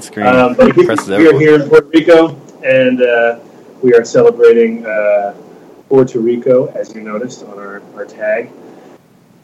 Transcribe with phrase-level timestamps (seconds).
[0.00, 0.26] screen.
[0.26, 3.38] Um, we are here in Puerto Rico, and uh,
[3.82, 5.34] we are celebrating uh,
[5.88, 8.50] Puerto Rico, as you noticed on our, our tag.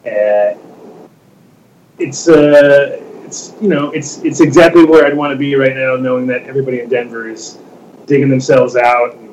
[0.05, 0.57] Uh,
[1.99, 5.95] it's uh, it's you know it's it's exactly where I'd want to be right now,
[5.95, 7.59] knowing that everybody in Denver is
[8.07, 9.29] digging themselves out and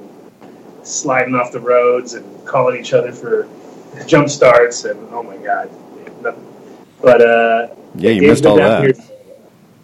[0.82, 3.48] sliding off the roads and calling each other for
[4.06, 5.70] jump starts and oh my god,
[7.00, 8.82] but uh, yeah, you missed all that.
[8.82, 9.07] Here.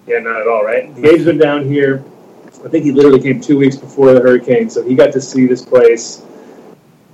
[0.07, 0.95] Yeah, not at all, right?
[0.95, 2.05] Gabe's been down here.
[2.65, 5.47] I think he literally came two weeks before the hurricane, so he got to see
[5.47, 6.23] this place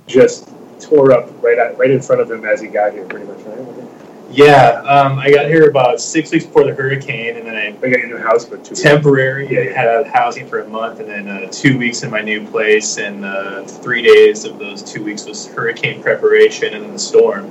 [0.07, 3.25] just tore up right out, right in front of him as he got here, pretty
[3.25, 3.87] much, right?
[4.29, 7.89] Yeah, um, I got here about six weeks before the hurricane, and then I, I
[7.89, 9.53] got a new house, but two temporary.
[9.53, 9.73] Yeah, yeah.
[9.73, 13.25] had housing for a month, and then uh, two weeks in my new place, and
[13.25, 17.45] uh, three days of those two weeks was hurricane preparation, and then the storm,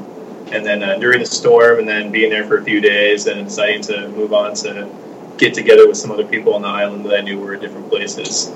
[0.53, 3.45] and then uh, during the storm, and then being there for a few days, and
[3.45, 4.91] deciding to move on to
[5.41, 7.89] get together with some other people on the island that I knew were in different
[7.89, 8.53] places.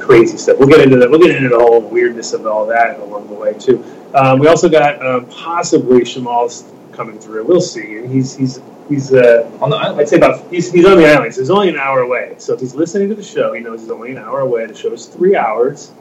[0.00, 0.58] Crazy stuff.
[0.58, 1.08] We'll get into that.
[1.08, 3.82] We'll get into the whole weirdness of all that along the way too.
[4.12, 7.44] Um, we also got um, possibly Shamal's coming through.
[7.46, 8.06] We'll see.
[8.06, 10.00] He's he's he's uh, on the island.
[10.00, 11.32] I'd say about he's, he's on the island.
[11.34, 12.34] So he's only an hour away.
[12.38, 14.66] So if he's listening to the show, he knows he's only an hour away.
[14.66, 15.92] The show is three hours.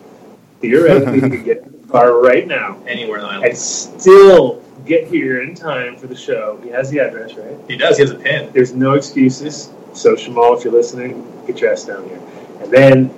[0.60, 4.62] Theoretically, he could get in the car right now, anywhere on the island, and still
[4.86, 6.60] get here in time for the show.
[6.64, 7.58] He has the address, right?
[7.70, 7.98] He does.
[7.98, 8.52] He has a pin.
[8.54, 9.72] There's no excuses.
[9.94, 12.20] So Shamal, if you're listening, get your ass down here.
[12.62, 13.14] And then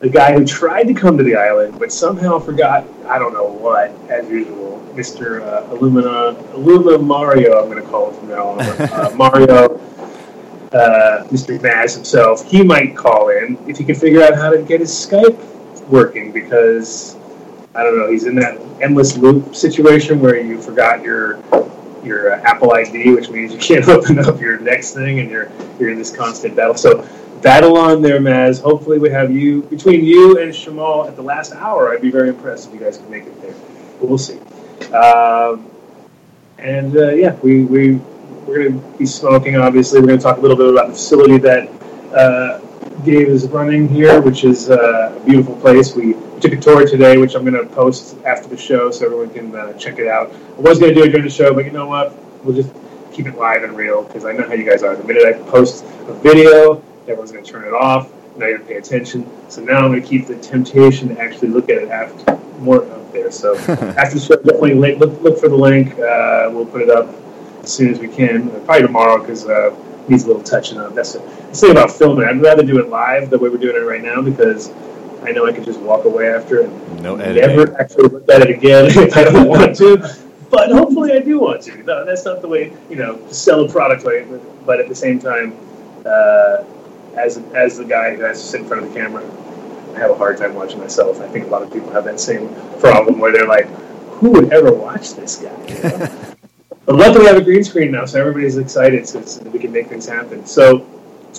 [0.00, 3.44] the guy who tried to come to the island but somehow forgot I don't know
[3.44, 5.42] what, as usual, Mr.
[5.42, 8.60] Uh, Illumina, Illuma Mario, I'm going to call him from now on.
[8.60, 9.76] Uh, Mario,
[10.72, 11.58] uh, Mr.
[11.58, 14.90] Maz himself, he might call in if he can figure out how to get his
[14.90, 15.38] Skype
[15.88, 17.16] working because
[17.74, 21.40] I don't know, he's in that endless loop situation where you forgot your
[22.04, 25.50] your uh, Apple ID, which means you can't open up your next thing, and you're
[25.78, 26.76] you're in this constant battle.
[26.76, 27.06] So
[27.42, 28.60] battle on there, Maz.
[28.60, 31.92] Hopefully, we have you between you and Shamal at the last hour.
[31.92, 33.54] I'd be very impressed if you guys can make it there.
[33.98, 34.38] But we'll see.
[34.92, 35.70] Um,
[36.58, 38.00] and uh, yeah, we we
[38.46, 39.56] we're going to be smoking.
[39.56, 41.68] Obviously, we're going to talk a little bit about the facility that
[42.14, 42.58] uh,
[43.04, 45.94] Gabe is running here, which is uh, a beautiful place.
[45.94, 49.30] We took a tour today, which I'm going to post after the show so everyone
[49.30, 50.32] can uh, check it out.
[50.56, 52.14] I was going to do it during the show, but you know what?
[52.44, 52.72] We'll just
[53.12, 54.96] keep it live and real because I know how you guys are.
[54.96, 58.10] The minute I post a video, everyone's going to turn it off.
[58.36, 59.30] Now you're going to pay attention.
[59.50, 62.84] So now I'm going to keep the temptation to actually look at it after more
[62.90, 63.30] up there.
[63.30, 65.92] So after the show, definitely look, look for the link.
[65.98, 67.14] Uh, we'll put it up
[67.62, 68.50] as soon as we can.
[68.64, 69.76] Probably tomorrow because uh,
[70.08, 70.94] needs a little touching up.
[70.94, 72.26] That's the thing about filming.
[72.26, 74.72] I'd rather do it live the way we're doing it right now because
[75.22, 78.50] I know I can just walk away after and no never actually look at it
[78.50, 79.98] again if I don't want to.
[80.50, 81.82] But hopefully, I do want to.
[81.84, 84.26] No, that's not the way you know to sell a product, right?
[84.66, 85.56] But at the same time,
[86.04, 86.64] uh,
[87.16, 89.22] as as the guy who has to sit in front of the camera,
[89.94, 91.20] I have a hard time watching myself.
[91.20, 92.48] I think a lot of people have that same
[92.80, 93.66] problem where they're like,
[94.18, 96.34] "Who would ever watch this guy?" You know?
[96.86, 99.70] but luckily, we have a green screen now, so everybody's excited, so, so we can
[99.70, 100.44] make things happen.
[100.46, 100.84] So,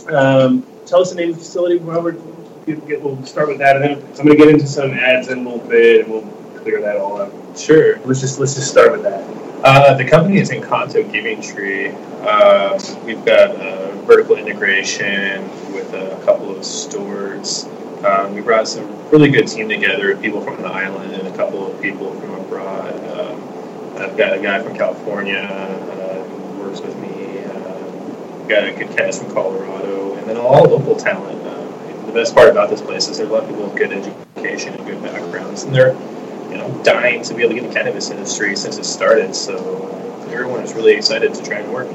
[0.07, 2.17] um, tell us the name of the facility, Robert
[2.65, 5.39] get, we'll start with that, and then I'm going to get into some ads in
[5.39, 6.27] a little bit, and we'll
[6.61, 7.31] clear that all up.
[7.57, 7.99] Sure.
[8.05, 9.23] Let's just let's just start with that.
[9.63, 11.89] Uh, the company is Encanto Giving Tree.
[12.21, 17.65] Uh, we've got uh, vertical integration with a couple of stores.
[18.05, 21.71] Um, we brought some really good team together, people from the island and a couple
[21.71, 22.95] of people from abroad.
[23.11, 27.39] Um, I've got a guy from California uh, who works with me.
[27.39, 31.41] Uh, got a good cast from Colorado, and then all local talent
[32.11, 33.91] the best part about this place is there are a lot of people with good
[33.91, 35.93] education and good backgrounds, and they're
[36.51, 39.33] you know dying to be able to get in the cannabis industry since it started.
[39.33, 39.55] So
[40.29, 41.87] everyone is really excited to try and work.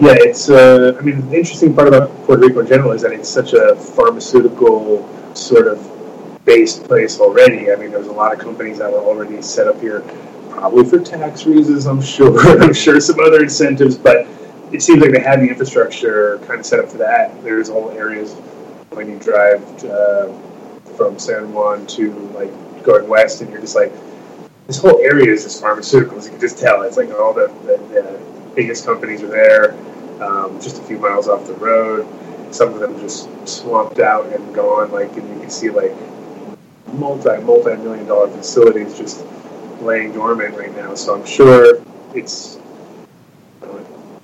[0.00, 0.48] Yeah, it's.
[0.48, 3.54] Uh, I mean, the interesting part about Puerto Rico in general is that it's such
[3.54, 7.72] a pharmaceutical sort of based place already.
[7.72, 10.00] I mean, there's a lot of companies that were already set up here,
[10.50, 11.86] probably for tax reasons.
[11.86, 12.38] I'm sure.
[12.62, 14.28] I'm sure some other incentives, but
[14.70, 17.42] it seems like they have the infrastructure kind of set up for that.
[17.42, 18.36] There's whole areas
[18.90, 20.32] when you drive uh,
[20.96, 22.52] from San Juan to like
[22.82, 23.92] going west, and you're just like,
[24.66, 26.24] this whole area is just pharmaceuticals.
[26.24, 28.20] You can just tell it's like all the, the, the
[28.54, 29.72] biggest companies are there,
[30.22, 32.06] um, just a few miles off the road.
[32.50, 34.90] Some of them just swamped out and gone.
[34.90, 35.92] Like, and you can see like
[36.92, 39.24] multi multi million dollar facilities just
[39.80, 40.94] laying dormant right now.
[40.94, 41.82] So I'm sure
[42.14, 42.57] it's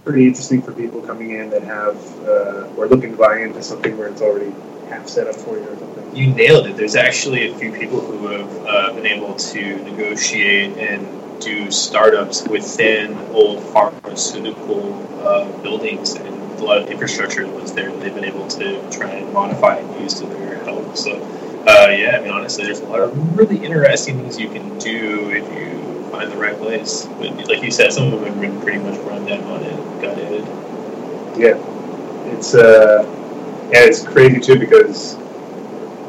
[0.04, 1.96] pretty interesting for people coming in that have
[2.28, 4.54] uh, or looking to buy into something where it's already
[4.88, 6.14] half set up for you or something.
[6.14, 6.76] You nailed it.
[6.76, 12.46] There's actually a few people who have uh, been able to negotiate and do startups
[12.46, 14.94] within old pharmaceutical
[15.26, 16.28] uh, buildings and
[16.60, 19.76] a lot of infrastructure that was there that they've been able to try and modify
[19.76, 20.96] and use to their help.
[20.96, 21.20] So,
[21.66, 25.30] uh, yeah, I mean, honestly, there's a lot of really interesting things you can do
[25.30, 27.06] if you find the right place.
[27.18, 30.44] But like you said, some of them have been pretty much run down and gutted.
[31.36, 31.56] Yeah,
[32.32, 33.04] it's uh,
[33.72, 35.16] yeah, it's crazy too because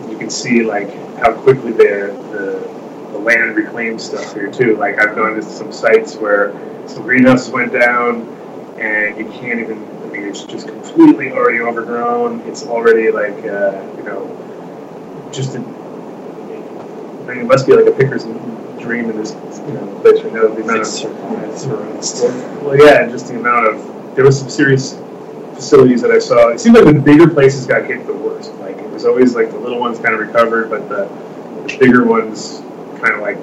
[0.10, 2.70] you can see like how quickly they're the
[3.12, 4.76] the land reclaimed stuff here too.
[4.78, 6.54] Like I've gone to some sites where
[6.88, 8.28] some greenhouses went down,
[8.78, 9.84] and you can't even.
[10.04, 12.42] I mean, it's just completely already overgrown.
[12.42, 15.62] It's already like uh, you know, just a, I
[17.28, 18.26] mean, it must be like a picker's
[18.80, 20.48] dream in this you know place right now.
[20.48, 25.00] The amount of well, yeah, and just the amount of there was some serious
[25.54, 26.50] facilities that I saw.
[26.50, 28.54] It seemed like the bigger places got hit the worst.
[28.56, 31.06] Like it was always like the little ones kind of recovered, but the,
[31.68, 32.62] the bigger ones
[33.01, 33.38] kind of like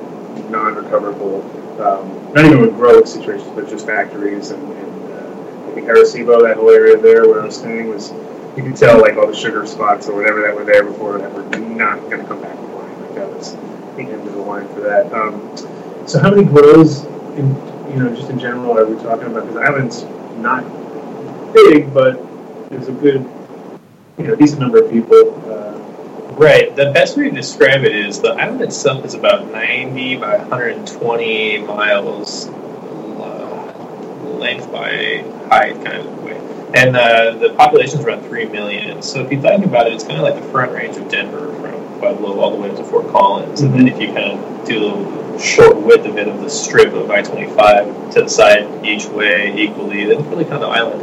[0.51, 1.43] non-recoverable.
[1.81, 6.43] Um, not even with growth situations, but just factories and, and uh, I think Arecibo,
[6.43, 8.13] that whole area there where I was staying was
[8.57, 11.33] you could tell like all the sugar spots or whatever that were there before that
[11.33, 13.01] were not going to come back online.
[13.03, 13.57] Like that was
[13.97, 15.13] the end of the line for that.
[15.13, 17.05] Um, so how many grows
[17.37, 17.49] in
[17.93, 19.47] you know just in general are we talking about?
[19.47, 20.05] Because island's
[20.37, 20.63] not
[21.53, 22.21] big, but
[22.71, 23.29] there's a good
[24.19, 25.51] you know decent number of people.
[25.51, 25.63] Uh,
[26.33, 26.75] Right.
[26.75, 31.59] The best way to describe it is the island itself is about 90 by 120
[31.59, 33.75] miles uh,
[34.39, 36.39] length by height, kind of way.
[36.75, 39.03] And uh, the population is around 3 million.
[39.03, 41.53] So if you think about it, it's kind of like the front range of Denver
[41.61, 43.61] from Pueblo all the way up to Fort Collins.
[43.63, 43.79] Mm-hmm.
[43.79, 46.93] And then if you kind of do the short width of it of the strip
[46.95, 50.67] of I 25 to the side each way equally, then it's really kind of the
[50.67, 51.01] island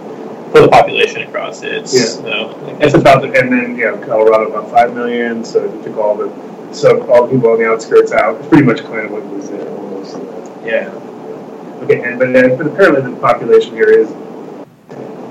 [0.51, 1.72] for the population across it.
[1.74, 2.18] It's, Yeah.
[2.18, 5.46] You know, like, It's about, the, and then yeah, Colorado about five million.
[5.46, 6.30] So if you took all the
[6.74, 9.50] so all the people on the outskirts out, it's pretty much kind of what was
[9.50, 10.18] there almost.
[10.66, 10.90] yeah.
[11.84, 14.12] Okay, and but, then, but apparently the population here is,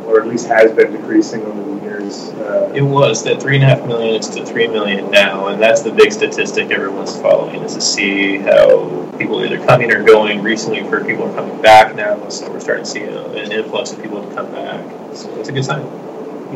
[0.06, 1.77] or at least has been decreasing over the
[2.08, 2.28] years.
[2.31, 5.62] Uh, It was that three and a half million is to three million now, and
[5.62, 10.02] that's the big statistic everyone's following is to see how people are either coming or
[10.02, 10.43] going.
[10.43, 13.93] Recently, for people are coming back now, so we're starting to see a, an influx
[13.93, 14.81] of people to come back.
[15.14, 15.82] So it's a good sign.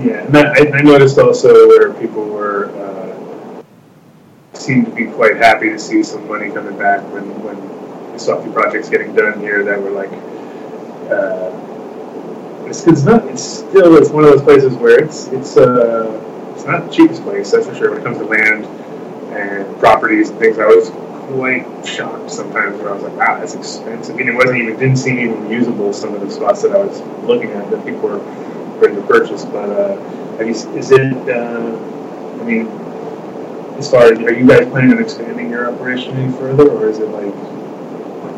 [0.05, 3.63] yeah, and that, I, I noticed also where people were uh,
[4.55, 8.39] seemed to be quite happy to see some money coming back when when we saw
[8.39, 10.13] a few projects getting done here that were like.
[11.11, 11.72] Uh,
[12.73, 13.27] it's, it's not.
[13.27, 13.97] It's still.
[13.97, 15.27] It's one of those places where it's.
[15.27, 15.57] It's.
[15.59, 16.19] Uh,
[16.55, 17.51] it's not the cheapest place.
[17.51, 17.91] That's for sure.
[17.91, 18.65] When it comes to land
[19.35, 20.89] and properties and things, I was
[21.35, 22.79] quite shocked sometimes.
[22.79, 24.79] Where I was like, "Wow, that's expensive." Mean, it wasn't even.
[24.79, 25.93] Didn't seem even usable.
[25.93, 28.19] Some of the spots that I was looking at that people were
[28.81, 29.45] ready to purchase.
[29.45, 29.97] But uh,
[30.39, 31.13] have you, is it?
[31.29, 31.77] Uh,
[32.41, 32.69] I mean,
[33.77, 37.01] as far as are you guys planning on expanding your operation any further, or is
[37.01, 37.35] it like?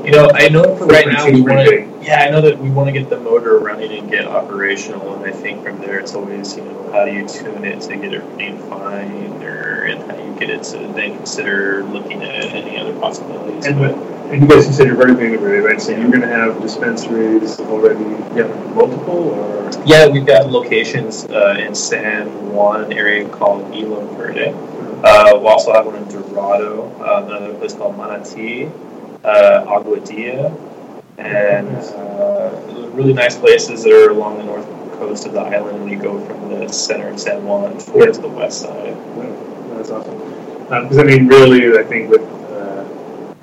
[0.05, 1.91] You know, I know for right now we want to.
[2.03, 5.25] Yeah, I know that we want to get the motor running and get operational, and
[5.25, 8.13] I think from there it's always you know how do you tune it to get
[8.13, 12.79] it running fine, or and how you get it to then consider looking at any
[12.79, 13.65] other possibilities.
[13.67, 13.97] And, But-
[14.31, 15.81] and you guys consider vertically integrated, right?
[15.81, 18.05] So you're going to have dispensaries already,
[18.35, 24.05] yeah, multiple, or Yeah, we've got locations uh, in San Juan, an area called Isla
[24.17, 24.55] Verde.
[25.05, 28.71] Uh, we also have one in Dorado, uh, another place called Manatí,
[29.25, 30.53] uh, Aguadilla,
[31.19, 34.67] and uh, really nice places that are along the north
[34.99, 38.29] coast of the island when you go from the center of San Juan towards the
[38.29, 38.97] west side.
[39.77, 40.19] That's awesome.
[40.65, 42.85] Because I mean, really, I think with uh,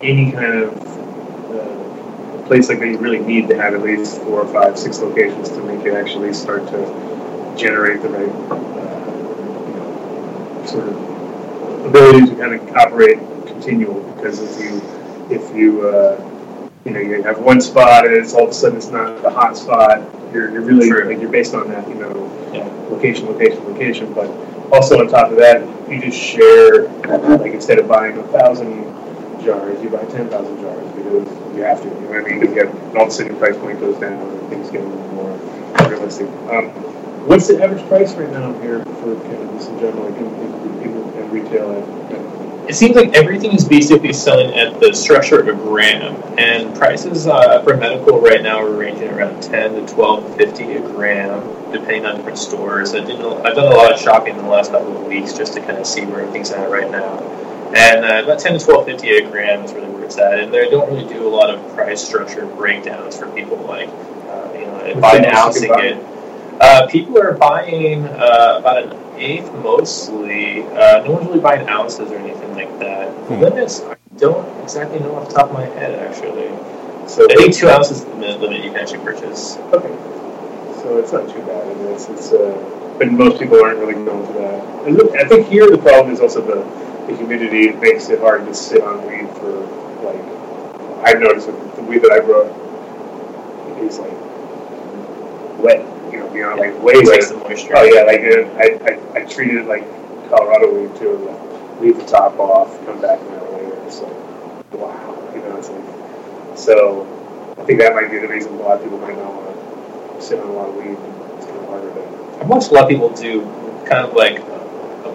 [0.02, 0.74] any kind of
[1.52, 5.00] uh, place like that, you really need to have at least four or five, six
[5.00, 9.12] locations to make it actually start to generate the right uh,
[9.68, 14.02] you know, sort of ability to kind of operate continual.
[14.16, 14.82] Because if you
[15.32, 16.30] if you uh,
[16.86, 19.30] you know you have one spot and it's all of a sudden it's not the
[19.30, 20.02] hot spot,
[20.34, 21.08] you're, you're really True.
[21.08, 22.66] like you're based on that you know Yeah.
[22.90, 24.14] location, location, location.
[24.14, 24.30] But
[24.72, 26.88] also on top of that, you just share,
[27.38, 28.84] like instead of buying a thousand
[29.44, 31.88] jars, you buy ten thousand jars because you have to.
[31.88, 32.40] You know what I mean?
[32.40, 34.82] Because you have, all of a sudden your price point goes down and things get
[34.82, 35.38] a little more
[35.90, 36.28] realistic.
[36.50, 36.70] Um,
[37.28, 41.32] what's the average price right now here for cannabis in general, like in, in, in,
[41.32, 41.72] retail?
[42.68, 47.28] It seems like everything is basically selling at the structure of a gram, and prices
[47.28, 51.42] uh, for medical right now are ranging around ten to twelve fifty a gram,
[51.72, 52.94] depending on different stores.
[52.94, 55.54] I did I've done a lot of shopping in the last couple of weeks just
[55.54, 57.20] to kind of see where everything's at right now,
[57.76, 60.40] and uh, about ten to twelve fifty a gram is really where it's at.
[60.40, 64.52] And they don't really do a lot of price structure breakdowns for people like uh,
[64.54, 66.06] you know by the most announcing you can buy?
[66.06, 66.12] it.
[66.62, 68.92] Uh, people are buying uh, about an
[69.22, 70.64] eighth mostly.
[70.64, 73.08] Uh, no one's really buying ounces or anything like that.
[73.28, 73.42] The Hmm.
[73.42, 76.50] limits, I don't exactly know off the top of my head, actually.
[77.08, 79.58] so I think two ounces is the limit limit you can actually purchase.
[79.74, 79.94] Okay.
[80.82, 81.64] so it's not too bad.
[81.68, 84.86] I mean, it's, it's uh, but most people aren't really going to that.
[84.88, 86.60] And look, I think here the problem is also the,
[87.08, 87.70] the humidity.
[87.70, 89.52] It makes it hard to sit on weed for
[90.04, 90.22] like.
[91.04, 92.46] I've noticed with the weed that I grow
[93.82, 94.12] is like
[95.60, 95.82] wet.
[96.12, 97.14] You know, beyond like way It wet.
[97.16, 97.74] takes the moisture.
[97.76, 99.84] Oh yeah, like uh, I, I, I treated it like
[100.30, 101.18] Colorado weed too.
[101.18, 103.82] Like, leave the top off, come back an hour later.
[103.88, 107.08] It's like wow, you know, it's like so.
[107.58, 110.22] I think that might be the reason a lot of people might not want to
[110.26, 110.98] sit on a lot of weed.
[111.38, 112.38] It's kind of harder to.
[112.42, 113.42] I've watched a lot of people do
[113.86, 114.61] kind of like a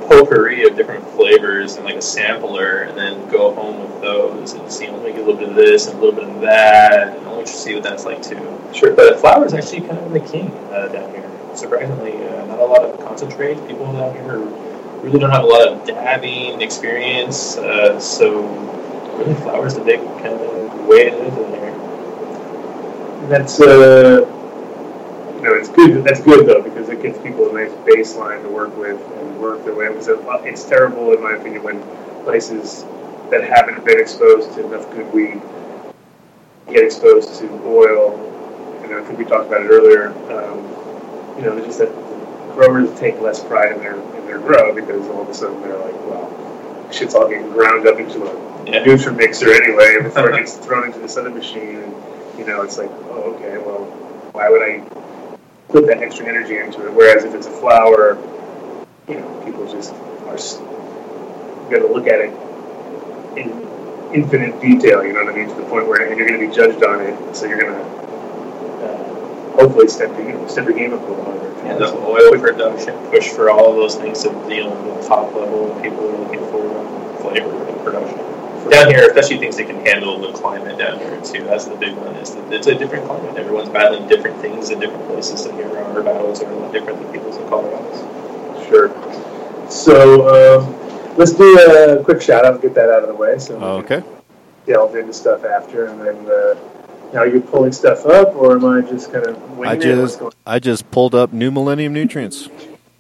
[0.09, 4.71] potpourri of different flavors and like a sampler, and then go home with those and
[4.71, 7.17] see, let me get a little bit of this and a little bit of that,
[7.17, 8.61] and I'll let you see what that's like too.
[8.73, 8.93] Sure.
[8.93, 11.31] But flour is actually kind of the king uh, down here.
[11.55, 13.57] Surprisingly, uh, not a lot of concentrate.
[13.67, 14.39] People down here
[15.03, 18.43] really don't have a lot of dabbing experience, uh, so
[19.17, 23.29] really flour is the big kind of way it is in here.
[23.29, 24.27] That's uh,
[25.47, 26.05] know, it's good.
[26.05, 29.65] That's good though because it gives people a nice baseline to work with and work
[29.65, 29.89] their way.
[29.89, 30.09] Because
[30.45, 31.83] it's terrible, in my opinion, when
[32.25, 32.85] places
[33.31, 35.41] that haven't been exposed to enough good weed
[36.69, 38.15] get exposed to oil.
[38.83, 40.09] And I think we talked about it earlier.
[40.33, 40.59] Um,
[41.37, 41.93] you know, just that
[42.55, 45.79] growers take less pride in their in their grow because all of a sudden they're
[45.79, 48.85] like, well, shit's all getting ground up into a Yeah.
[48.85, 51.77] nutrient mixer anyway before it gets thrown into this other machine.
[51.83, 51.95] And
[52.39, 53.85] you know, it's like, oh, okay, well,
[54.33, 54.83] why would I
[55.69, 56.93] put that extra energy into it?
[56.93, 58.17] Whereas if it's a flower,
[59.09, 60.37] you know, people just are
[61.71, 62.31] going to look at it
[63.37, 63.67] in
[64.15, 65.05] infinite detail.
[65.05, 65.49] You know what I mean?
[65.49, 67.81] To the point where you're going to be judged on it, so you're going to
[68.85, 71.53] uh, hopefully step your step your game up a little harder.
[71.67, 75.35] And the oil production push for all of those things to you know the top
[75.35, 78.19] level people are looking for flavor and production.
[78.71, 81.45] Down here, especially things that can handle the climate down here too.
[81.45, 82.15] That's the big one.
[82.17, 83.37] Is that it's a different climate.
[83.37, 85.43] Everyone's battling different things in different places.
[85.43, 88.67] So here our battles are a lot different than people's in Colorado's.
[88.69, 89.71] Sure.
[89.71, 92.61] So um, let's do a quick shout out.
[92.61, 93.39] Get that out of the way.
[93.39, 94.03] So we can Okay.
[94.67, 96.57] delve into stuff after, and then uh,
[97.13, 100.01] now you're pulling stuff up, or am I just kind of I winging it?
[100.01, 102.49] What's just going I just pulled up New Millennium Nutrients.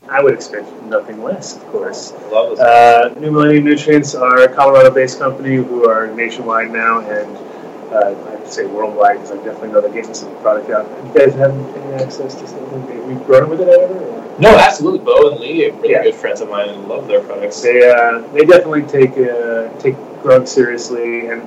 [0.08, 2.12] I would expect nothing less, of course.
[2.12, 7.36] Uh, New Millennium Nutrients are a Colorado-based company who are nationwide now, and
[7.92, 10.86] uh, I have to say worldwide because I definitely know they're getting some product out.
[11.06, 13.06] You guys have any access to something?
[13.08, 13.94] We've you grown with it ever?
[13.94, 14.36] Or?
[14.38, 15.00] no, absolutely.
[15.00, 16.02] Bo and Lee are really Yeah.
[16.04, 17.60] good friends of mine and love their products.
[17.62, 21.42] They uh, they definitely take uh, take growth seriously, and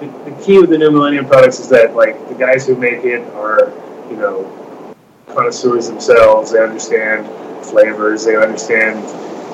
[0.00, 3.04] the, the key with the New Millennium products is that like the guys who make
[3.04, 3.72] it are
[4.10, 4.44] you know
[5.34, 6.52] connoisseurs themselves.
[6.52, 7.26] They understand
[7.64, 8.24] flavors.
[8.24, 8.98] They understand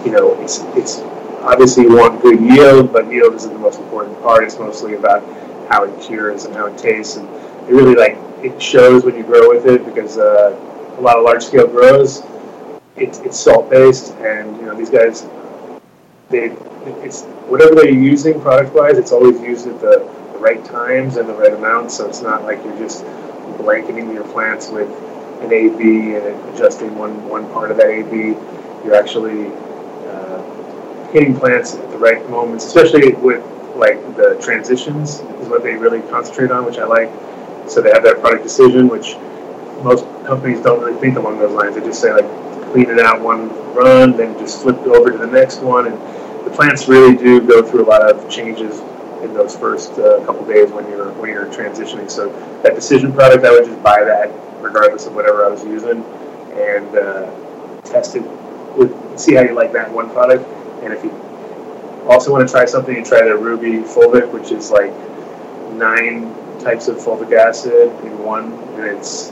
[0.04, 1.00] you know it's it's
[1.42, 4.44] obviously you want good yield, but yield isn't the most important part.
[4.44, 5.22] It's mostly about
[5.68, 7.28] how it cures and how it tastes, and
[7.68, 10.56] it really like it shows when you grow with it because uh,
[10.98, 12.22] a lot of large scale grows.
[12.96, 15.26] It's, it's salt based, and you know these guys
[16.30, 16.50] they
[17.04, 21.28] it's whatever they're using product wise, it's always used at the, the right times and
[21.28, 21.96] the right amounts.
[21.96, 23.04] So it's not like you're just
[23.58, 24.88] blanketing your plants with
[25.40, 28.36] an AB and adjusting one one part of that AB.
[28.84, 29.52] You're actually
[30.08, 33.44] uh, hitting plants at the right moments, especially with
[33.76, 37.10] like the transitions is what they really concentrate on, which I like.
[37.68, 39.16] So they have that product decision, which
[39.82, 41.74] most companies don't really think along those lines.
[41.74, 42.26] They just say like
[42.72, 46.46] clean it out one run, then just flip it over to the next one, and
[46.46, 48.80] the plants really do go through a lot of changes
[49.26, 52.10] in those first uh, couple days when you're when you're transitioning.
[52.10, 52.30] So
[52.62, 54.30] that decision product, I would just buy that
[54.60, 56.02] regardless of whatever I was using,
[56.54, 58.22] and uh, test it
[58.76, 60.46] with see how you like that one product,
[60.82, 61.10] and if you
[62.08, 64.92] also want to try something, you try the Ruby Fulvic, which is like
[65.72, 69.30] nine types of fulvic acid in one, and it's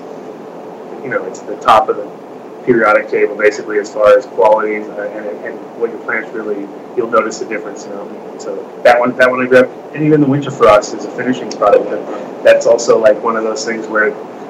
[1.03, 2.24] you know it's the top of the
[2.65, 6.67] periodic table basically as far as qualities uh, and, and what your plants really
[6.97, 8.37] you'll notice the difference you know.
[8.39, 9.71] So that one that one I grabbed.
[9.95, 13.45] And even the winter frost is a finishing product but that's also like one of
[13.45, 14.09] those things where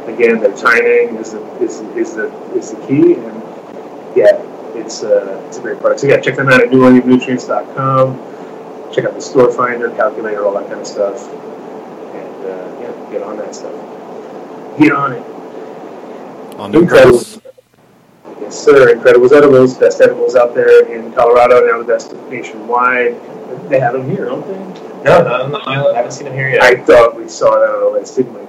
[0.08, 3.14] again the timing is the is, is the is the key.
[3.14, 3.42] And
[4.16, 4.40] yeah
[4.74, 6.00] it's uh, it's a great product.
[6.00, 8.32] So yeah check them out at newmillenniumnutrients.com
[8.92, 11.28] check out the store finder calculator all that kind of stuff.
[11.28, 13.74] And uh, yeah get on that stuff.
[14.78, 15.22] Get on it.
[16.58, 17.43] On the Incredible.
[18.40, 18.94] Yes, sir.
[18.94, 23.14] Incredibles Edibles, best edibles out there in Colorado, now the best nationwide.
[23.68, 24.58] They have them here, don't they?
[25.04, 25.94] No, not on the island.
[25.94, 26.62] I haven't seen them here yet.
[26.62, 28.40] I thought we saw that on the list, didn't we?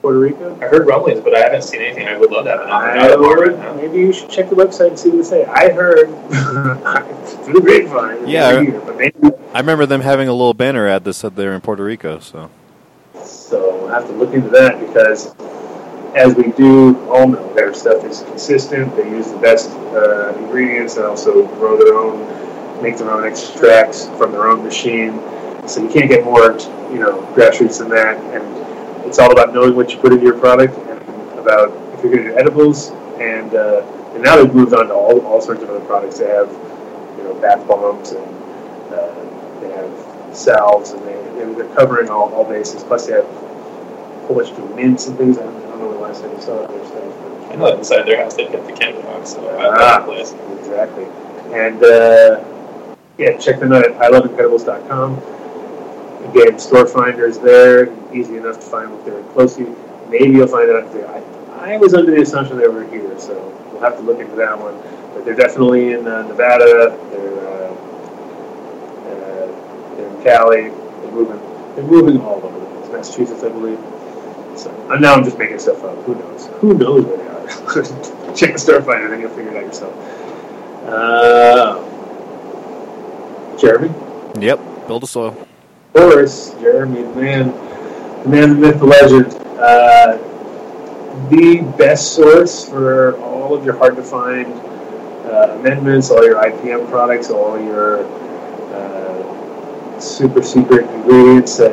[0.00, 0.56] Puerto Rico?
[0.60, 2.06] I heard rumblings, but I haven't seen anything.
[2.06, 4.54] I would love to have an I out of right maybe you should check the
[4.54, 5.44] website and see what they say.
[5.46, 6.06] I heard
[7.44, 8.22] through the grapevine.
[8.22, 8.52] that Yeah.
[8.62, 9.14] they're but maybe
[9.52, 12.20] I remember them having a little banner ad that said they're in Puerto Rico.
[12.20, 12.48] So
[13.24, 15.34] So I'll have to look into that because
[16.18, 18.94] as we do all their stuff is consistent.
[18.96, 24.08] They use the best uh, ingredients and also grow their own, make their own extracts
[24.18, 25.12] from their own machine.
[25.68, 26.58] So you can't get more,
[26.90, 28.16] you know, grassroots than that.
[28.34, 32.12] And it's all about knowing what you put into your product and about if you're
[32.12, 32.90] going to do edibles.
[33.20, 36.18] And uh, and now they've moved on to all, all sorts of other products.
[36.18, 36.50] They have,
[37.16, 38.26] you know, bath bombs and
[38.92, 42.82] uh, they have salves and they, they're covering all, all bases.
[42.82, 45.38] Plus they have a whole bunch of mints and things.
[45.38, 47.50] I don't know the last time you saw their stuff.
[47.50, 49.98] I know that inside their house they kept the candle box, so I love Ah.
[49.98, 50.34] that place.
[50.58, 51.04] Exactly.
[51.52, 52.44] And uh,
[53.16, 55.18] yeah, check them out at iloveincredibles.com.
[56.30, 59.76] Again, store finders there, easy enough to find if they're close to you.
[60.10, 61.08] Maybe you'll find it out if they're.
[61.08, 61.22] I,
[61.74, 63.34] I was under the assumption they were here, so
[63.72, 64.74] we'll have to look into that one.
[65.14, 66.96] But they're definitely in uh, Nevada.
[67.10, 67.72] They're uh,
[69.08, 70.62] uh, they're in Cali.
[70.68, 71.40] They're moving.
[71.76, 72.92] They're moving all over the place.
[72.92, 73.78] Massachusetts, I believe.
[74.58, 75.96] So and now I'm just making stuff up.
[76.04, 76.46] Who knows?
[76.60, 78.34] Who knows where they are?
[78.34, 79.94] Check the store and then you'll figure it out yourself.
[80.84, 81.84] Uh,
[83.56, 83.94] Jeremy,
[84.40, 84.60] Yep.
[84.88, 85.36] Build a soil.
[85.94, 87.52] of course, Jeremy, the man,
[88.22, 89.34] the man, the myth, the legend.
[89.58, 90.18] Uh,
[91.30, 94.46] the best source for all of your hard to find
[95.26, 98.06] uh, amendments, all your IPM products, all your
[98.74, 101.72] uh, super secret ingredients that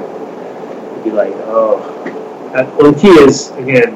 [0.95, 2.21] you'd be like, oh.
[2.55, 3.95] Well, the key is, again,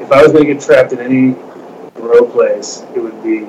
[0.00, 1.32] if I was going to get trapped in any
[1.94, 3.40] grow place, it would be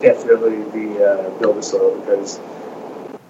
[0.00, 2.40] definitely the uh, build soil because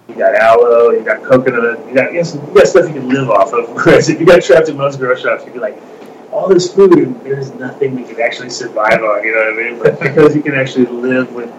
[0.09, 3.09] you got aloe, you got coconut, you got, you got, you got stuff you can
[3.09, 3.69] live off of.
[3.75, 5.83] Whereas if you got trapped in most grow shops, you'd be like,
[6.31, 9.83] all this food, there's nothing we can actually survive on, you know what I mean?
[9.83, 11.53] But because you can actually live with,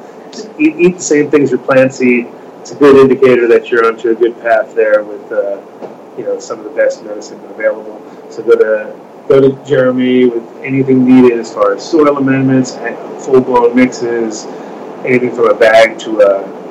[0.57, 2.27] eat, eat the same things your plants eat,
[2.61, 5.61] it's a good indicator that you're onto a good path there with, uh,
[6.17, 8.01] you know, some of the best medicine available.
[8.29, 12.95] So go to go to Jeremy with anything needed as far as soil amendments, and
[13.21, 14.45] full blown mixes,
[15.05, 16.61] anything from a bag to a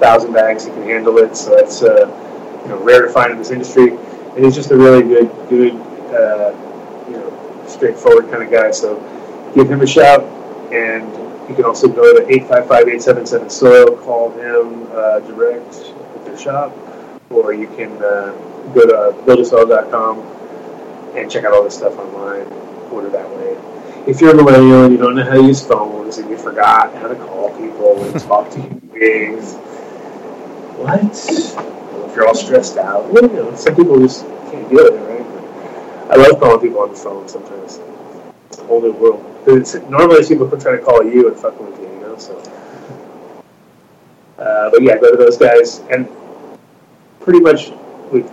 [0.00, 1.36] thousand bags, he can handle it.
[1.36, 2.06] So that's uh,
[2.62, 5.74] you know rare to find in this industry, and he's just a really good, good,
[6.12, 6.52] uh,
[7.08, 8.70] you know, straightforward kind of guy.
[8.70, 8.96] So
[9.54, 10.22] give him a shout,
[10.72, 11.10] and
[11.48, 16.76] you can also go to 855-877 soil, call him uh, direct at their shop,
[17.30, 18.34] or you can uh,
[18.74, 22.46] go to buildasoil.com and check out all this stuff online.
[22.92, 23.56] Order that way.
[24.06, 26.94] If you're a millennial and you don't know how to use phones and you forgot
[26.94, 29.54] how to call people and talk to human beings,
[30.76, 31.00] what?
[31.02, 35.04] If you're all stressed out, well, you know, some people just can't deal with it,
[35.04, 36.10] right?
[36.10, 37.80] I love calling people on the phone sometimes.
[38.48, 39.24] It's a whole new world.
[39.46, 42.16] It's, normally, people are trying to call you and fucking with you, you know.
[42.16, 42.38] So,
[44.38, 46.08] uh, but yeah, go to those guys and
[47.20, 47.70] pretty much
[48.12, 48.30] with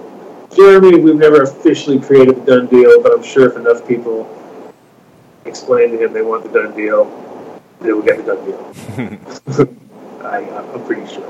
[0.56, 4.28] Jeremy, we've never officially created the done deal, but I'm sure if enough people
[5.46, 7.06] explain to him they want the done deal,
[7.82, 9.76] they will get the done deal.
[10.26, 11.30] I, I'm pretty sure.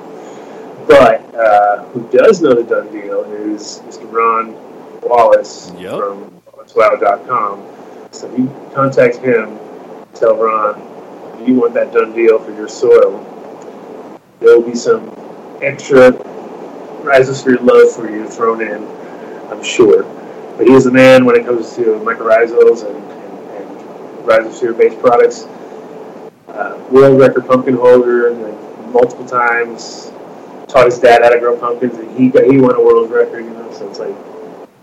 [0.87, 4.11] But uh, who does know the done deal is Mr.
[4.11, 4.53] Ron
[5.01, 5.97] Wallace Yep.
[5.97, 7.67] from WallaceWow.com.
[8.11, 9.57] So you contact him,
[10.13, 10.79] tell Ron,
[11.45, 13.19] you want that done deal for your soil?
[14.39, 15.09] There will be some
[15.61, 16.11] extra
[17.03, 18.85] rhizosphere love for you thrown in,
[19.49, 20.03] I'm sure.
[20.57, 25.43] But he is the man when it comes to mycorrhizals and, and, and rhizosphere-based products.
[26.47, 30.11] Uh, world record pumpkin holder like, multiple times.
[30.67, 33.43] Taught his dad how to grow pumpkins, and he he won a world record.
[33.45, 34.15] You know, so it's like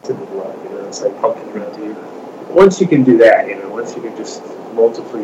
[0.01, 0.57] it's in the blood.
[0.65, 1.79] You know, it's like pumpkin growth.
[2.51, 4.43] Once you can do that, you know, once you can just
[4.75, 5.23] multiply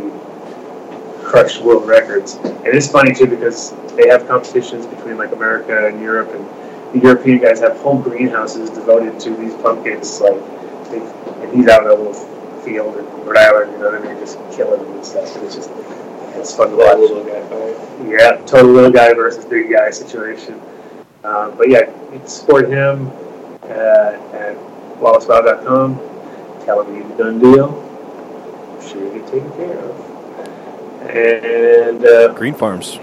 [1.24, 2.34] crush world records.
[2.34, 6.48] And it's funny too because they have competitions between like America and Europe, and
[7.00, 10.20] the European guys have whole greenhouses devoted to these pumpkins.
[10.20, 10.40] Like,
[10.90, 11.00] they,
[11.42, 12.14] and he's out in a little
[12.62, 15.34] field in Rhode Island, you know what I mean, just killing them and stuff.
[15.36, 15.70] And it's just
[16.36, 16.98] it's fun to watch.
[16.98, 18.08] little guy fight.
[18.08, 20.60] Yeah, total little guy versus big guy situation.
[21.24, 23.08] Um, but yeah, you can support him
[23.62, 24.56] uh, at
[25.00, 26.64] WallaceWow.com.
[26.64, 27.82] Tell him you need a done deal.
[28.78, 31.10] I'm sure you get taken care of.
[31.10, 32.98] And uh, Green Farms.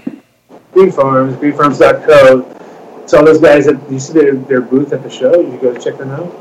[0.72, 2.63] Green Farms, greenfarms.co.
[3.06, 5.58] So all those guys that you see their, their booth at the show, did you
[5.58, 6.32] go check them out?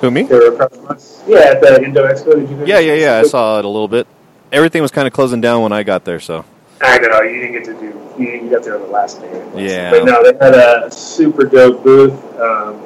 [0.00, 0.22] Who me?
[0.22, 1.22] They were across from us.
[1.26, 2.34] Yeah, at the Indo Expo.
[2.34, 2.64] Did you go?
[2.64, 3.18] Yeah, yeah, yeah.
[3.18, 4.06] I saw it a little bit.
[4.52, 6.44] Everything was kind of closing down when I got there, so
[6.80, 8.22] I know you didn't get to do.
[8.22, 9.30] You, you got there on the last day.
[9.56, 9.90] Yeah.
[9.90, 12.12] But no, they had a super dope booth.
[12.40, 12.80] Um,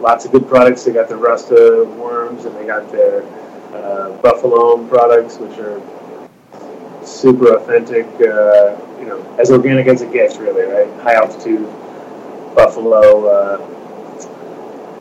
[0.00, 0.84] lots of good products.
[0.84, 3.24] They got the Rusta worms, and they got their
[3.74, 5.82] uh, Buffalo products, which are
[7.04, 8.06] super authentic.
[8.20, 10.62] Uh, you know, as organic as it gets, really.
[10.62, 11.68] Right, high altitude
[12.54, 13.26] buffalo.
[13.26, 13.58] Uh,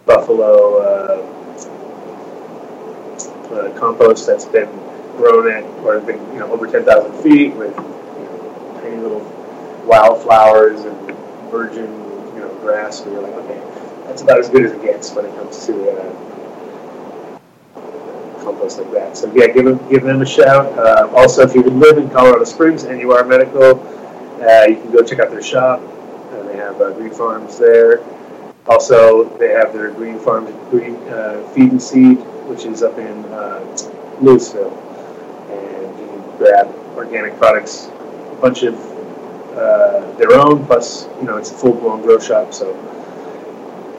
[0.05, 0.77] buffalo.
[0.77, 1.31] Uh,
[3.51, 4.69] uh, compost that's been
[5.17, 9.21] grown at or been you know over ten thousand feet with you know, tiny little
[9.85, 10.97] wildflowers and
[11.51, 11.91] virgin
[12.33, 13.01] you know grass.
[13.01, 13.61] Where you're like, okay,
[14.05, 16.29] that's about as good as it gets when it comes to uh,
[18.41, 19.17] compost like that.
[19.17, 20.77] So yeah, give them give them a shout.
[20.77, 23.81] Uh, also, if you live in Colorado Springs and you are medical,
[24.41, 25.81] uh, you can go check out their shop.
[26.71, 28.01] Have uh, green farms there.
[28.65, 33.25] Also, they have their green farm green uh, feed and seed, which is up in
[33.25, 33.59] uh,
[34.21, 34.71] Louisville,
[35.49, 38.75] and you can grab organic products, a bunch of
[39.57, 40.65] uh, their own.
[40.65, 42.71] Plus, you know, it's a full blown grow shop, so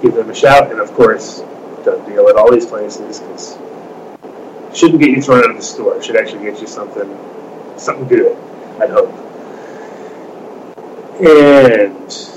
[0.00, 0.70] give them a shout.
[0.70, 1.40] And of course,
[1.84, 3.58] done deal at all these places because
[4.72, 6.02] shouldn't get you thrown out of the store.
[6.02, 7.18] Should actually get you something
[7.76, 8.34] something good.
[8.80, 9.12] I'd hope.
[11.20, 12.32] And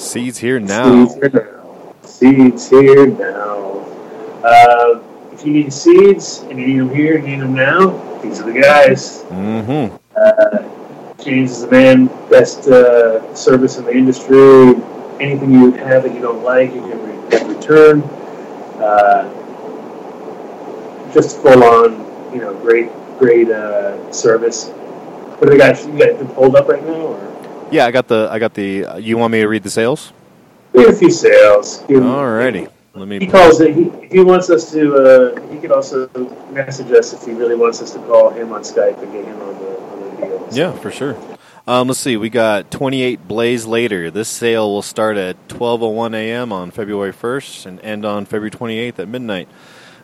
[0.00, 1.06] Seeds here now.
[1.06, 1.94] Seeds here now.
[2.02, 3.80] Seeds here now.
[4.42, 7.90] Uh, if you need seeds and you need them here, you need them now.
[8.22, 9.22] These are the guys.
[9.24, 9.96] Mm-hmm.
[10.16, 14.74] Uh, James is the man, best uh, service in the industry.
[15.20, 18.02] Anything you have that you don't like, you can re- can return.
[18.80, 19.28] Uh,
[21.12, 24.68] just full on, you know, great, great uh, service.
[24.70, 25.78] What do they got?
[25.86, 27.39] You got them pulled up right now, or
[27.70, 28.28] Yeah, I got the.
[28.30, 28.84] I got the.
[28.84, 30.12] Uh, you want me to read the sales?
[30.74, 31.78] a few sales.
[31.88, 32.70] Give- Alrighty.
[32.94, 33.20] Let me.
[33.20, 33.74] He calls it.
[33.74, 36.08] He, he wants us to, uh, he could also
[36.50, 39.40] message us if he really wants us to call him on Skype and get him
[39.40, 40.48] on the on the deal.
[40.50, 41.16] Yeah, for sure.
[41.68, 42.16] Um, let's see.
[42.16, 44.10] We got 28 Blaze later.
[44.10, 46.52] This sale will start at 12:01 a.m.
[46.52, 49.48] on February 1st and end on February 28th at midnight.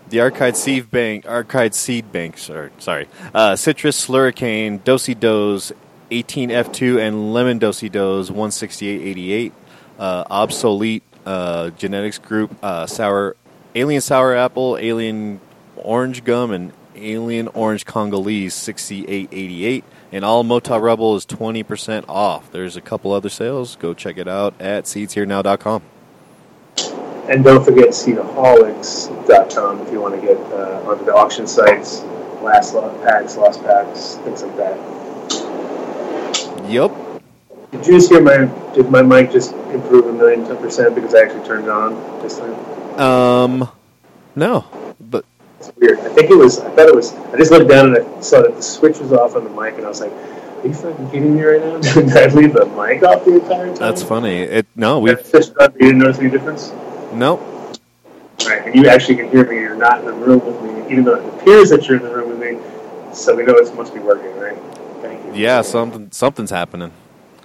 [0.09, 5.73] The Arcade Seed Bank, Arcade Seed Bank, sorry, sorry, uh, Citrus Slurricane, Dosey Does,
[6.11, 9.53] 18F2, and Lemon Dosey Does, 16888.
[9.99, 13.37] Uh, obsolete uh, genetics group, uh, sour,
[13.75, 15.41] alien sour apple, alien
[15.77, 19.85] orange gum, and alien orange Congolese, 6888.
[20.13, 22.51] And all Mota Rebel is 20% off.
[22.53, 23.77] There's a couple other sales.
[23.77, 25.83] Go check it out at seedsherenow.com.
[27.29, 32.03] And don't forget cedarholics.com if you want to get uh, onto the auction sites,
[32.41, 34.79] last packs, lost packs, things like that.
[36.69, 36.91] Yep.
[37.71, 38.47] Did you just hear my?
[38.75, 42.39] Did my mic just improve a million percent because I actually turned it on this
[42.39, 43.01] time?
[43.01, 43.69] Um,
[44.35, 44.65] no,
[45.01, 45.25] but
[45.59, 45.99] It's weird.
[46.01, 46.59] I think it was.
[46.59, 47.13] I thought it was.
[47.15, 49.75] I just looked down and I saw that the switch was off on the mic,
[49.75, 51.79] and I was like, "Are you fucking kidding me right now?
[51.95, 54.41] Did I leave the mic off the entire time?" that's funny.
[54.41, 56.73] It no, we just you didn't notice any difference.
[57.13, 57.53] no.
[58.45, 59.57] Right, and you actually can hear me.
[59.57, 62.15] You're not in the room with me, even though it appears that you're in the
[62.15, 62.59] room with me.
[63.13, 64.57] So we know it must be working, right?
[65.37, 66.93] Yeah, something something's happening.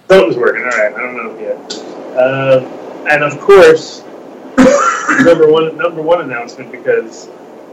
[0.08, 0.62] Something's working.
[0.62, 1.74] All right, I don't know yet.
[2.16, 4.02] Uh, and of course,
[5.24, 7.28] number one, number one announcement because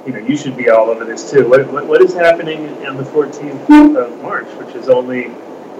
[0.06, 1.48] you know you should be all over this too.
[1.48, 5.26] What, what, what is happening on the 14th of March, which is only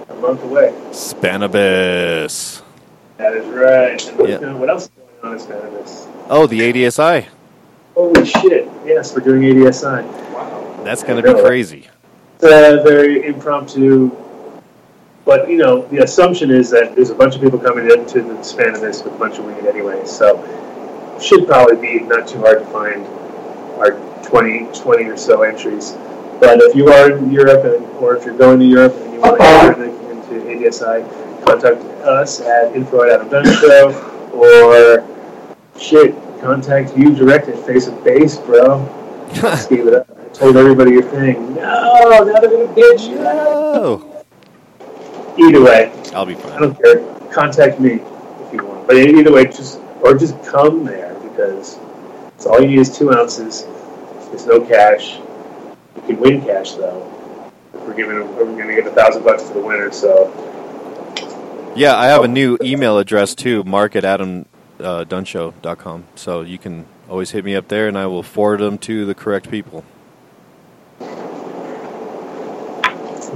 [0.08, 0.72] a month away?
[0.90, 2.62] Spannabis.
[3.18, 4.08] That is right.
[4.08, 4.38] And Yeah.
[4.38, 4.90] going- what else is
[5.22, 5.90] going on in Spanish?
[6.30, 7.26] Oh, the ADSI.
[7.94, 8.68] Holy shit!
[8.86, 10.04] Yes, we're doing ADSI.
[10.32, 11.88] Wow, that's going to be crazy.
[12.36, 14.10] It's uh, very impromptu.
[15.30, 18.34] But you know, the assumption is that there's a bunch of people coming into the
[18.42, 20.42] Spannabis with a bunch of weed anyway, so
[21.22, 23.06] should probably be not too hard to find
[23.78, 23.92] our
[24.24, 25.92] 20, 20 or so entries.
[26.40, 29.20] But if you are in Europe, and, or if you're going to Europe and you
[29.20, 33.92] want to enter into, ADSI, contact us at info at Adam Dunn Show,
[34.34, 35.06] or
[35.78, 38.84] shit, contact you direct at Face of Base, bro.
[39.34, 40.08] Just gave it up.
[40.10, 41.54] I told everybody your thing.
[41.54, 43.18] No, now they're gonna bitch you.
[43.20, 44.09] Oh,
[45.38, 46.52] Either way, I'll be fine.
[46.52, 47.30] I don't care.
[47.30, 48.86] Contact me if you want.
[48.86, 51.78] But either way, just or just come there because
[52.34, 53.66] it's all you need is two ounces.
[54.28, 55.18] There's no cash.
[55.96, 57.06] You can win cash though.
[57.72, 59.90] We're giving we're gonna get a thousand bucks to the winner.
[59.92, 60.32] So
[61.76, 62.30] Yeah, I have a oh.
[62.30, 66.00] new email address too, mark at adamdunnshow.com.
[66.00, 69.04] Uh, so you can always hit me up there and I will forward them to
[69.04, 69.84] the correct people.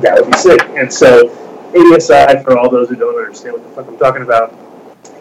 [0.00, 0.60] that would be sick.
[0.76, 1.28] And so
[1.74, 4.54] ADSI for all those who don't understand what the fuck I'm talking about,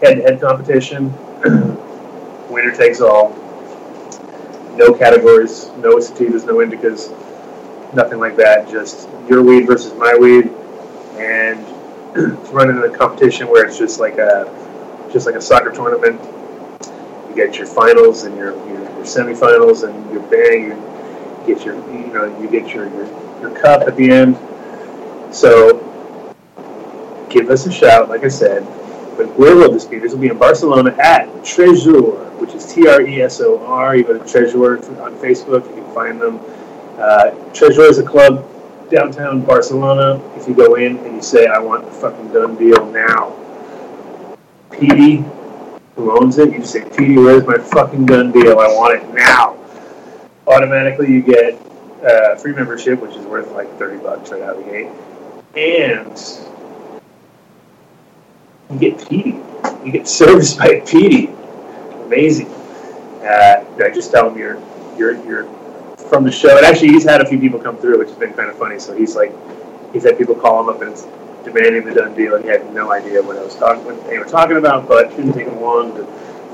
[0.02, 1.12] head-to-head competition,
[2.50, 3.32] winner takes all.
[4.78, 7.12] No categories, no sativas, no indicas,
[7.94, 8.70] nothing like that.
[8.70, 10.52] Just your weed versus my weed,
[11.18, 11.64] and
[12.52, 14.46] running in a competition where it's just like a
[15.12, 16.20] just like a soccer tournament.
[17.30, 20.70] You get your finals and your your, your semifinals and your bang.
[20.70, 24.38] You get your you know you get your your, your cup at the end.
[25.32, 25.93] So
[27.34, 28.64] give us a shout, like I said.
[29.18, 30.00] But where will this be?
[30.00, 33.96] This will be in Barcelona at Tresor, which is T R E S O R.
[33.96, 36.40] You go to Tresor on Facebook, you can find them.
[36.98, 38.48] Uh, Treasure is a club
[38.90, 40.22] downtown Barcelona.
[40.36, 43.36] If you go in and you say, I want the fucking done deal now,
[44.70, 45.24] PD,
[45.96, 48.60] who owns it, you just say, PD, where's my fucking done deal?
[48.60, 49.58] I want it now.
[50.48, 51.60] Automatically, you get
[52.04, 54.90] uh, free membership, which is worth like 30 bucks right out of the gate.
[55.56, 56.18] And
[58.74, 59.40] you get Petey.
[59.86, 61.28] You get serviced by Petey.
[62.06, 62.48] Amazing.
[62.48, 64.62] Uh, I just tell him you're,
[64.98, 65.46] you're, you're
[66.10, 66.58] from the show.
[66.58, 68.80] And actually, he's had a few people come through, which has been kind of funny.
[68.80, 69.32] So he's like,
[69.94, 70.96] he's had people call him up and
[71.46, 72.36] demanding the done deal.
[72.36, 75.12] And he had no idea what I was talking, what they were talking about, but
[75.12, 76.06] it didn't take him long to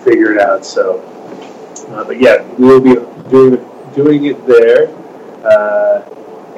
[0.03, 0.65] figure it out.
[0.65, 0.99] So,
[1.89, 2.95] uh, but yeah, we will be
[3.29, 4.87] doing doing it there,
[5.43, 6.01] uh,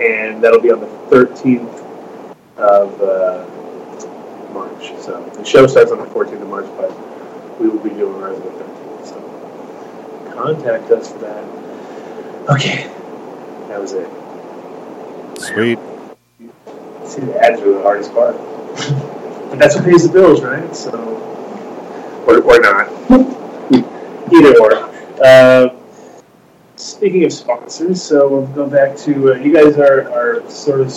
[0.02, 3.61] and that'll be on the 13th of uh,
[4.82, 5.02] March.
[5.02, 8.38] So the show starts on the 14th of March, but we will be doing ours
[8.38, 9.06] on the 13th.
[9.06, 11.44] So contact us for that.
[12.50, 12.88] Okay,
[13.68, 14.10] that was it.
[15.40, 15.80] Sweet.
[17.06, 18.36] See, the ads are the hardest part.
[18.36, 20.76] but that's what pays the bills, right?
[20.76, 20.92] So,
[22.28, 22.90] or, or not.
[24.34, 24.74] Either or.
[25.24, 25.81] Uh,
[26.76, 30.88] speaking of sponsors, so we'll go back to uh, you guys are, are sort of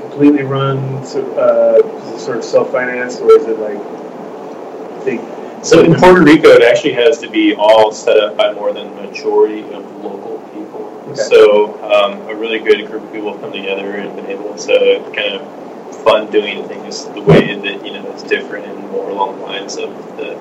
[0.00, 5.20] completely run, so, uh, sort of self financed, or is it like big?
[5.64, 8.94] So in Puerto Rico, it actually has to be all set up by more than
[8.96, 10.86] the majority of local people.
[11.08, 11.14] Okay.
[11.14, 15.12] So um, a really good group of people have come together and been able to
[15.14, 15.60] kind of
[16.02, 19.76] fund doing things the way that you know is different and more along the lines
[19.76, 20.34] of the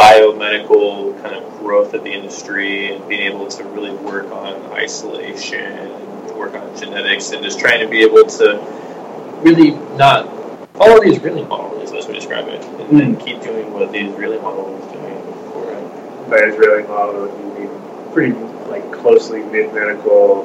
[0.00, 5.90] biomedical kind of growth of the industry and being able to really work on isolation,
[6.34, 8.56] work on genetics, and just trying to be able to
[9.42, 10.24] really not
[10.72, 13.98] follow the Israeli model, is as we describe it, and then keep doing what the
[13.98, 16.30] Israeli model is doing for it.
[16.30, 18.32] by Israeli model, you mean pretty
[18.70, 20.44] like closely mid medical,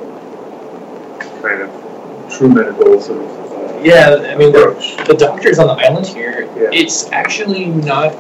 [1.42, 3.52] kind of true medical sort of.
[3.54, 6.72] Uh, Yeah, I mean, the, the doctors on the island here, Yeah.
[6.74, 8.14] it's actually not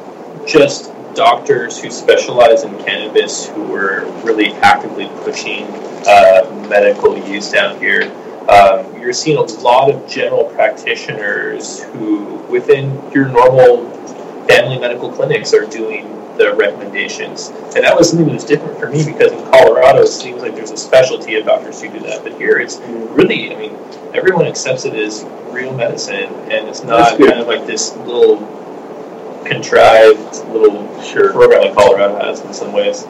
[0.47, 5.65] just doctors who specialize in cannabis who are really actively pushing
[6.07, 8.03] uh, medical use down here.
[8.49, 13.89] Um, you're seeing a lot of general practitioners who, within your normal
[14.47, 17.49] family medical clinics, are doing the recommendations.
[17.49, 20.53] And that was something that was different for me because in Colorado, it seems like
[20.53, 22.23] there's a specialty of doctors who do that.
[22.23, 23.77] But here, it's really, I mean,
[24.13, 28.37] everyone accepts it as real medicine, and it's not kind of like this little
[29.45, 31.31] contrived little Sure.
[31.31, 33.05] program that Colorado has in some ways.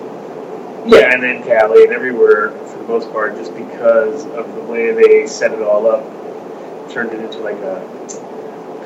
[0.85, 4.91] Yeah, and then Cali and everywhere for the most part, just because of the way
[4.91, 6.03] they set it all up,
[6.91, 7.81] turned it into like a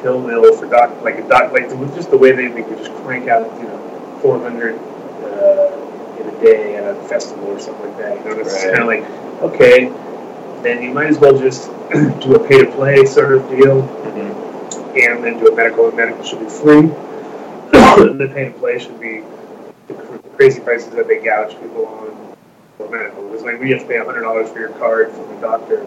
[0.01, 2.93] pill mill for doc, like a doc, like just the way they, they could just
[3.03, 7.97] crank out, you know, 400 uh, in a day at a festival or something like
[7.97, 8.17] that.
[8.25, 8.73] You know, it's Right.
[8.75, 9.91] kind of like, okay,
[10.63, 11.69] then you might as well just
[12.21, 13.81] do a pay to play sort of deal
[14.95, 16.89] and then do a medical, and medical should be free.
[17.71, 19.23] The pay to play should be
[19.87, 19.93] the
[20.35, 22.35] crazy prices that they gouge people on
[22.77, 23.33] for medical.
[23.33, 25.85] It's like we have to pay hundred dollars for your card from the doctor,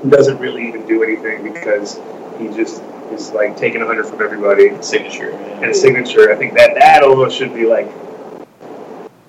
[0.00, 2.00] who doesn't really even do anything because
[2.38, 2.82] he just
[3.12, 5.30] is like taking a hundred from everybody Signature.
[5.30, 6.32] and a signature.
[6.32, 7.88] I think that that almost should be like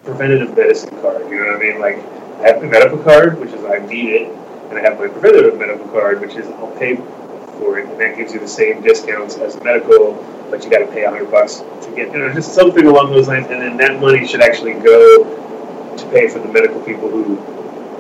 [0.03, 1.29] preventative medicine card.
[1.29, 1.79] You know what I mean?
[1.79, 1.97] Like
[2.39, 4.31] I have the medical card, which is I need it,
[4.69, 6.95] and I have my preventative medical card, which is I'll pay
[7.59, 10.15] for it, and that gives you the same discounts as medical,
[10.49, 12.11] but you got to pay a hundred bucks to get.
[12.11, 15.23] You know, just something along those lines, and then that money should actually go
[15.95, 17.37] to pay for the medical people who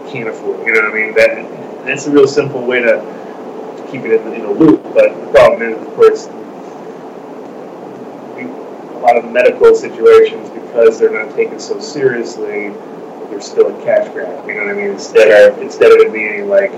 [0.09, 0.65] can't afford.
[0.65, 1.13] You know what I mean?
[1.15, 3.17] That that's a real simple way to,
[3.91, 4.83] keep it in, in a loop.
[4.93, 6.27] But the problem is, of course,
[8.97, 12.69] a lot of medical situations because they're not taken so seriously.
[13.29, 14.45] They're still a cash grab.
[14.47, 14.91] You know what I mean?
[14.91, 16.71] Instead of instead of it being like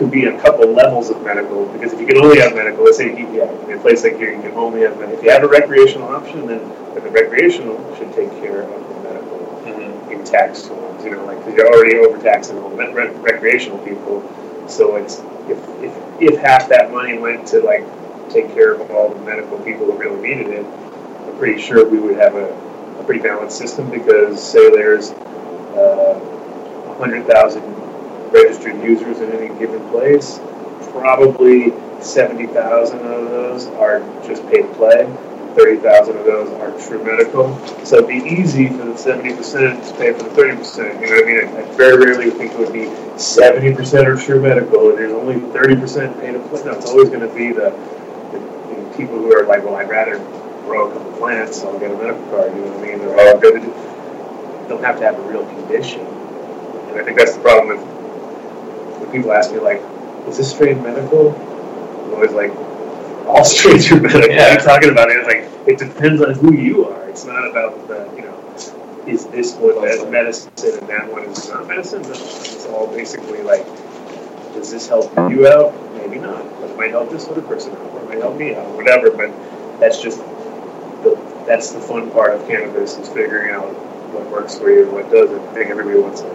[0.00, 2.96] could be a couple levels of medical because if you can only have medical, let's
[2.96, 5.18] say you, yeah, in a place like here you can only have medical.
[5.18, 9.00] If you have a recreational option, then then the recreational should take care of the
[9.02, 10.10] medical Mhm.
[10.10, 14.24] in tax forms, you know, like, because you're already overtaxing all the rec- recreational people.
[14.68, 17.84] So it's, if, if, if half that money went to like
[18.30, 21.98] take care of all the medical people who really needed it, I'm pretty sure we
[21.98, 22.48] would have a,
[22.98, 25.10] a pretty balanced system because say there's
[25.76, 26.18] uh,
[26.96, 27.62] 100,000
[28.32, 30.40] registered users in any given place,
[30.92, 35.06] probably 70,000 of those are just paid to play.
[35.56, 37.58] 30,000 of those are true medical.
[37.84, 41.00] So it'd be easy for the 70% to pay for the 30%.
[41.00, 41.56] You know what I mean?
[41.56, 45.36] I, I very rarely think it would be 70% are true medical and there's only
[45.36, 46.64] 30% paid to play.
[46.64, 47.70] No, it's always going to be the,
[48.32, 50.18] the, people who are like, well, I'd rather
[50.64, 52.54] grow a couple plants, so I'll get a medical card.
[52.54, 52.98] You know what I mean?
[52.98, 53.90] They're all going to
[54.70, 56.00] don't have to have a real condition.
[56.00, 57.99] And I think that's the problem with
[59.12, 59.82] people ask me like,
[60.28, 62.52] "Is this strain medical?" I'm always like,
[63.26, 64.50] "All strains are medical." Yeah.
[64.50, 65.10] What you talking about?
[65.10, 67.08] It's like it depends on who you are.
[67.08, 68.36] It's not about the you know,
[69.06, 72.02] is this one as medicine and that one is not medicine.
[72.02, 73.64] No, it's all basically like,
[74.54, 75.74] does this help you out?
[75.94, 78.54] Maybe not, but it might help this other person out, or it might help me
[78.54, 79.10] out, whatever.
[79.10, 79.30] But
[79.80, 80.18] that's just
[81.02, 83.68] the, that's the fun part of cannabis is figuring out
[84.12, 85.40] what works for you and what doesn't.
[85.40, 86.26] I think everybody wants a,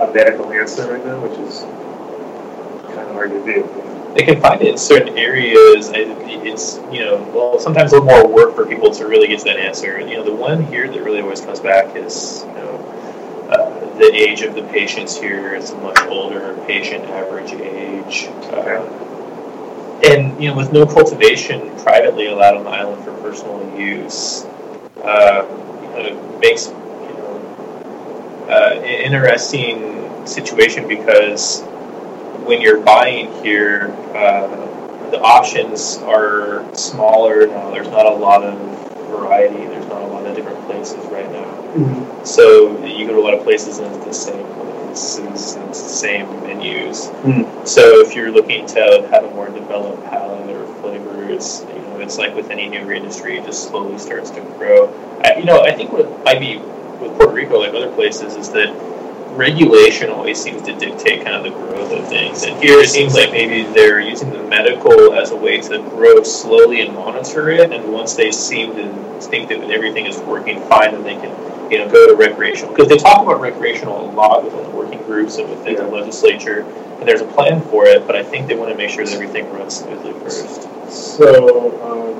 [0.00, 1.60] a medical answer right now, which is
[2.94, 3.84] kind of hard to do.
[4.14, 5.90] they can find it in certain areas.
[5.92, 9.44] It's you know, well, sometimes a little more work for people to really get to
[9.46, 9.98] that answer.
[10.00, 14.12] You know, the one here that really always comes back is you know uh, the
[14.14, 15.54] age of the patients here.
[15.54, 18.28] It's a much older patient, average age.
[18.52, 19.00] Uh,
[20.04, 24.44] and you know, with no cultivation privately allowed on the island for personal use,
[25.02, 25.44] uh,
[25.82, 26.66] you know, it makes
[28.48, 31.62] uh, interesting situation because
[32.44, 37.70] when you're buying here, uh, the options are smaller now.
[37.70, 38.58] There's not a lot of
[39.08, 39.64] variety.
[39.66, 42.24] There's not a lot of different places right now.
[42.24, 45.82] So you go to a lot of places and it's the same places and it's
[45.82, 47.08] the same menus.
[47.22, 47.66] Mm.
[47.66, 52.18] So if you're looking to have a more developed palate or flavors, you know, it's
[52.18, 54.88] like with any new industry, it just slowly starts to grow.
[55.24, 56.58] I, you know, I think what might be
[57.00, 58.74] with Puerto Rico, like other places, is that
[59.36, 62.44] regulation always seems to dictate kind of the growth of things.
[62.44, 66.22] And here it seems like maybe they're using the medical as a way to grow
[66.22, 67.72] slowly and monitor it.
[67.72, 71.78] And once they seem to think that everything is working fine, then they can, you
[71.78, 72.72] know, go to recreational.
[72.72, 76.60] Because they talk about recreational a lot within the working groups and within the legislature.
[77.00, 79.12] And there's a plan for it, but I think they want to make sure that
[79.12, 80.62] everything runs smoothly first.
[80.90, 82.14] So, um,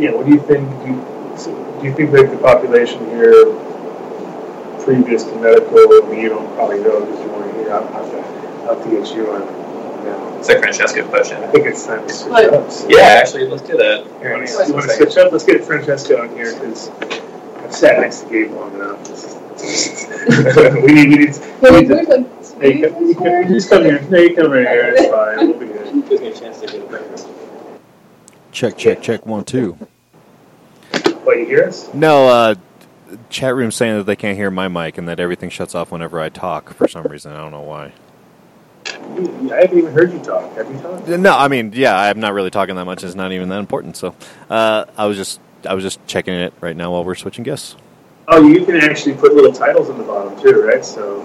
[0.00, 0.68] yeah, what do you think?
[0.82, 3.44] Do you, so do you think that the population here,
[4.84, 7.72] previous to medical, I mean, you don't probably know because you weren't here.
[7.72, 8.18] I'll have to,
[8.68, 9.40] I'll have to get you on
[10.04, 10.38] now.
[10.38, 11.42] It's a Francheska question.
[11.42, 12.54] I think it's time to switch What?
[12.54, 12.70] up.
[12.70, 14.04] So- Yeah, actually, let's do that.
[14.20, 15.32] Here, you Hang on want to switch up?
[15.32, 18.98] Let's get Francheska on here because I've sat next to Gabe long enough.
[20.82, 23.84] we need, we need, we need to, like hey, you come, you come, just come
[23.84, 24.00] here.
[24.08, 24.94] No, you come right here.
[24.96, 25.48] It's fine.
[25.48, 26.08] We'll be good.
[26.08, 27.28] Gives me a chance to get it better.
[28.52, 29.26] Check, check, check.
[29.26, 29.76] One, two.
[31.28, 31.92] What, you hear us?
[31.92, 32.54] No, uh,
[33.28, 36.18] chat room saying that they can't hear my mic and that everything shuts off whenever
[36.18, 37.32] I talk for some reason.
[37.32, 37.92] I don't know why.
[38.86, 40.56] I haven't even heard you talk.
[40.56, 41.06] Have you talked?
[41.06, 43.04] No, I mean, yeah, I'm not really talking that much.
[43.04, 43.98] It's not even that important.
[43.98, 44.14] So,
[44.48, 45.38] uh, I was just,
[45.68, 47.76] I was just checking it right now while we're switching guests.
[48.28, 50.82] Oh, you can actually put little titles in the bottom too, right?
[50.82, 51.20] So,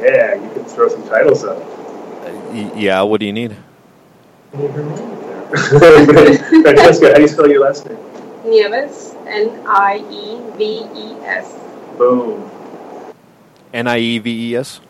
[0.00, 1.58] yeah, you can throw some titles up.
[1.58, 3.56] Uh, y- yeah, what do you need?
[4.52, 7.98] Francheska, how do you spell your last name?
[8.44, 11.52] Nieves, N I E V E S.
[11.98, 12.50] Boom.
[13.72, 14.80] N I E V E S.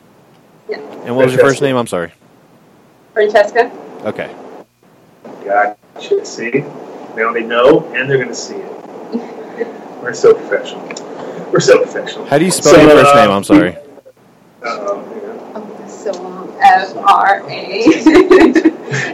[0.68, 0.78] Yeah.
[1.04, 1.76] And what was your first name?
[1.76, 2.12] I'm sorry.
[3.14, 3.70] Francheska.
[4.04, 4.34] Okay.
[5.44, 6.24] Gotcha.
[6.24, 6.64] See?
[7.16, 9.68] Now they know, and they're going to see it.
[10.02, 10.86] We're so professional.
[11.50, 12.26] We're so professional.
[12.26, 13.30] How do you spell So, your first uh, name?
[13.30, 13.76] I'm sorry.
[14.62, 15.24] Uh-oh, hang
[15.56, 15.62] on.
[15.82, 16.56] Oh, so long.
[16.60, 17.84] F R A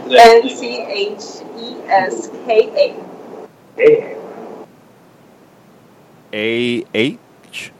[0.09, 1.23] N C H
[1.59, 3.03] E S K A.
[3.75, 4.16] Hey.
[6.33, 7.71] A H.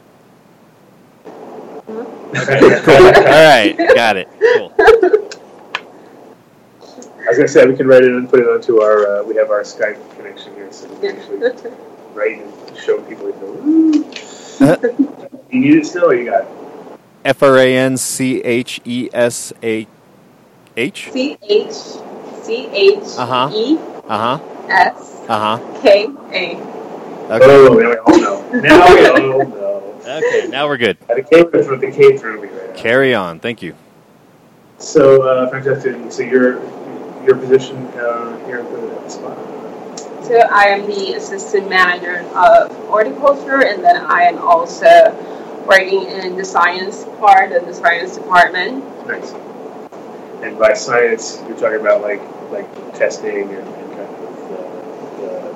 [1.86, 1.94] Cool.
[1.94, 4.28] All right, got it.
[4.54, 4.72] Cool.
[7.20, 9.20] I was gonna say we can write it and put it onto our.
[9.20, 11.72] Uh, we have our Skype connection here, so we can actually
[12.14, 13.26] write and show people.
[13.26, 14.04] And go, "Ooh."
[15.50, 16.48] you need it still, or you got it?
[17.24, 19.86] F R A N C H E S A
[20.76, 21.10] H.
[21.12, 23.50] C H C H Uh-huh.
[23.54, 24.44] E Uh huh.
[24.68, 25.80] S Uh huh.
[25.82, 26.77] K A.
[27.30, 27.44] Okay.
[27.44, 28.60] Oh, now we all know.
[28.60, 30.00] Now we all know.
[30.06, 30.48] Okay.
[30.48, 30.96] Now we're good.
[31.00, 31.76] The came through.
[31.76, 32.74] The came through me right now.
[32.74, 33.38] Carry on.
[33.38, 33.74] Thank you.
[34.78, 36.62] So, uh, Francheska, so your
[37.24, 39.36] your position uh, here at the, at the spot.
[40.24, 45.12] So I am the assistant manager of horticulture, and then I am also
[45.66, 48.82] working in the science part of the science department.
[49.06, 49.34] Nice.
[50.42, 55.52] And by science, you're talking about like like testing and, and kind of uh,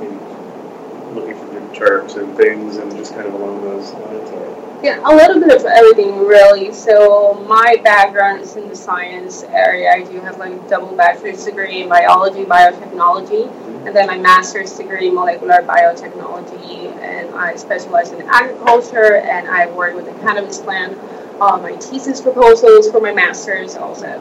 [0.00, 4.30] the, maybe looking for new terms and things, and just kind of along those lines.
[4.30, 6.72] Or, Yeah, a little bit of everything really.
[6.72, 9.90] So my background is in the science area.
[9.92, 13.86] I do have like a double bachelor's degree in biology, biotechnology, mm-hmm.
[13.86, 16.92] and then my master's degree in molecular biotechnology.
[17.02, 20.98] And I specialize in agriculture, and I work with the cannabis plant.
[21.40, 24.18] on my thesis proposals for my master's also.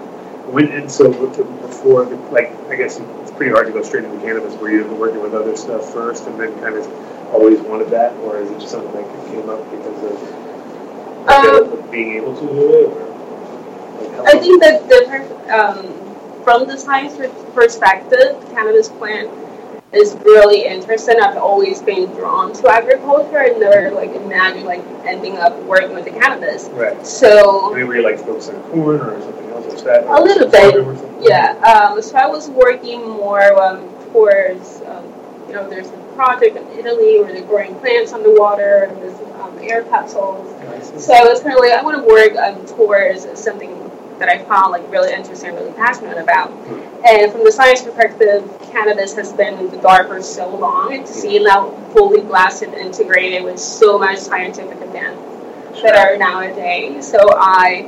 [0.47, 1.11] when and so
[1.61, 4.55] before, the, like I guess it's pretty hard to go straight into cannabis.
[4.55, 6.85] Were you working with other stuff first, and then kind of
[7.31, 10.17] always wanted that, or is it just something that came up because of
[11.29, 12.89] um, being able to do it?
[12.89, 17.15] Or, like, I think that the, um, from the science
[17.53, 19.29] perspective, cannabis plant
[19.93, 21.19] is really interesting.
[21.21, 26.05] I've always been drawn to agriculture and never like imagined like ending up working with
[26.05, 26.69] the cannabis.
[26.69, 27.05] Right.
[27.05, 30.05] So maybe you like focus on corn or something else like that.
[30.07, 31.21] A little bit.
[31.21, 31.57] Yeah.
[31.59, 35.03] Um, so I was working more um, towards um,
[35.47, 39.83] you know there's project in Italy where they're growing plants underwater and there's um, air
[39.83, 40.47] capsules.
[41.03, 43.89] So I was kind of like I want to work um, towards something
[44.19, 46.51] that I found like really interesting, and really passionate about.
[47.03, 51.05] And from the science perspective, cannabis has been in the dark for so long, and
[51.05, 57.09] to see it now fully blasted, integrated with so much scientific advances that are nowadays.
[57.09, 57.81] So I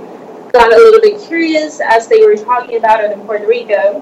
[0.51, 4.01] got a little bit curious as they were talking about it in Puerto Rico.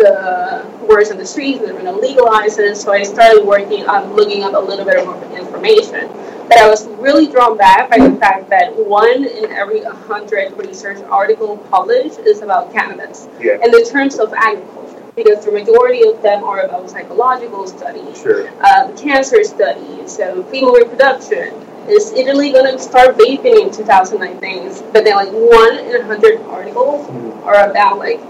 [0.00, 2.74] The words on the streets, they're going to legalize it.
[2.76, 6.08] So I started working on looking up a little bit more information.
[6.48, 11.00] But I was really drawn back by the fact that one in every 100 research
[11.04, 13.62] article published is about cannabis yeah.
[13.62, 18.48] in the terms of agriculture, because the majority of them are about psychological studies, sure.
[18.64, 21.54] um, cancer studies, so female reproduction.
[21.88, 24.92] Is Italy going to start vaping in 2019?
[24.92, 27.44] But then, like, one in 100 articles mm-hmm.
[27.44, 28.20] are about, like,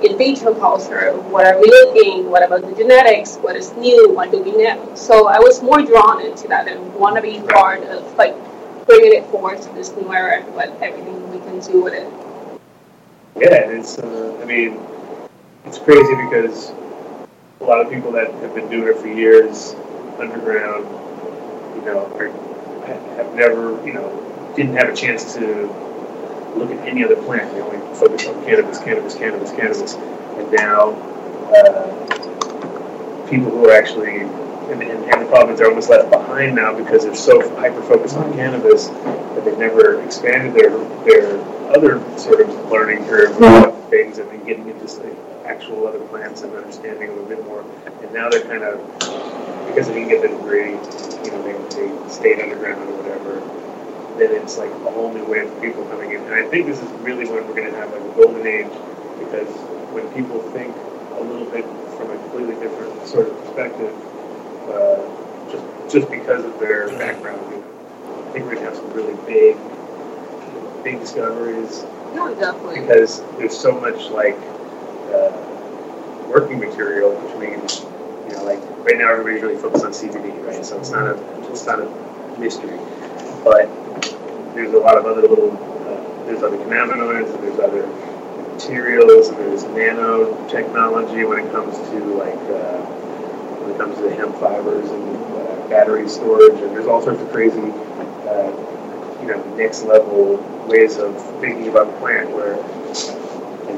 [0.00, 4.30] in vitro culture, what are we looking, what about the genetics, what is new, what
[4.30, 4.94] do we know.
[4.94, 8.36] So I was more drawn into that and want to be part of like
[8.86, 12.12] bringing it forward to this new era and what everything we can do with it.
[13.36, 14.78] Yeah, it's, uh, I mean,
[15.64, 16.70] it's crazy because
[17.60, 19.74] a lot of people that have been doing it for years
[20.18, 20.86] underground,
[21.74, 22.28] you know, are,
[23.16, 25.87] have never, you know, didn't have a chance to
[26.58, 27.52] look at any other plant.
[27.52, 29.94] They only focus on cannabis, cannabis, cannabis, cannabis.
[29.94, 30.90] And now,
[31.54, 36.76] uh, people who are actually in, in, in the province are almost left behind now
[36.76, 40.70] because they're so hyper focused on cannabis that they've never expanded their
[41.04, 41.40] their
[41.74, 46.42] other sort of learning curve about things and then getting into like, actual other plants
[46.42, 47.64] and understanding a little bit more.
[48.02, 48.78] And now they're kind of
[49.68, 53.67] because they didn't get the degree, you know, they, they stayed underground or whatever
[54.18, 56.22] then it's like a whole new wave of people coming in.
[56.24, 58.70] And I think this is really when we're going to have like a golden age
[59.18, 59.48] because
[59.92, 60.74] when people think
[61.16, 61.64] a little bit
[61.96, 63.94] from a completely different sort of perspective,
[64.70, 64.98] uh,
[65.50, 68.92] just just because of their background, you know, I think we're going to have some
[68.92, 69.56] really big,
[70.84, 71.84] big discoveries.
[72.14, 72.80] No, definitely.
[72.80, 74.36] Because there's so much like
[75.14, 75.32] uh,
[76.28, 77.60] working material between,
[78.28, 80.64] you know, like right now everybody's really focused on CBD, right?
[80.64, 82.78] So it's not a it's not a mystery,
[83.44, 83.68] but
[84.54, 87.86] there's a lot of other little, uh, there's other cannabinoids, there's other
[88.52, 92.78] materials, there's nanotechnology when it comes to like, uh,
[93.62, 97.30] when it comes to hemp fibers and uh, battery storage, and there's all sorts of
[97.30, 98.50] crazy, uh,
[99.20, 100.36] you know, next level
[100.66, 102.56] ways of thinking about the plant where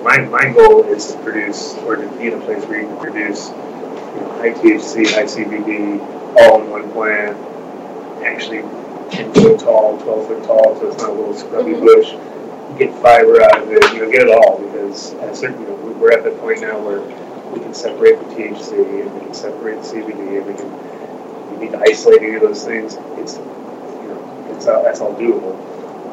[0.03, 2.99] my, my goal is to produce or to be in a place where you can
[2.99, 6.01] produce you know, high THC, high CBD,
[6.41, 7.37] all in one plant,
[8.25, 8.62] actually
[9.11, 12.13] 10 foot tall, 12 foot tall, so it's not a little scrubby bush.
[12.79, 15.75] Get fiber out of it, you know, get it all because at certain, you know,
[16.01, 17.01] we're at the point now where
[17.53, 21.67] we can separate the THC and we can separate the CBD and we can, we
[21.67, 22.97] need to isolate any of those things.
[23.19, 25.59] It's, you know, it's all, that's all doable.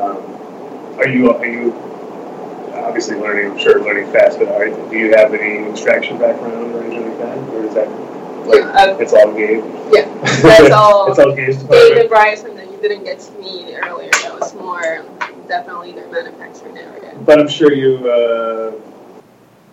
[0.01, 1.73] Um, are you, are you
[2.73, 6.83] obviously learning, I'm sure learning fast, but are, do you have any extraction background or
[6.83, 7.37] anything like that?
[7.53, 7.87] Or is that,
[8.47, 9.63] like, yeah, um, it's all Gabe?
[9.93, 11.09] Yeah, that's all.
[11.11, 14.11] it's all Gabe's Gabe and Bryson didn't get to me earlier.
[14.23, 15.05] That was more
[15.47, 17.17] definitely their manufacturing area.
[17.25, 18.71] But I'm sure you uh,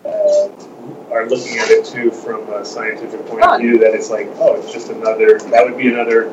[0.07, 3.55] uh, are looking at it too from a scientific point oh.
[3.55, 3.77] of view.
[3.79, 5.39] That it's like, oh, it's just another.
[5.39, 6.29] That would be another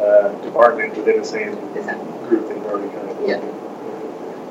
[0.00, 1.54] uh, department within the same
[2.28, 3.28] group that you're already kind of.
[3.28, 3.40] Yeah.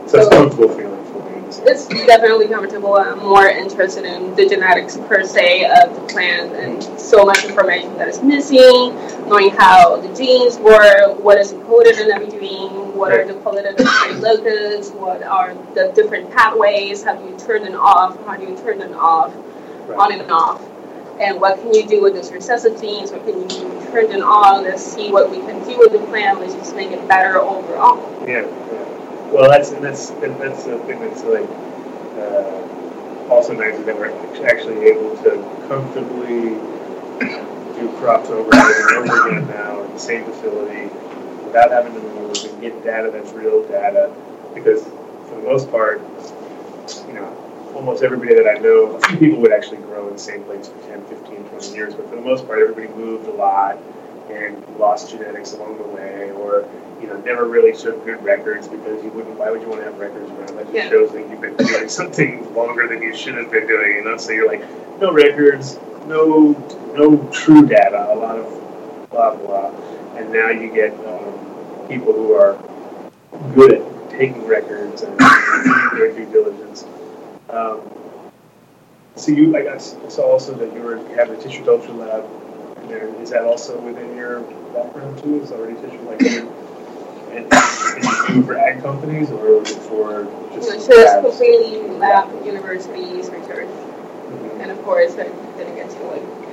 [0.07, 1.47] So, so it's comfortable feeling for me.
[1.47, 2.95] it's definitely comfortable.
[2.95, 7.97] I'm more interested in the genetics per se of the plant and so much information
[7.97, 8.93] that is missing,
[9.27, 13.85] knowing how the genes work, what is encoded in every gene, what are the qualitative
[14.19, 18.57] locus, what are the different pathways, how do you turn them off, how do you
[18.57, 19.33] turn them off,
[19.87, 19.99] right.
[19.99, 20.61] on and off.
[21.19, 23.11] And what can you do with those recessive genes?
[23.11, 24.63] What can you turn them on?
[24.63, 26.39] Let's see what we can do with the plant.
[26.39, 27.97] Let's just make it better overall.
[28.27, 28.45] Yeah.
[29.31, 31.49] Well, that's that's that's the thing that's like
[32.17, 34.13] uh, also nice is that we're
[34.45, 35.31] actually able to
[35.67, 36.55] comfortably
[37.79, 40.85] do crops over and over again now in the same facility
[41.45, 44.13] without having to move and get data that's real data
[44.53, 46.01] because for the most part,
[47.07, 47.35] you know,
[47.75, 50.67] almost everybody that I know, a few people would actually grow in the same place
[50.67, 53.77] for 10, 15, 20 years, but for the most part, everybody moved a lot
[54.29, 56.67] and lost genetics along the way, or
[57.01, 59.37] you know never really took good records because you wouldn't.
[59.37, 60.57] Why would you want to have records around?
[60.57, 60.89] That just Yeah.
[60.89, 63.95] shows that you've been doing something longer than you should have been doing.
[63.97, 64.63] You know, so you're like
[64.99, 66.53] no records, no
[66.97, 69.71] no true data, a lot of blah blah,
[70.17, 72.57] and now you get um, people who are
[73.53, 76.85] good at taking records and doing their due diligence.
[77.49, 77.81] Um,
[79.15, 81.93] so you, I guess, I saw also that you were you have a tissue culture
[81.93, 82.25] lab.
[82.81, 84.41] in There is that also within your
[84.73, 85.41] background too?
[85.41, 91.87] Is already tissue like and, and for ag companies or for just So it's completely
[91.97, 93.67] lab, university research.
[93.67, 94.61] Mhm.
[94.61, 96.46] And of course, I didn't get to like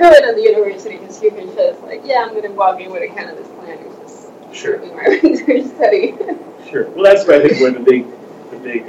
[0.00, 3.02] good at the university because you can just like, yeah, I'm gonna walk in with
[3.02, 6.14] a cannabis plant and just Sure, doing my research study.
[6.68, 6.88] sure.
[6.90, 8.06] Well, that's where I think where the big,
[8.50, 8.82] the big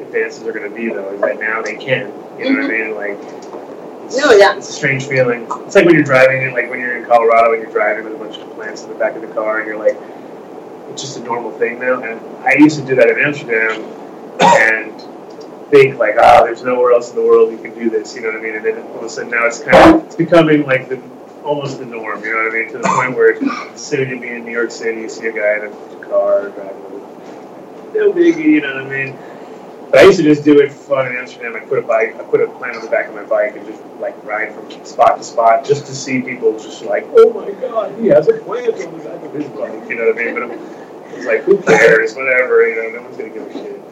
[0.00, 2.12] advances are going to be, though, is that now they can.
[2.38, 2.92] You know what I mean?
[2.92, 2.96] Mm-hmm.
[2.96, 4.56] Like, it's, No, yeah.
[4.56, 5.46] it's a strange feeling.
[5.64, 8.18] It's like when you're driving, like when you're in Colorado and you're driving with a
[8.18, 9.96] bunch of plants in the back of the car, and you're like,
[10.90, 12.02] it's just a normal thing now.
[12.02, 13.80] And I used to do that in Amsterdam,
[14.42, 15.00] and
[15.70, 18.14] think like, ah, there's nowhere else in the world you can do this.
[18.14, 18.56] You know what I mean?
[18.56, 21.00] And then all of a sudden now it's kind of it's becoming like the
[21.44, 22.22] almost the norm.
[22.24, 22.72] You know what I mean?
[22.72, 25.64] To the point where soon you'll be in New York City, you see a guy
[25.64, 26.76] in a car driving.
[27.94, 29.18] No biggie, you know what I mean?
[29.90, 31.56] But I used to just do it for fun in Amsterdam.
[31.56, 33.66] I put a bike, I put a plant on the back of my bike and
[33.66, 37.50] just like ride from spot to spot just to see people just like, oh my
[37.60, 39.88] god, he has a plant on the back of his bike.
[39.88, 40.34] You know what I mean?
[40.34, 42.14] But it was like, who cares?
[42.14, 42.68] Whatever.
[42.68, 43.82] You know, no one's gonna give a shit.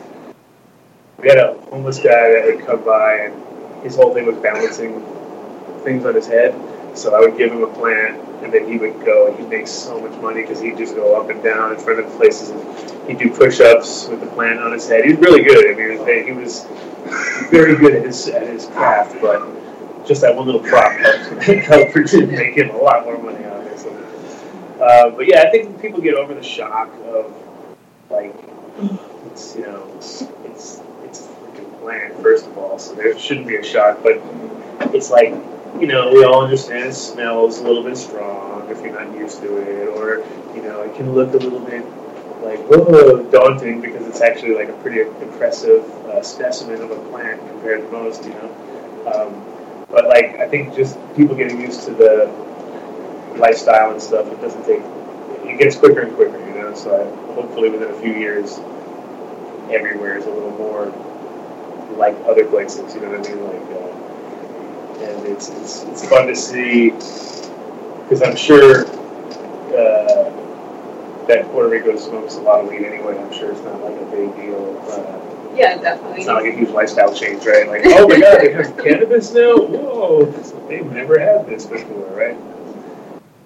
[1.19, 5.03] We had a homeless guy that would come by and his whole thing was balancing
[5.83, 6.55] things on his head.
[6.97, 9.67] So I would give him a plant, and then he would go, and he'd make
[9.67, 13.09] so much money because he'd just go up and down in front of places, and
[13.09, 15.05] he'd do push-ups with the plant on his head.
[15.05, 15.71] He was really good.
[15.71, 16.65] I mean, he was
[17.51, 21.47] very good at his at his craft, but just that one little prop helped,
[22.15, 23.93] make him a lot more money, obviously.
[24.81, 27.33] Uh, but yeah, I think people get over the shock of
[28.11, 28.35] like
[29.27, 30.81] it's you know it's it's
[31.81, 34.21] plant first of all, so there shouldn't be a shock, but
[34.95, 35.35] it's like
[35.81, 39.57] you know, we all understand smells a little bit strong if you're not used to
[39.59, 40.25] it, or
[40.55, 41.85] you know, it can look a little bit
[42.43, 47.41] like whoa, daunting because it's actually like a pretty impressive uh, specimen of a plant
[47.49, 49.05] compared to most, you know.
[49.13, 52.27] Um, but like, I think just people getting used to the
[53.37, 54.83] lifestyle and stuff, it doesn't take.
[55.45, 56.75] It gets quicker and quicker, you know.
[56.75, 58.59] So I, hopefully, within a few years,
[59.71, 60.93] everywhere is a little more
[61.99, 62.95] like other places.
[62.95, 63.45] You know what I mean?
[63.45, 63.63] Like.
[63.77, 63.89] Uh,
[65.01, 70.31] and it's, it's, it's fun to see because I'm sure uh,
[71.27, 73.19] that Puerto Rico smokes a lot of weed anyway.
[73.19, 74.83] I'm sure it's not like a big deal.
[74.89, 76.19] Uh, yeah, definitely.
[76.19, 77.69] it's not like a huge lifestyle change, right?
[77.69, 79.57] Like, oh my god, they have cannabis now?
[79.57, 80.25] Whoa,
[80.69, 82.37] they've never had this before, right?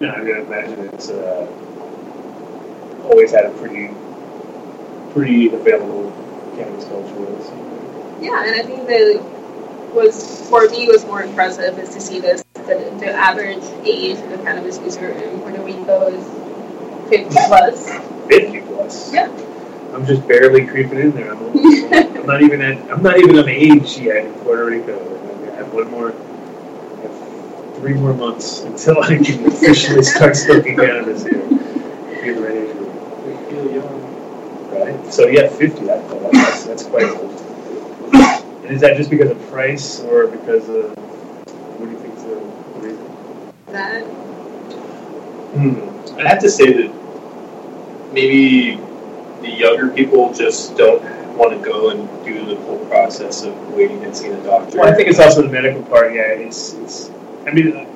[0.00, 1.46] No, I'm gonna imagine it's uh,
[3.04, 3.90] always had a pretty,
[5.12, 6.10] pretty available
[6.56, 7.42] cannabis culture.
[7.42, 7.81] So.
[8.22, 9.20] Yeah, and I think that
[9.92, 14.30] was for me was more impressive is to see this the, the average age of
[14.30, 16.24] the cannabis user in Puerto Rico is
[17.10, 17.90] 50 plus.
[18.28, 19.12] 50 plus.
[19.12, 19.28] Yeah.
[19.92, 21.32] I'm just barely creeping in there.
[21.32, 22.90] I'm, almost, I'm not even at.
[22.90, 24.96] I'm not even of age yet in Puerto Rico.
[25.50, 30.76] I have one more, I have three more months until I can officially start smoking
[30.76, 31.42] cannabis here.
[31.42, 33.26] Be the right age group.
[33.26, 34.70] We feel young.
[34.70, 35.12] Right.
[35.12, 35.84] So yeah, 50.
[35.84, 37.41] That, that's that's quite old.
[38.72, 40.96] And is that just because of price or because of
[41.78, 42.36] what do you think is the
[42.80, 43.52] reason?
[43.66, 44.02] that
[45.52, 46.18] Hmm.
[46.18, 48.80] I have to say that maybe
[49.42, 51.02] the younger people just don't
[51.36, 54.78] want to go and do the whole process of waiting and seeing a doctor.
[54.78, 56.14] Well, I think it's also the medical part.
[56.14, 57.10] Yeah, it's it's.
[57.46, 57.86] I mean,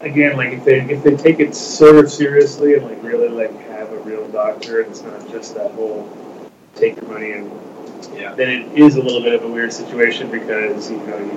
[0.00, 3.56] again, like if they if they take it sort of seriously and like really like
[3.68, 6.10] have a real doctor, and it's not just that whole
[6.74, 7.52] take your money and
[8.14, 8.34] yeah.
[8.34, 11.32] then it is a little bit of a weird situation because you know you,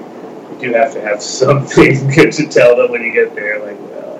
[0.52, 3.60] you do have to have something good to tell them when you get there.
[3.66, 4.16] Like, well,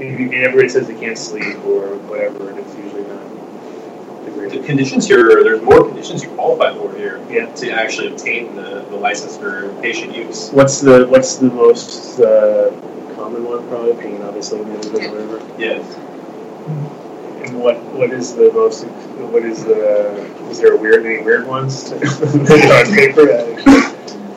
[0.00, 3.24] and everybody says they can't sleep or whatever, and it's usually not
[4.26, 7.52] the The conditions here, there's more conditions you qualify for here Yeah.
[7.54, 10.50] to actually obtain the, the license for patient use.
[10.50, 12.70] What's the what's the most uh,
[13.14, 13.66] common one?
[13.68, 15.40] Probably pain, obviously, and whatever.
[15.58, 15.82] Yes.
[17.52, 18.84] What what is the most?
[18.84, 20.16] What is the?
[20.50, 22.00] Is there a weird any weird ones on
[22.94, 23.30] paper?
[23.30, 23.82] Actually,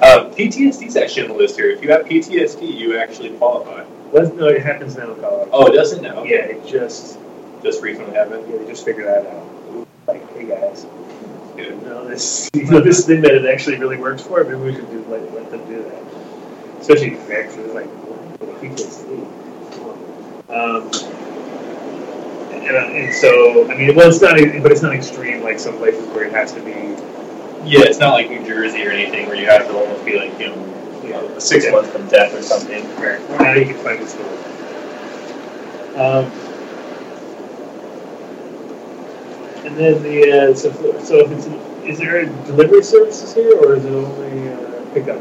[0.02, 1.70] Uh, PTSD is actually on the list here.
[1.70, 3.84] If you have PTSD, you actually qualify.
[4.14, 5.50] Let's, no, it happens now in Colorado.
[5.52, 6.24] Oh, it doesn't now?
[6.24, 7.20] yeah, it just
[7.62, 8.46] Just recently happened?
[8.50, 9.88] yeah, they just figured that out.
[10.08, 10.86] Like, hey guys,
[11.58, 14.42] you know this you know this thing that it actually really works for.
[14.44, 16.04] Maybe we should do let, let them do that.
[16.80, 17.90] Especially it's like
[18.80, 19.28] sleep.
[20.50, 20.90] Um,
[22.68, 25.78] and, uh, and so, I mean, well, it's not, but it's not extreme like some
[25.78, 26.72] places where it has to be.
[27.68, 30.40] Yeah, it's not like New Jersey or anything where you have to almost be like,
[30.40, 31.72] you know, you know six Yeah.
[31.72, 32.84] months from death or something.
[32.98, 33.30] Right.
[33.30, 34.50] Now you can find this one.
[36.00, 36.32] Um,
[39.66, 40.72] and then the uh, so,
[41.04, 41.48] so if it's
[41.86, 45.20] is there delivery services here or is it only uh, pickup?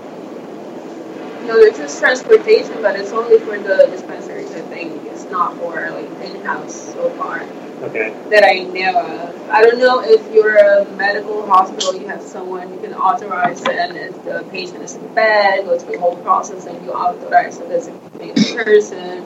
[1.47, 4.53] No, there's just transportation, but it's only for the dispensaries.
[4.53, 7.43] I think it's not for like in-house so far
[7.83, 8.13] Okay.
[8.31, 9.51] that I know of.
[9.51, 13.97] I don't know if you're a medical hospital, you have someone you can authorize and
[13.97, 17.69] if the patient is in bed, go through the whole process, and you authorize a
[17.69, 19.25] designated person.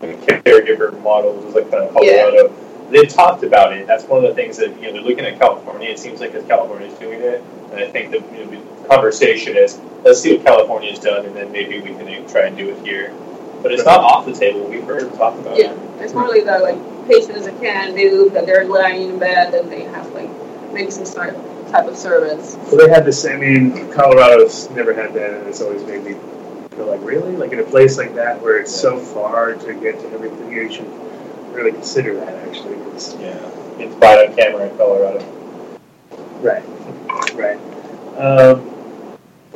[0.00, 2.48] Like caregiver models is like kind of Colorado.
[2.48, 2.90] Yeah.
[2.90, 3.86] They've talked about it.
[3.86, 5.88] That's one of the things that you know they're looking at California.
[5.88, 8.50] It seems like as California's doing it, and I think the you know,
[8.82, 12.56] the conversation is let's see what California's done, and then maybe we can try and
[12.56, 13.14] do it here.
[13.64, 14.66] But it's not off the table.
[14.68, 16.02] We've heard them talk about Yeah, it.
[16.02, 16.76] it's more like the like
[17.08, 20.28] patients that can move, that they're lying in bed, and they have like
[20.72, 22.58] maybe some sort of type of service.
[22.68, 23.24] So they had this.
[23.24, 26.14] I mean, Colorado's never had that, and it's always made me
[26.76, 29.98] feel like, really, like in a place like that where it's so far to get
[30.00, 30.86] to everything, you should
[31.54, 32.74] really consider that actually.
[32.92, 33.34] 'cause- Yeah,
[33.78, 35.24] it's caught on camera in Colorado.
[36.42, 36.62] Right.
[37.34, 37.58] Right.
[38.18, 38.70] Um,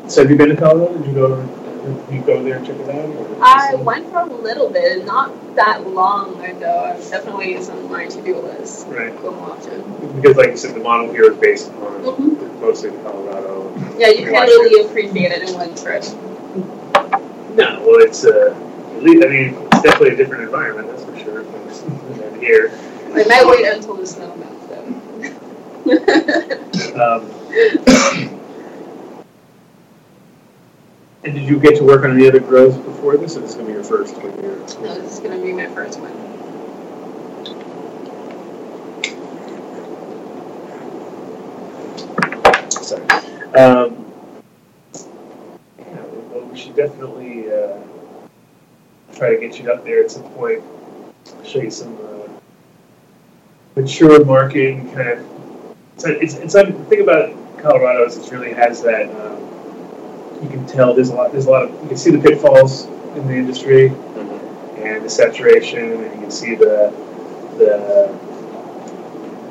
[0.06, 0.96] so have you been to Colorado?
[0.96, 1.48] Did you go?
[1.88, 3.38] Did you go there and check it out?
[3.40, 6.94] I went for a little bit, not that long ago.
[6.98, 8.86] It definitely is on my to-do list.
[8.88, 9.14] Right.
[9.22, 9.82] Go option.
[10.20, 12.60] Because, like you said, the model here is based on Mhm.
[12.60, 13.72] mostly Colorado.
[13.96, 16.04] Yeah, you can't really appreciate it in one trip.
[17.56, 18.54] No, well, it's uh,
[18.98, 21.42] I mean, it's definitely a different environment, that's for sure.
[21.42, 22.70] Than here.
[23.14, 24.84] I might wait until the snow melts though.
[27.02, 28.34] Um,
[31.24, 33.56] and did you get to work on any other grows before this, or this is
[33.56, 34.56] going to be your first one here?
[34.80, 36.12] no, this is gonna be my first one.
[42.70, 43.02] Sorry.
[43.54, 44.06] Um,
[45.78, 47.78] yeah, well, we should definitely uh,
[49.14, 50.62] try to get you up there at some point.
[51.44, 52.28] Show you some uh,
[53.74, 55.26] mature marking kind of.
[55.96, 59.10] So it's it's the thing about Colorado is it really has that.
[59.10, 59.47] Um,
[60.42, 61.32] you can tell there's a lot.
[61.32, 62.86] There's a lot of you can see the pitfalls
[63.16, 63.88] in the industry
[64.78, 66.92] and the saturation, and you can see the
[67.58, 68.08] the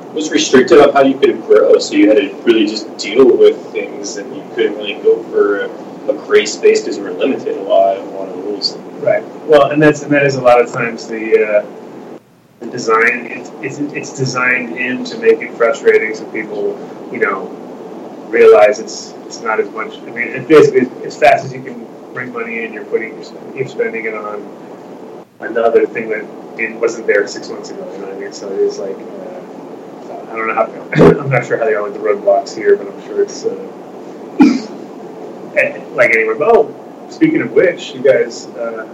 [0.07, 3.25] It was restricted on how you could grow, so you had to really just deal
[3.37, 5.69] with things, and you couldn't really go for a,
[6.09, 8.77] a gray space because you were limited a lot, a lot of rules.
[9.03, 9.23] Right.
[9.45, 12.19] Well, and that's and that is a lot of times the uh,
[12.61, 13.27] the design.
[13.27, 16.79] It's, it's it's designed in to make it frustrating, so people
[17.11, 17.66] you know
[18.27, 19.97] realize it's it's not as much.
[19.97, 23.13] I mean, it's basically as fast as you can bring money in, you're putting
[23.55, 24.41] you're spending, it on
[25.39, 26.25] another thing that
[26.57, 27.91] didn't, wasn't there six months ago.
[27.93, 28.33] You know what I mean?
[28.33, 30.65] So it is like uh, I don't know how
[31.21, 33.45] I'm not sure how they are with the roadblocks here, but I'm sure it's.
[33.45, 33.73] Uh,
[35.57, 36.35] eh, like anywhere.
[36.35, 38.87] But, oh, speaking of which, you guys uh,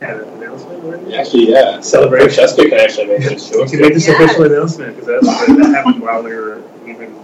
[0.00, 1.16] had an announcement already?
[1.16, 1.80] Actually, yeah.
[1.80, 2.30] Celebration.
[2.30, 3.70] Jessica can actually make this You show.
[3.70, 7.14] can make this official announcement because that happened while we were even.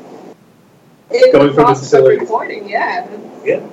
[1.10, 3.08] In Going the for the process of recording, yeah.
[3.44, 3.64] Yeah.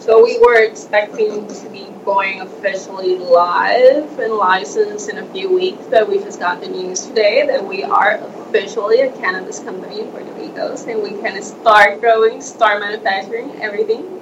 [0.00, 5.82] So we were expecting to be going officially live and licensed in a few weeks,
[5.90, 10.08] but we just got the news today that we are officially a cannabis company in
[10.10, 14.20] Puerto Rico, and we can start growing, start manufacturing everything.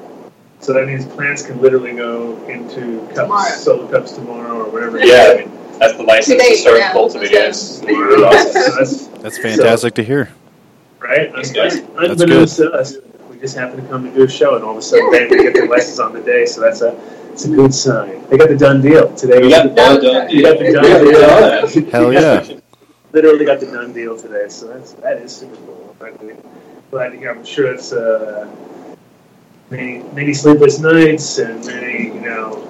[0.60, 3.50] So that means plants can literally go into cups, Tomorrow.
[3.56, 5.04] solo cups tomorrow or whatever.
[5.04, 7.34] Yeah, I mean, that's the license Today, to start yeah, cultivating.
[7.34, 7.46] yeah.
[7.48, 8.52] It's really awesome.
[8.52, 10.28] So that's That's fantastic to hear.
[11.02, 11.32] Right.
[11.34, 11.88] That's good.
[11.96, 12.96] Unbeknownst to us,
[13.28, 15.28] we just happened to come to do a show, and all of a sudden, bang,
[15.28, 16.46] we get the license on the day.
[16.46, 16.98] So that's a
[17.32, 18.26] it's a good sign.
[18.28, 19.40] They got the done deal today.
[19.40, 20.30] We got the done done.
[20.30, 21.90] You got the done deal.
[21.90, 22.60] Hell yeah.
[23.12, 25.96] literally got the done deal today, so that's that is super cool.
[26.00, 26.42] I mean,
[26.90, 27.30] glad to hear.
[27.30, 28.50] I'm sure it's uh,
[29.70, 32.68] many many sleepless nights and many you know.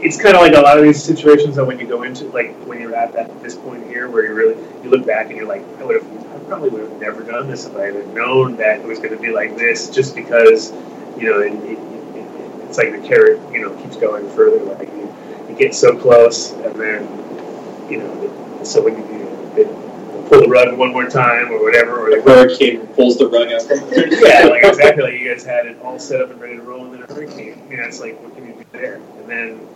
[0.00, 2.54] It's kind of like a lot of these situations that when you go into like
[2.66, 5.46] when you're at that this point here where you really you look back and you're
[5.46, 8.56] like I would have I probably would have never done this if I had known
[8.56, 10.72] that it was going to be like this just because
[11.18, 14.88] you know it, it, it, it's like the carrot you know keeps going further like
[14.88, 15.14] you,
[15.48, 17.02] you get so close and then
[17.90, 19.04] you know so when you,
[19.56, 23.28] you know, pull the rug one more time or whatever, or The hurricane pulls the
[23.28, 25.04] rug out yeah, like exactly.
[25.04, 27.06] Like you guys had it all set up and ready to roll, and then a
[27.06, 27.60] hurricane.
[27.66, 28.94] I mean, that's like what can you do there?
[28.94, 29.68] And then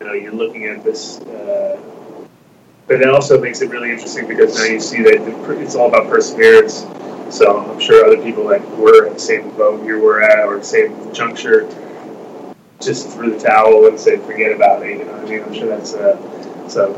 [0.00, 1.80] you know you're looking at this, uh,
[2.90, 5.14] but it also makes it really interesting because now you see that
[5.60, 6.84] it's all about perseverance.
[7.32, 10.58] So I'm sure other people that were at the same boat you were at or
[10.58, 11.68] the same juncture
[12.80, 15.68] just threw the towel and said, "Forget about it." You know, I mean, I'm sure
[15.68, 16.88] that's uh, so.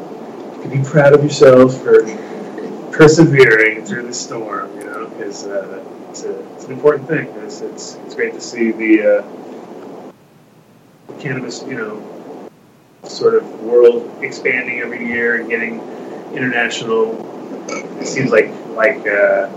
[0.57, 2.05] You can be proud of yourself for
[2.90, 4.74] persevering through the storm.
[4.78, 7.26] You know, because uh, it's, it's an important thing.
[7.45, 11.97] It's, it's it's great to see the uh, cannabis, you know,
[13.05, 15.80] sort of world expanding every year and getting
[16.34, 17.28] international.
[18.00, 19.48] It seems like like uh,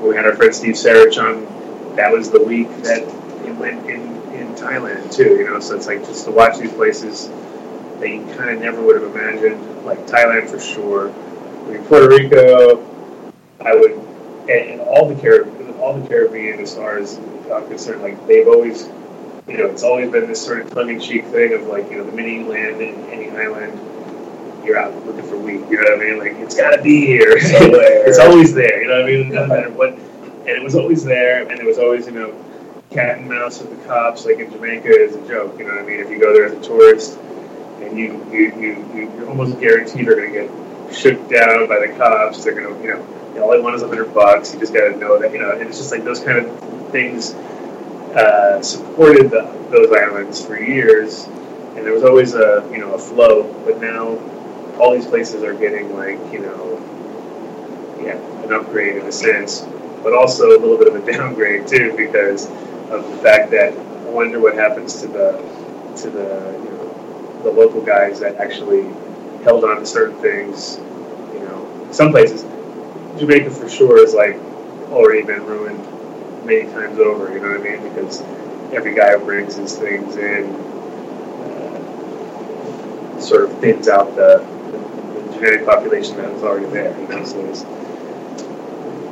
[0.00, 4.00] we had our friend Steve Sarich on, that was the week that it went in
[4.32, 5.36] in Thailand too.
[5.36, 7.28] You know, so it's like just to watch these places
[8.00, 11.10] that you kind of never would have imagined, like Thailand for sure.
[11.10, 12.82] I mean, Puerto Rico,
[13.60, 17.18] I would, and, and all the Caribbean, all the Caribbean, as far as
[17.52, 18.88] I'm concerned, like they've always
[19.48, 22.12] you know, it's always been this sort of tongue-in-cheek thing of like, you know, the
[22.12, 23.78] minute you land in any island,
[24.64, 25.64] you're out looking for weed.
[25.68, 26.18] You know what I mean?
[26.18, 27.34] Like, it's got to be here.
[27.36, 28.82] it's always there.
[28.82, 29.32] You know what I mean?
[29.32, 29.90] It doesn't matter what.
[29.92, 32.34] And it was always there, and it was always, you know,
[32.90, 34.24] cat and mouse with the cops.
[34.24, 35.58] Like in Jamaica, is a joke.
[35.58, 36.00] You know what I mean?
[36.00, 37.18] If you go there as a tourist,
[37.80, 41.94] and you you you you're almost guaranteed you're going to get shook down by the
[41.96, 42.44] cops.
[42.44, 44.52] They're going to, you know, all they want is a hundred bucks.
[44.52, 45.52] You just got to know that, you know.
[45.52, 47.34] And it's just like those kind of things
[48.14, 52.98] uh, supported the, those islands for years, and there was always a you know a
[52.98, 53.52] flow.
[53.64, 54.18] But now
[54.78, 56.78] all these places are getting like you know
[58.02, 59.66] yeah an upgrade in a sense,
[60.02, 62.46] but also a little bit of a downgrade too because
[62.90, 65.32] of the fact that I wonder what happens to the
[66.02, 68.82] to the you know the local guys that actually
[69.44, 70.78] held on to certain things.
[71.32, 72.42] You know, some places
[73.18, 74.36] Jamaica for sure is like
[74.90, 75.91] already been ruined
[76.44, 77.32] many times over.
[77.32, 77.82] You know what I mean?
[77.82, 78.22] Because
[78.72, 80.54] every guy brings his things in,
[81.44, 84.38] uh, sort of thins out the,
[84.70, 84.78] the,
[85.34, 86.98] genetic population that was already there.
[87.00, 87.64] You know, so is,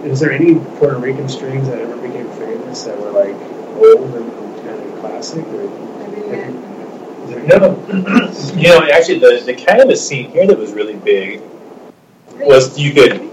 [0.05, 3.35] is there any Puerto Rican strains that ever became famous that were like
[3.77, 4.33] old and
[4.65, 5.45] kind of classic?
[5.47, 5.69] Or,
[7.47, 7.77] no,
[8.55, 11.43] you know, actually, the the cannabis scene here that was really big
[12.39, 13.30] was you could.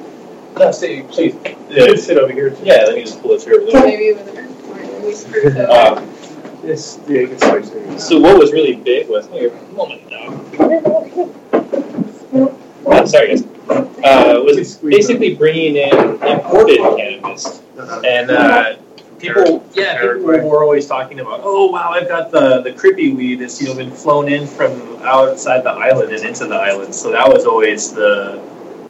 [0.56, 1.36] No, say please.
[1.70, 2.56] Yeah, sit over here.
[2.64, 3.86] Yeah, let me just pull it through over there.
[3.86, 5.02] Maybe over there.
[5.02, 5.98] We screwed up.
[5.98, 6.10] Um,
[6.64, 9.52] yes, yeah, you can So what was really big was here.
[9.72, 10.44] Moment now.
[12.86, 13.44] Oh, sorry, guys.
[13.70, 15.94] Uh, was basically bringing in
[16.24, 18.02] imported cannabis, uh-huh.
[18.06, 18.76] and uh,
[19.20, 23.36] people, yeah, people were always talking about, oh wow, I've got the the crippy weed
[23.36, 24.72] that's you know been flown in from
[25.02, 26.96] outside the island and into the island.
[26.96, 28.42] So that was always the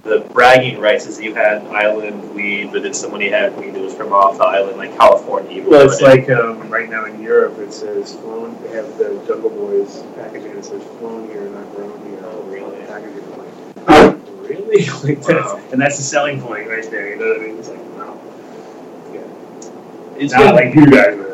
[0.07, 3.93] the bragging rights is you had island weed, but then somebody had weed that was
[3.93, 5.67] from off the island, like California.
[5.67, 8.61] Well, it's like um, right now in Europe, it says flown.
[8.63, 12.19] They have the Jungle Boys packaging that says flown here, not grown here.
[12.23, 12.85] Oh, really?
[12.85, 14.17] Packaging like,
[14.49, 14.85] really?
[15.03, 15.61] like that's, wow.
[15.71, 17.09] And that's the selling point right there.
[17.09, 17.57] You know what I mean?
[17.59, 18.19] It's like, wow.
[19.13, 20.17] Yeah.
[20.17, 21.26] It's not like you guys.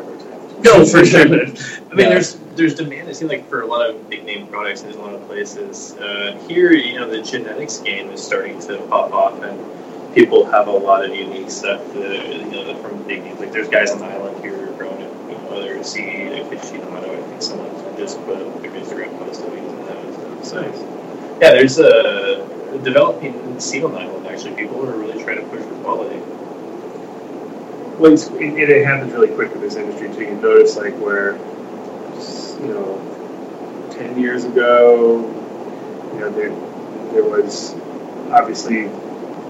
[0.72, 1.20] No, for sure.
[1.20, 1.56] I mean,
[1.98, 2.08] yeah.
[2.08, 3.10] there's there's demand.
[3.10, 5.94] It seems like for a lot of big name products in a lot of places.
[5.96, 10.68] Uh, here, you know, the genetics game is starting to pop off, and people have
[10.68, 11.84] a lot of unique stuff.
[11.92, 13.40] That, you know, from big names.
[13.40, 15.12] Like there's guys on the island here growing it.
[15.30, 19.44] You know, whether it's seed, aficionado, I think someone just put up their Instagram post
[19.44, 20.46] of using that.
[20.46, 20.62] So
[21.42, 24.26] yeah, there's a developing scene on the island.
[24.28, 26.22] Actually, people are really trying to push for quality.
[27.98, 30.22] Well, it, it happens really quick in this industry too.
[30.22, 31.38] You notice like where
[32.64, 35.18] you know, 10 years ago,
[36.12, 36.50] you know, there,
[37.12, 37.74] there was
[38.30, 38.84] obviously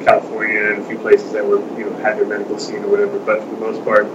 [0.04, 3.18] California and a few places that were, you know, had their medical scene or whatever,
[3.20, 4.06] but for the most part,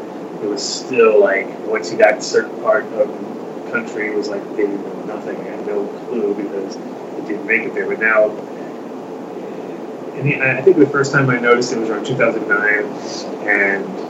[0.44, 4.30] it was still like, once you got to certain part of the country, it was
[4.30, 7.88] like they knew nothing, they had no clue because it didn't make it there.
[7.88, 8.30] But now,
[10.20, 14.09] and I think the first time I noticed it was around 2009, and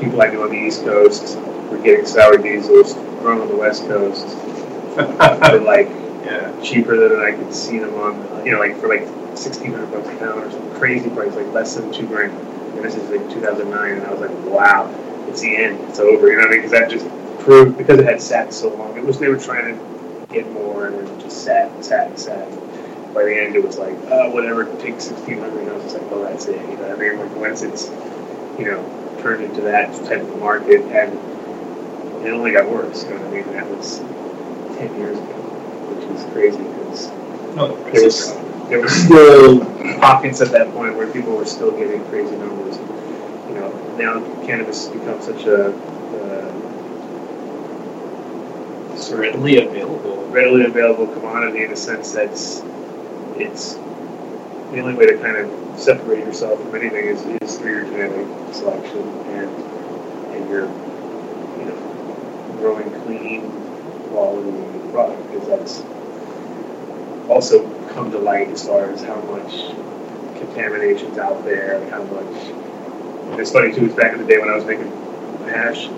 [0.00, 1.38] people I knew on the East Coast
[1.70, 4.26] were getting sour diesels grown on the West Coast
[4.94, 5.88] for like
[6.24, 6.52] yeah.
[6.62, 10.08] cheaper than I could see them on, you know, like for like sixteen hundred bucks
[10.08, 12.32] a pound or some crazy price, like less than two grand.
[12.76, 14.88] And this is like 2009, and I was like, wow,
[15.28, 16.28] it's the end, it's over.
[16.28, 16.58] You know what I mean?
[16.60, 17.08] Because that just
[17.40, 18.96] proved because it had sat so long.
[18.96, 22.18] It was they were trying to get more, and it just sat and sat and
[22.18, 22.48] sat.
[23.14, 25.62] By the end, it was like, uh, whatever, take sixteen hundred.
[25.62, 26.60] And I was just like, oh, that's it.
[26.60, 27.18] You know what I mean?
[27.18, 27.88] Like once it's,
[28.58, 31.12] you know, turned into that type of market and
[32.24, 33.04] it only got worse.
[33.04, 33.52] You know what I mean?
[33.52, 33.98] That was
[34.78, 35.34] ten years ago,
[35.92, 37.08] which is crazy because
[37.58, 38.34] oh, there was
[38.68, 39.60] there were still
[40.00, 42.76] pockets at that point where people were still getting crazy numbers.
[43.48, 46.58] You know, now cannabis has become such a uh,
[49.16, 52.62] readily available, readily available commodity in a sense that's
[53.36, 53.78] it's
[54.72, 58.26] the only way to kind of separate yourself from anything is, is through your genetic
[58.54, 59.50] selection and
[60.34, 60.66] and your
[61.58, 63.40] you know growing clean,
[64.10, 64.50] quality
[64.92, 65.82] product because that's
[67.30, 69.52] also come to light as far as how much
[70.38, 73.38] contamination's out there, and how much.
[73.38, 73.86] It's funny too.
[73.86, 74.90] It's back in the day when I was making
[75.48, 75.88] hash,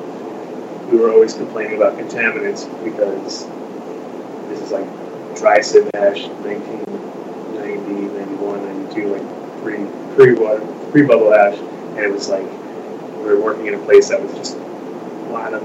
[0.91, 3.47] we were always complaining about contaminants because
[4.49, 4.87] this is like
[5.39, 7.00] dry sieve hash, 1990,
[9.05, 13.67] 91, 92, like pre pre pre bubble hash, and it was like we were working
[13.67, 15.63] in a place that was just a lot of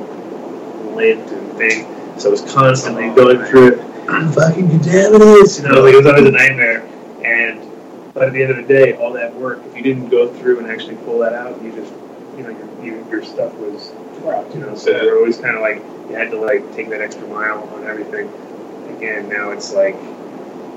[0.96, 1.86] lint and thing,
[2.20, 3.80] so it was constantly oh, going through it.
[4.06, 6.86] Fucking contaminants, you know, like it was always a nightmare.
[7.24, 7.60] And
[8.14, 10.60] but at the end of the day, all that work, if you didn't go through
[10.60, 11.92] and actually pull that out, you just,
[12.38, 14.76] you know, your, your, your stuff was trapped, you know.
[14.76, 15.04] So Yeah.
[15.04, 15.78] you're always kind of like
[16.10, 18.32] you had to like take that extra mile on everything.
[18.96, 19.96] Again, now it's like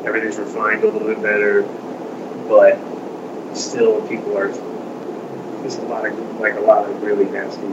[0.05, 1.63] everything's refined a little bit better,
[2.49, 2.79] but
[3.57, 4.49] still people are.
[4.49, 7.67] There's a lot of like a lot of really nasty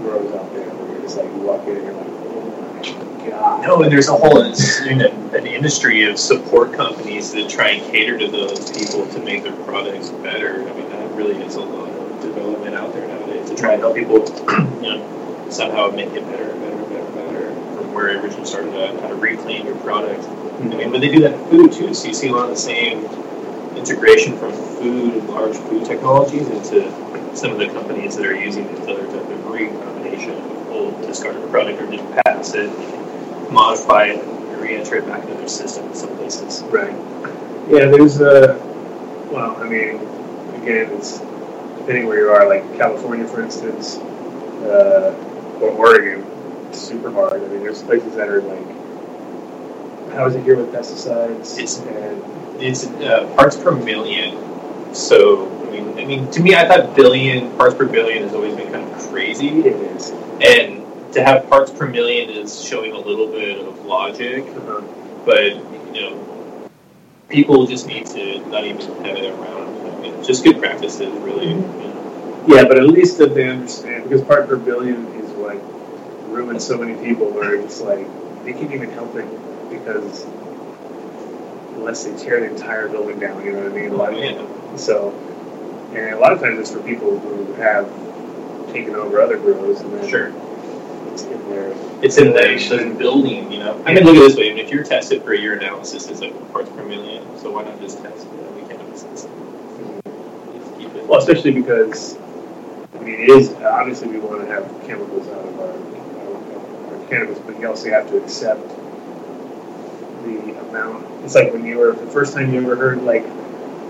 [0.00, 3.28] grows out there where you're just like you walk in and you're like, oh my
[3.28, 3.62] god.
[3.62, 5.00] No, and there's a whole an,
[5.34, 9.56] an industry of support companies that try and cater to those people to make their
[9.64, 10.62] products better.
[10.68, 13.82] I mean, that really is a lot of development out there nowadays to try and
[13.82, 14.18] help people,
[14.82, 19.00] you know, somehow make it better, better, better, better from where it originally started at,
[19.00, 20.22] how to reclaim your product.
[20.60, 21.94] I mean, but they do that in food too.
[21.94, 23.04] So you see a lot of the same
[23.76, 26.90] integration from food and large food technologies into
[27.36, 31.48] some of the companies that are using this other type of recombination of old discarded
[31.50, 32.70] product or just patents it,
[33.50, 36.62] modify it, and re-enter it back into their system in some places.
[36.64, 36.94] Right.
[37.68, 38.58] Yeah, there's a.
[39.30, 39.96] Well, I mean,
[40.62, 41.18] again, it's
[41.78, 42.48] depending where you are.
[42.48, 45.14] Like California, for instance, uh,
[45.60, 46.24] or Oregon,
[46.72, 47.42] super hard.
[47.42, 48.75] I mean, there's places that are like.
[50.12, 51.58] How is it here with pesticides?
[51.58, 52.22] It's- and
[52.62, 54.94] It's uh, parts per million.
[54.94, 58.54] So I mean, I mean, to me, I thought billion parts per billion has always
[58.54, 60.10] been kind of crazy, it is.
[60.40, 60.82] and
[61.12, 64.44] to have parts per million is showing a little bit of logic.
[64.44, 64.80] Uh-huh.
[65.26, 65.52] but
[65.94, 66.68] you know,
[67.28, 69.68] people just need to not even have it around.
[69.96, 71.48] I mean, just good practices, really.
[71.50, 72.44] You know.
[72.48, 75.56] Yeah, but at least that they understand because part per billion is what
[76.32, 77.30] ruins so many people.
[77.30, 78.06] Where it's like
[78.44, 79.26] they can't even help it
[79.70, 80.26] because
[81.76, 83.92] unless they tear the entire building down, you know what I mean?
[83.92, 84.76] A lot of Yeah.
[84.76, 85.10] So,
[85.94, 87.86] and a lot of times it's for people who have
[88.72, 90.32] taken over other grows and then Sure,
[91.12, 93.50] it's in their it's in the, the building.
[93.50, 95.56] You know, I mean, look at this way: I mean, if you're tested for your
[95.56, 97.24] analysis, it's like parts per million.
[97.38, 99.32] So why not just test the cannabis system?
[100.54, 101.06] Just keep it.
[101.06, 102.18] Well, especially because
[102.94, 107.08] I mean, it is obviously we want to have chemicals out of our, our, our
[107.08, 108.60] cannabis, but you also have to accept
[110.26, 111.06] the amount.
[111.24, 113.24] It's like when you were the first time you ever heard like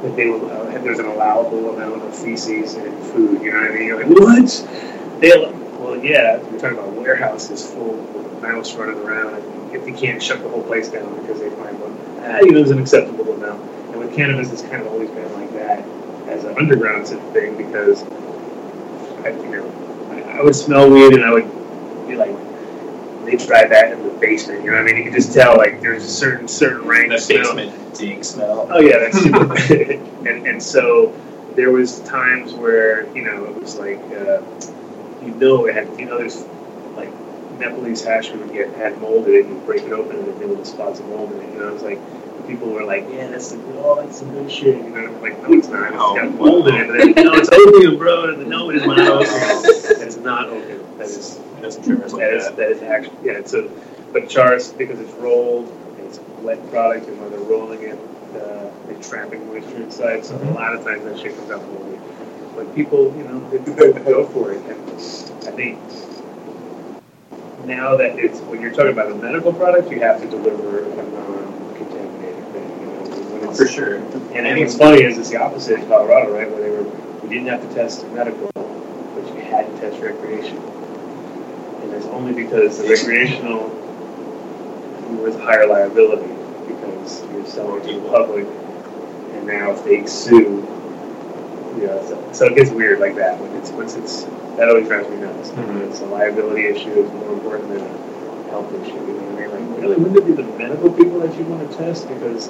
[0.02, 3.42] that they uh, there's an allowable amount of feces in food.
[3.42, 3.86] You know what I mean?
[3.86, 5.20] You're like, what?
[5.20, 5.30] They
[5.78, 6.38] well, yeah.
[6.38, 10.48] We're talking about warehouses full of mouse running around, and if you can't shut the
[10.48, 13.62] whole place down because they find one, ah, you know, there's an acceptable amount.
[13.90, 15.84] And with cannabis, it's kind of always been like that
[16.28, 18.02] as an underground sort of thing because
[19.24, 22.34] I, you know, I, I would smell weed and I would be like,
[23.26, 24.64] they tried that in the basement.
[24.64, 24.96] You know what I mean?
[24.98, 27.54] You can just tell like there's a certain certain rank The smell.
[27.56, 28.68] basement ding smell.
[28.70, 29.54] Oh yeah, that's super.
[30.28, 31.12] and and so
[31.54, 34.40] there was times where you know it was like uh,
[35.24, 36.44] you know it had you know there's
[36.96, 37.10] like
[37.58, 39.46] Nepalese hash would get had mold in it.
[39.46, 41.52] You break it open and there was spots of mold in it.
[41.54, 41.98] You know, it's like
[42.46, 44.76] people were like, yeah, that's the oh, that's the good shit.
[44.76, 45.88] You know, I'm like no, it's not.
[45.92, 46.90] It's Oh, got mold in it.
[46.90, 48.28] And then, no, it's opium, bro.
[48.32, 49.75] And then, no, it is not opium.
[50.26, 50.98] That's not opium.
[50.98, 52.70] That is It doesn't trigger us like that is that.
[52.70, 53.38] is actually yeah.
[53.38, 53.70] It's a
[54.12, 55.72] but charas because it's rolled.
[56.00, 57.98] It's a wet product, and when they're rolling it,
[58.34, 60.24] uh, they're trapping moisture inside.
[60.24, 61.98] So a lot of times that shit comes out moldy.
[62.56, 63.58] But people, you know, they
[64.02, 64.80] go for it, and
[65.46, 65.78] I think
[67.66, 70.96] now that it's when you're talking about a medical product, you have to deliver a
[70.96, 72.80] non-contaminated thing.
[72.80, 73.96] You know, For sure.
[73.96, 76.50] and I think it's funny is it's the opposite in Colorado, right?
[76.50, 76.82] Where they were,
[77.22, 78.50] we didn't have to test medical,
[79.80, 80.68] but you had to test recreational.
[81.82, 83.68] And it's only because the recreational
[85.22, 86.32] was higher liability
[86.66, 90.66] because you're selling to the public, and now if they sue,
[91.76, 93.40] you know, so, so it gets weird like that.
[93.40, 94.24] When it's once it's
[94.56, 95.50] that always drives me nuts.
[95.50, 95.66] Mm-hmm.
[95.66, 98.94] When it's a liability issue is more important than a health issue.
[98.94, 99.70] You know what I mean?
[99.70, 102.48] Like, really, wouldn't it be the medical people that you want to test because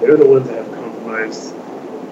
[0.00, 1.54] they're the ones that have compromised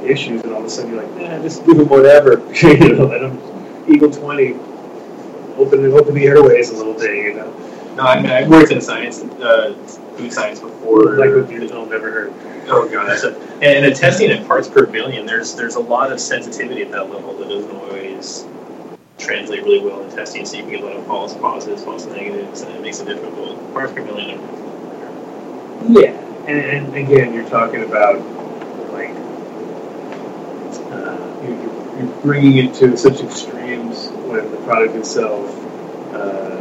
[0.04, 2.40] issues, and all of a sudden you're like, nah, just do them whatever.
[2.62, 3.51] you know, let them
[3.88, 4.54] Eagle twenty,
[5.56, 7.16] open open the airways a little bit.
[7.16, 7.52] You know,
[7.96, 9.74] No, I mean, I've worked in science, uh,
[10.16, 11.16] food science before.
[11.16, 12.32] like with butane, never heard.
[12.68, 13.08] Oh god,
[13.62, 15.26] and the testing at parts per billion.
[15.26, 18.46] There's there's a lot of sensitivity at that level that doesn't always
[19.18, 22.06] translate really well in testing, so you can get a lot of false positives, false
[22.06, 23.72] negatives, and it makes it difficult.
[23.72, 24.38] Parts per million.
[25.88, 26.10] Yeah,
[26.46, 28.20] and, and again, you're talking about
[28.92, 29.10] like
[30.92, 35.48] uh, you're, you're bringing it to such extremes when the product itself,
[36.14, 36.56] uh,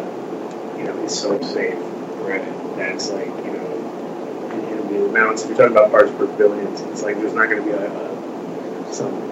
[0.77, 1.77] you know, is so safe.
[2.21, 2.43] Right.
[2.75, 5.43] That's like you know, and the amounts.
[5.43, 7.89] If you're talking about parts per billions, it's like there's not going to be a,
[7.91, 9.32] a some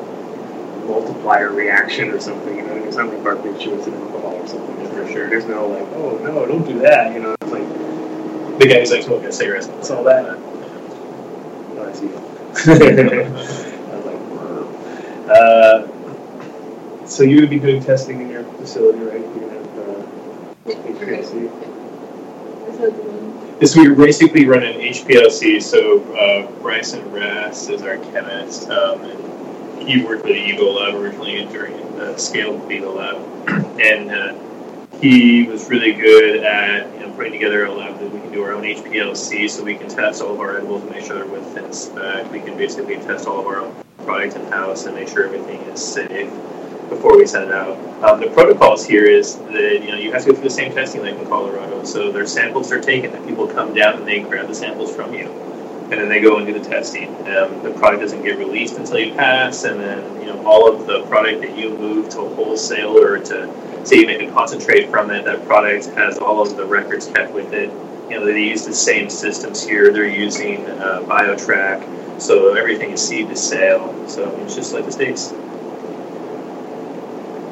[0.87, 2.55] multiplier reaction or something.
[2.55, 4.87] You know, it's not like barbiturates in alcohol or something.
[4.87, 7.13] For sure, there's no like, oh no, don't do that.
[7.13, 7.67] You know, it's like
[8.59, 9.69] the guy who's like smoking a cigarette.
[9.79, 10.37] It's all that.
[11.79, 13.65] I see.
[15.29, 15.87] Uh,
[17.05, 19.19] so you would be doing testing in your facility, right?
[19.19, 20.05] You're have uh,
[20.65, 21.49] HPLC.
[23.59, 25.61] This we basically run an HPLC.
[25.61, 30.95] So uh, Bryson Rass is our chemist, um, and he worked for the Eagle Lab
[30.95, 33.17] originally during the scaled Eagle Lab,
[33.79, 34.33] and uh,
[34.99, 38.41] he was really good at you know, putting together a lab that we can do
[38.43, 41.27] our own HPLC, so we can test all of our edibles and make sure they're
[41.27, 42.31] within spec.
[42.31, 43.75] We can basically test all of our own
[44.09, 46.31] products in house and make sure everything is safe
[46.89, 47.77] before we send it out.
[48.03, 50.73] Um, the protocols here is that you know you have to go through the same
[50.73, 51.83] testing like in Colorado.
[51.83, 55.13] So their samples are taken, and people come down and they grab the samples from
[55.13, 57.09] you, and then they go and do the testing.
[57.27, 60.87] Um, the product doesn't get released until you pass, and then you know all of
[60.87, 64.89] the product that you move to a wholesaler or to say you make a concentrate
[64.89, 65.23] from it.
[65.25, 67.69] That product has all of the records kept with it.
[68.09, 69.93] You know they use the same systems here.
[69.93, 73.93] They're using uh, BioTrack, so everything is seed to sale.
[74.07, 75.31] So it's just like the states.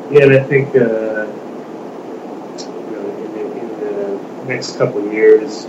[0.10, 1.28] Yeah, and I think uh,
[2.58, 5.68] you know, in, the, in the next couple of years,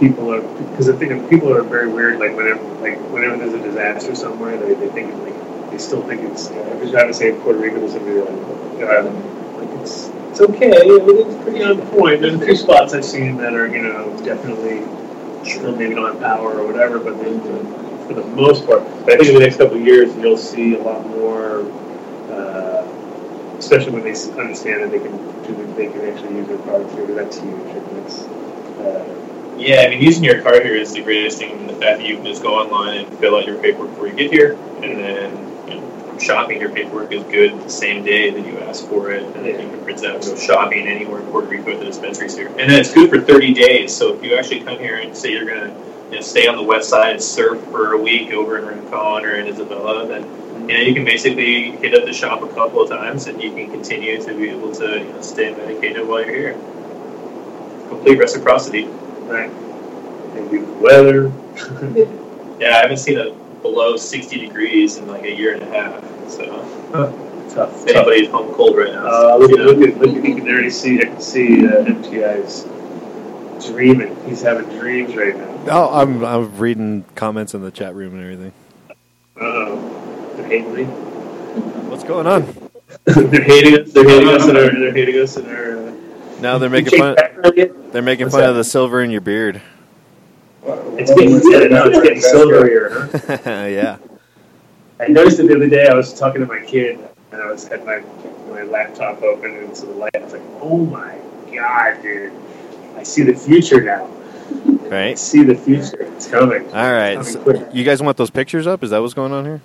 [0.00, 2.18] people are because I think people are very weird.
[2.18, 6.22] Like whenever, like whenever there's a disaster somewhere, they, they think like they still think
[6.22, 6.48] it's.
[6.50, 10.10] You know, if you're trying to say Puerto Rico or something, like, um, like it's
[10.40, 10.80] okay.
[10.80, 12.20] I mean, it's pretty on point.
[12.20, 14.80] There's a few spots I've seen that are you know definitely
[15.48, 17.38] still maybe have power or whatever, but they,
[18.06, 20.82] for the most part, I think in the next couple of years you'll see a
[20.82, 21.62] lot more
[22.30, 22.86] uh,
[23.58, 25.30] especially when they understand that they can
[25.76, 27.06] they can actually use their product here.
[27.06, 27.76] That's huge.
[28.04, 31.66] It's, uh, Yeah, I mean, using your card here is the greatest thing.
[31.66, 34.14] The fact that you can just go online and fill out your paperwork before you
[34.14, 35.49] get here, and then
[36.20, 39.60] shopping, your paperwork is good the same day that you ask for it, and then
[39.60, 42.48] you can print out and go shopping anywhere in Puerto Rico at the dispensaries here.
[42.48, 43.94] And then it's good for 30 days.
[43.94, 45.76] So if you actually come here and say you're going to
[46.10, 49.24] you know, stay on the west side and surf for a week over in Rincon
[49.24, 52.82] or in Isabela, then you know you can basically hit up the shop a couple
[52.82, 56.24] of times, and you can continue to be able to you know, stay medicated while
[56.24, 56.52] you're here.
[57.88, 58.84] Complete reciprocity.
[58.84, 59.50] right.
[59.50, 61.32] And the weather.
[62.60, 63.30] Yeah, I haven't seen a
[63.62, 66.04] below 60 degrees in like a year and a half.
[66.28, 66.44] So
[67.54, 67.82] tough.
[67.88, 70.34] if anybody's home cold right now, Uh, look, you at, look at look at you
[70.36, 72.66] can already see I can see uh, MTI's
[73.66, 74.16] dreaming.
[74.26, 75.48] He's having dreams right now.
[75.68, 78.52] Oh, I'm I'm reading comments in the chat room and everything.
[79.40, 80.32] Uh-oh.
[80.36, 80.84] They're hating me.
[80.84, 82.42] What's going on?
[83.04, 83.92] they're hating us.
[83.92, 85.88] They're hating us, and our, they're hating us, and our.
[85.88, 85.92] Uh,
[86.40, 87.14] Now they're making fun.
[87.16, 87.92] background yet?
[87.92, 88.50] They're making What's fun that?
[88.50, 89.60] of the silver in your beard.
[90.66, 93.08] It's getting yeah, no, it's getting silverier.
[93.72, 93.96] Yeah.
[95.00, 95.88] I noticed it the other day.
[95.88, 96.98] I was talking to my kid,
[97.32, 98.00] and I was had my
[98.50, 100.14] my laptop open, and so the light.
[100.14, 101.16] I was like, "Oh my
[101.54, 102.32] god, dude!
[102.96, 104.10] I see the future now.
[104.90, 106.02] I see the future.
[106.02, 107.14] It's coming." All right.
[107.14, 108.84] Coming So you guys want those pictures up?
[108.84, 109.62] Is that what's going on here?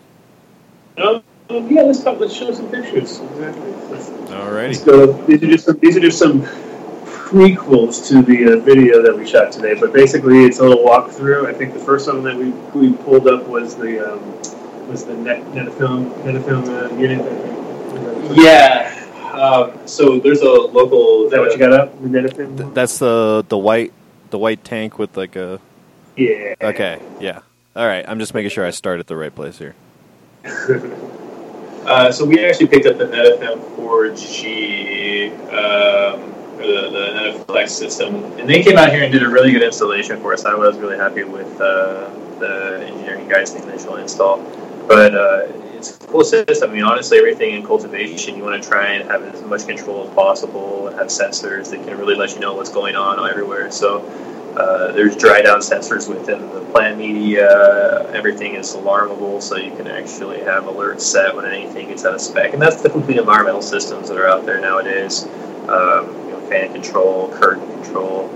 [0.97, 2.17] Um, um, yeah, let's talk.
[2.17, 3.19] Let's show some pictures.
[3.19, 3.71] Exactly.
[3.91, 5.11] Let's, let's go.
[5.25, 9.27] These are just some, these are just some prequels to the uh, video that we
[9.27, 9.73] shot today.
[9.77, 11.45] But basically, it's a little walkthrough.
[11.47, 14.41] I think the first one that we we pulled up was the um,
[14.87, 17.21] was the net Netafim Netafim uh, unit.
[17.21, 18.37] I think.
[18.37, 18.91] Yeah.
[19.33, 21.25] Um, so there's a local.
[21.25, 22.01] Is that what you got up?
[22.01, 22.57] The Netafim.
[22.57, 23.93] Th- that's the the white
[24.29, 25.59] the white tank with like a.
[26.15, 26.55] yeah.
[26.61, 27.01] Okay.
[27.19, 27.41] Yeah.
[27.75, 28.05] All right.
[28.07, 29.75] I'm just making sure I start at the right place here.
[31.85, 36.19] Uh, so we actually picked up the Netafim 4G, um,
[36.59, 39.61] or the, the Netaflex system, and they came out here and did a really good
[39.61, 40.45] installation for us.
[40.45, 42.09] I was really happy with uh,
[42.39, 44.39] the engineering guys' initial install.
[44.87, 46.69] But uh, it's a cool system.
[46.69, 50.07] I mean, honestly, everything in cultivation, you want to try and have as much control
[50.07, 53.71] as possible and have sensors that can really let you know what's going on everywhere.
[53.71, 53.99] So
[54.57, 58.09] uh, there's dry down sensors within the plant media.
[58.13, 62.21] Everything is alarmable, so you can actually have alerts set when anything gets out of
[62.21, 62.53] spec.
[62.53, 65.23] And that's the complete environmental systems that are out there nowadays.
[65.67, 68.29] Um, you know, fan control, curtain control.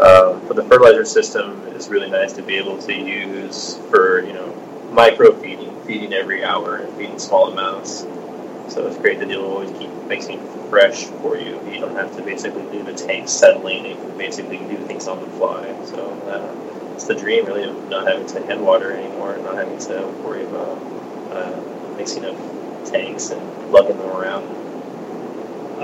[0.00, 4.32] Um, but the fertilizer system is really nice to be able to use for you
[4.32, 4.51] know
[4.92, 8.06] micro feeding, feeding every hour and feeding small amounts.
[8.68, 10.40] So it's great that it'll always keep mixing
[10.70, 11.60] fresh for you.
[11.70, 13.84] You don't have to basically leave the tank settling.
[13.84, 15.64] You can basically do things on the fly.
[15.84, 19.78] So uh, it's the dream, really, of not having to hand water anymore, not having
[19.78, 20.78] to worry about
[21.32, 22.36] uh, mixing up
[22.86, 24.44] tanks and lugging them around.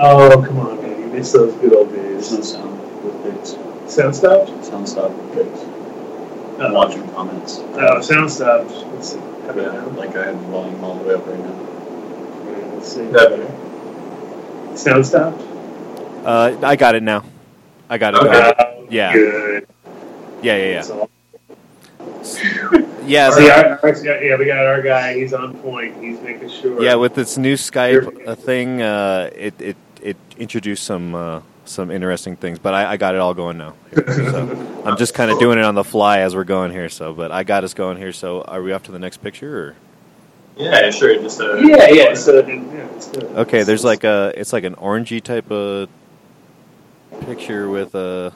[0.01, 0.99] Oh, come on, man.
[0.99, 2.31] You miss those good old There's days.
[2.31, 3.93] no sound with pigs.
[3.93, 4.65] Sound stopped?
[4.65, 5.68] Sound stop with pigs.
[6.59, 7.59] Uh, Watching comments.
[7.61, 8.69] Oh, sound stopped.
[8.71, 9.19] Let's see.
[9.19, 9.87] How Yeah, now?
[9.91, 12.73] like I have volume all the way up right now.
[12.75, 13.05] Let's see.
[13.07, 14.77] That better?
[14.77, 15.41] Sound stopped?
[16.25, 17.23] Uh, I got it now.
[17.89, 18.21] I got it.
[18.23, 18.53] Okay.
[18.59, 19.13] Oh, Yeah.
[19.13, 19.67] Good.
[20.41, 21.05] Yeah, yeah, yeah.
[23.05, 25.13] Yeah, so- our, our, yeah, we got our guy.
[25.15, 25.95] He's on point.
[26.03, 26.81] He's making sure.
[26.83, 26.95] yeah.
[26.95, 32.35] With this new Skype uh, thing, uh, it, it it introduced some uh, some interesting
[32.35, 32.59] things.
[32.59, 33.75] But I, I got it all going now.
[33.91, 34.05] Here.
[34.31, 36.89] So I'm just kind of doing it on the fly as we're going here.
[36.89, 38.11] So, but I got us going here.
[38.11, 39.69] So, are we off to the next picture?
[39.69, 39.75] Or?
[40.57, 41.15] Yeah, sure.
[41.15, 42.13] Just uh, Yeah, yeah.
[42.13, 43.23] So yeah, it's good.
[43.23, 45.89] Okay, there's like a it's like an orangey type of
[47.21, 48.33] picture with a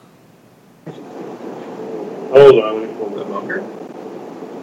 [0.85, 2.81] Hold on.
[2.81, 3.63] Let me pull the the bunker.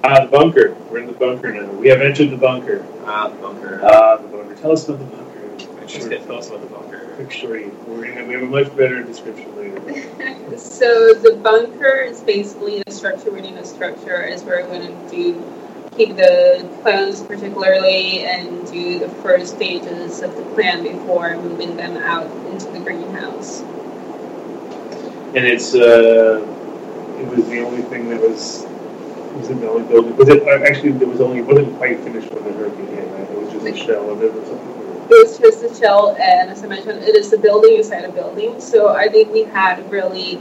[0.02, 0.74] Ah, the bunker.
[0.90, 1.70] We're in the bunker now.
[1.72, 2.86] We have entered the bunker.
[3.04, 3.80] Ah, the bunker.
[3.82, 4.54] Ah, the bunker.
[4.56, 5.86] Tell us about the bunker.
[5.86, 6.89] Just get tell us about the bunker.
[7.20, 10.56] We're gonna, we have a much better description later.
[10.58, 15.10] so the bunker is basically a structure within a structure is where we're going to
[15.10, 15.42] do
[15.96, 21.96] keep the plants particularly and do the first stages of the plan before moving them
[21.98, 23.60] out into the greenhouse.
[25.34, 26.40] And it's uh,
[27.18, 28.64] it was the only thing that was
[29.34, 30.16] was it the only building?
[30.16, 30.92] Was it uh, actually?
[30.92, 33.10] There was only it wasn't quite finished when the hurricane hit.
[33.12, 33.30] Right?
[33.30, 34.69] It was just a shell of it or something.
[35.12, 38.12] It was just a shell, and as I mentioned, it is a building inside a
[38.12, 38.60] building.
[38.60, 40.40] So I think we had really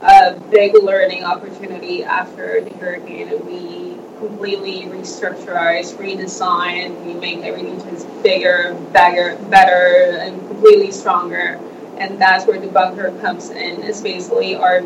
[0.00, 7.04] a big learning opportunity after the hurricane, and we completely restructurized, redesigned.
[7.04, 11.58] We made everything just bigger, better, better, and completely stronger.
[11.98, 13.82] And that's where the bunker comes in.
[13.82, 14.82] It's basically our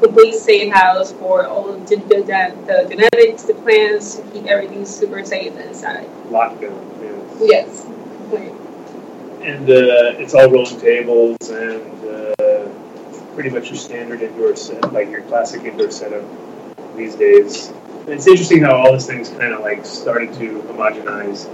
[0.00, 4.84] complete safe house for all of the, the, the genetics, the plants, to keep everything
[4.84, 6.06] super safe inside.
[6.28, 6.76] Lockdown.
[7.40, 7.86] Yes.
[7.86, 7.97] Yes.
[8.36, 12.68] And uh, it's all rolling tables and uh,
[13.34, 16.24] pretty much your standard indoor set, like your classic indoor setup
[16.96, 17.68] these days.
[17.68, 21.48] And it's interesting how all these things kind of like started to homogenize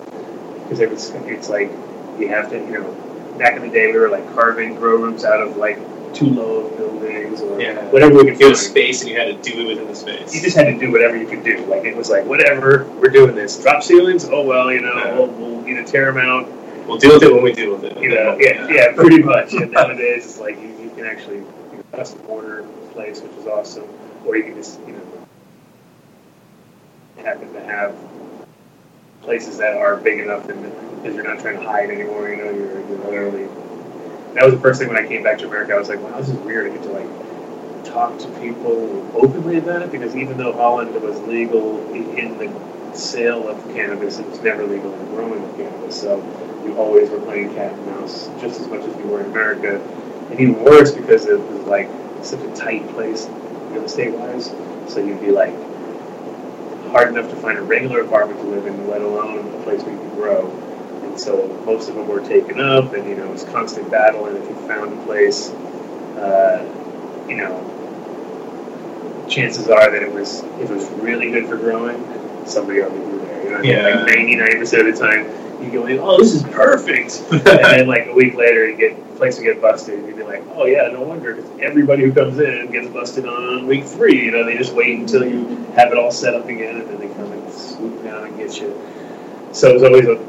[0.65, 1.71] because it was, it's like
[2.19, 5.25] you have to, you know, back in the day we were like carving grow rooms
[5.25, 5.79] out of like
[6.15, 7.85] too low of buildings or Yeah.
[7.91, 10.35] whatever we could was space, and you had to do it within the space.
[10.35, 11.59] You just had to do whatever you could do.
[11.67, 13.61] Like it was like whatever we're doing this.
[13.61, 14.25] Drop ceilings.
[14.29, 15.15] Oh well, you know Yeah.
[15.15, 16.49] we'll, we'll either tear them out
[16.87, 17.99] We'll deal with it when we deal with it.
[18.03, 19.55] you know, yeah, yeah, pretty much.
[19.55, 22.63] And nowadays, it's like you, you can actually you know, custom order
[22.93, 23.89] place, which is awesome,
[24.27, 25.27] or you can just you know
[27.23, 27.97] happen to have
[29.23, 30.63] places that are big enough and
[30.97, 32.29] because you're not trying to hide anymore.
[32.29, 33.47] You know, you're, you're literally.
[34.35, 35.75] That was the first thing when I came back to America.
[35.75, 36.71] I was like, wow, this is weird.
[36.71, 41.21] I get to like talk to people openly about it because even though Holland was
[41.23, 42.53] legal in the
[42.97, 46.01] sale of cannabis, it was never legal in growing of cannabis.
[46.01, 46.21] So
[46.65, 49.81] you always were playing cat and mouse just as much as you were in America,
[50.31, 51.89] and even worse because it was like
[52.23, 53.29] such a tight place
[53.71, 54.47] real estate wise.
[54.89, 55.55] So you'd be like
[56.91, 59.95] hard enough to find a regular apartment to live in, let alone a place where
[59.95, 60.51] you could grow.
[61.03, 64.27] And so most of them were taken up, and you know it was constant battle.
[64.27, 65.51] And if you found a place,
[66.19, 66.65] uh,
[67.29, 71.99] you know, chances are that it was if it was really good for growing,
[72.47, 73.45] somebody already grew there.
[73.45, 73.71] You know, I mean?
[73.71, 73.83] Yeah.
[73.83, 75.27] like ninety nine percent of the time,
[75.63, 79.17] you go in, oh, this is perfect, and then like a week later, you get
[79.17, 82.13] place will get busted, and you'd be like, oh yeah, no wonder, because everybody who
[82.13, 84.25] comes in gets busted on week three.
[84.25, 86.99] You know, they just wait until you have it all set up again, and then
[86.99, 88.71] they come and swoop down and get you.
[89.53, 90.23] So it's always a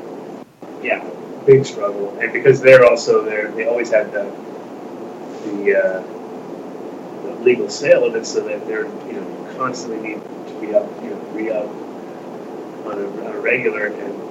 [0.81, 1.03] yeah
[1.45, 4.23] big struggle, and because they're also there, they always had the
[5.45, 6.01] the, uh,
[7.23, 10.89] the legal sale of it, so that they're you know constantly need to be up,
[11.03, 11.67] you know, re up
[12.85, 14.24] on a, on a regular, and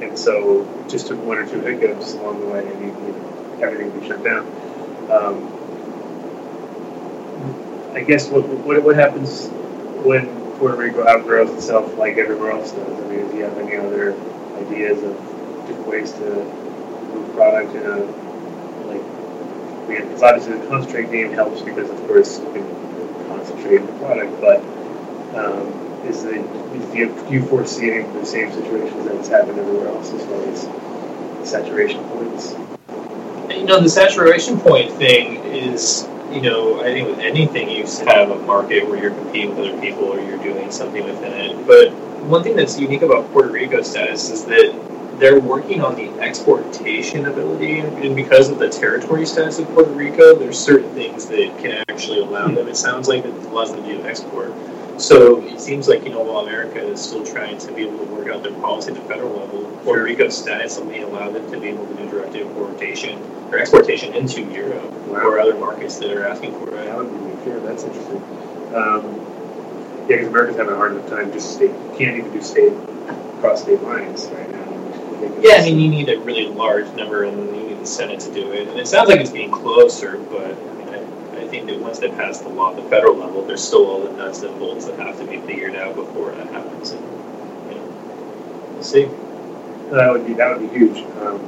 [0.00, 3.92] and so just took one or two hiccups along the way, and you, know, everything
[3.92, 4.46] would be shut down.
[5.10, 5.54] Um,
[7.94, 9.48] I guess what, what what happens
[10.04, 10.26] when
[10.58, 12.86] Puerto Rico outgrows itself like everywhere else does?
[12.86, 14.12] I mean, do you have any other
[14.58, 15.16] ideas of
[15.66, 17.96] different ways to move product in a
[18.86, 19.02] like?
[19.88, 24.60] Because obviously the concentrate game helps because of course you can concentrate the product, but
[25.34, 26.36] um, is the
[26.94, 32.02] you, you foreseeing the same situations that has happened everywhere else as far as saturation
[32.04, 32.54] points?
[33.50, 38.30] You know, the saturation point thing is, you know, I think with anything you have
[38.30, 41.66] a market where you're competing with other people or you're doing something within it.
[41.66, 41.92] But
[42.24, 47.26] one thing that's unique about Puerto Rico's status is that they're working on the exportation
[47.26, 51.82] ability, and because of the territory status of Puerto Rico, there's certain things that can
[51.88, 52.68] actually allow them.
[52.68, 54.52] It sounds like it allows them to export.
[54.98, 58.04] So it seems like you know while America is still trying to be able to
[58.12, 61.60] work out their policy at the federal level, Puerto Rico's status may allow them to
[61.60, 63.18] be able to do direct importation
[63.52, 66.96] or exportation into Europe or other markets that are asking for That it.
[66.96, 67.60] would be fair.
[67.60, 68.22] That's interesting.
[68.74, 69.14] Um,
[70.08, 72.72] yeah, because America's having a hard enough time just state can't even do state
[73.40, 74.64] cross state lines right now.
[75.40, 78.32] Yeah, I mean, you need a really large number, and you need the Senate to
[78.32, 78.66] do it.
[78.68, 80.56] And it sounds like it's getting closer, but
[81.48, 84.12] Think that once they pass the law at the federal level, there's still all the
[84.12, 86.90] nuts and bolts that have to be figured out before that happens.
[86.90, 87.84] And, you know,
[88.74, 89.06] we'll see.
[89.90, 90.98] that would be that would be huge.
[91.16, 91.40] Um,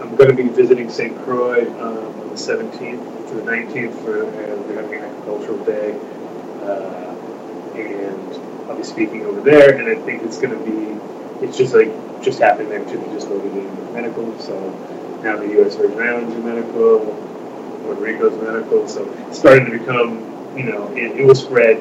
[0.00, 1.16] I'm going to be visiting St.
[1.24, 5.92] Croix um, on the 17th to the 19th for uh, we're agricultural day,
[6.64, 7.14] uh,
[7.74, 9.78] and I'll be speaking over there.
[9.78, 10.92] And I think it's going to be
[11.42, 11.90] it's just like
[12.22, 13.00] just happened there too.
[13.12, 14.54] Just voted in medical, so
[15.22, 15.76] now the U.S.
[15.76, 17.00] Virgin Islands are medical,
[17.82, 18.88] Puerto Rico's medical.
[18.88, 21.78] So it's starting to become you know it, it will spread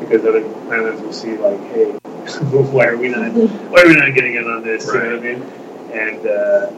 [0.00, 1.92] because other islands will see like hey
[2.72, 4.86] why are we not why are we not getting in on this?
[4.86, 5.42] You know what I mean?
[5.92, 6.70] And uh,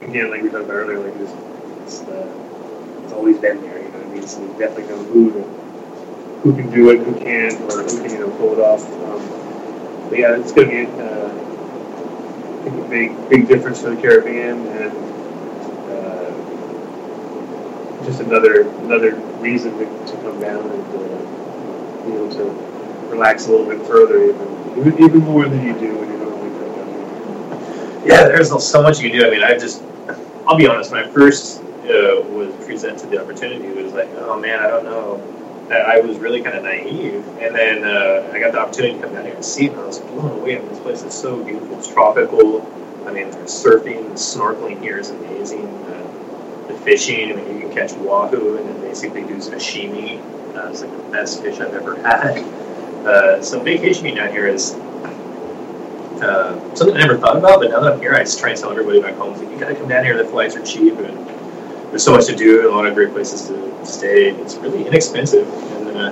[0.00, 1.32] again, like we talked about earlier, like this,
[1.82, 3.78] it's, uh, it's always been there.
[3.78, 4.26] You know what I mean?
[4.26, 5.42] So we definitely know who to,
[6.42, 8.82] who can do it, who can't, or who can you know pull it off.
[8.84, 14.66] Um, but yeah, it's going to be uh, a big big difference for the Caribbean
[14.66, 15.15] and.
[18.04, 22.44] Just another another reason to, to come down and uh, be able to
[23.10, 26.50] relax a little bit further, even even, even more than you do when you normally
[26.58, 28.12] come down here.
[28.12, 29.26] Yeah, there's so much you can do.
[29.26, 29.82] I mean, I just,
[30.46, 34.38] I'll be honest, when I first uh, was presented the opportunity, it was like, oh
[34.38, 35.20] man, I don't know.
[35.70, 37.26] I I was really kind of naive.
[37.40, 39.80] And then uh, I got the opportunity to come down here and see it, and
[39.80, 40.56] I was blown away.
[40.56, 41.78] I mean, this place is so beautiful.
[41.78, 42.62] It's tropical.
[43.06, 45.66] I mean, there's surfing, and snorkeling here is amazing.
[45.66, 46.05] Uh,
[46.84, 50.20] fishing, I mean, you can catch wahoo and then basically do sashimi.
[50.54, 52.38] Uh, it's like the best fish I've ever had.
[53.06, 54.74] Uh, so vacationing down here is
[56.22, 58.58] uh, something I never thought about, but now that I'm here, I just try and
[58.58, 61.28] tell everybody back home, like, you gotta come down here, the flights are cheap, and
[61.90, 64.86] there's so much to do, and a lot of great places to stay, it's really
[64.86, 66.10] inexpensive, and uh,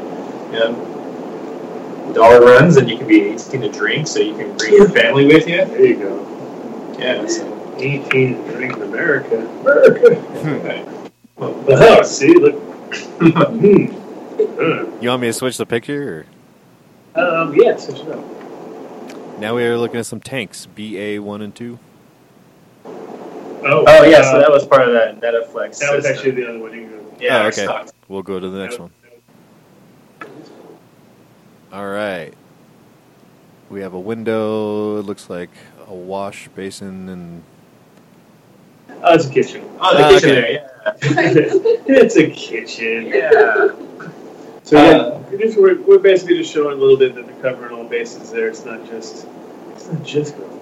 [0.52, 4.56] you know, the dollar runs, and you can be 18 to drink, so you can
[4.56, 5.64] bring your family with you.
[5.64, 6.96] There you go.
[6.98, 9.36] Yeah, so, 18 and drink in America.
[9.60, 11.10] America.
[11.36, 12.60] Well, Oh, see, look.
[15.00, 16.26] You want me to switch the picture?
[17.14, 19.38] um, yeah, switch it up.
[19.38, 21.78] Now we are looking at some tanks, BA one and two.
[22.86, 25.78] Oh, oh yeah, uh, so that was part of that Netaflex.
[25.78, 26.12] that was system.
[26.14, 26.72] actually the other one.
[26.72, 27.64] You can yeah, Oh, okay.
[27.64, 27.88] stock.
[28.08, 28.90] We'll go to the next one.
[31.72, 32.32] All right.
[33.70, 34.98] We have a window.
[34.98, 35.50] It looks like
[35.86, 37.42] a wash basin and
[39.06, 39.62] Oh, it's a kitchen.
[39.80, 40.40] Oh, the Ah, kitchen okay.
[40.40, 40.92] there, yeah.
[42.02, 43.06] it's a kitchen.
[43.06, 43.30] Yeah.
[44.62, 47.42] So yeah, Uh, we're, just, we're, we're basically just showing a little bit that they're
[47.52, 48.48] covering all bases there.
[48.48, 49.26] It's not just
[49.72, 50.60] it's not just grilling.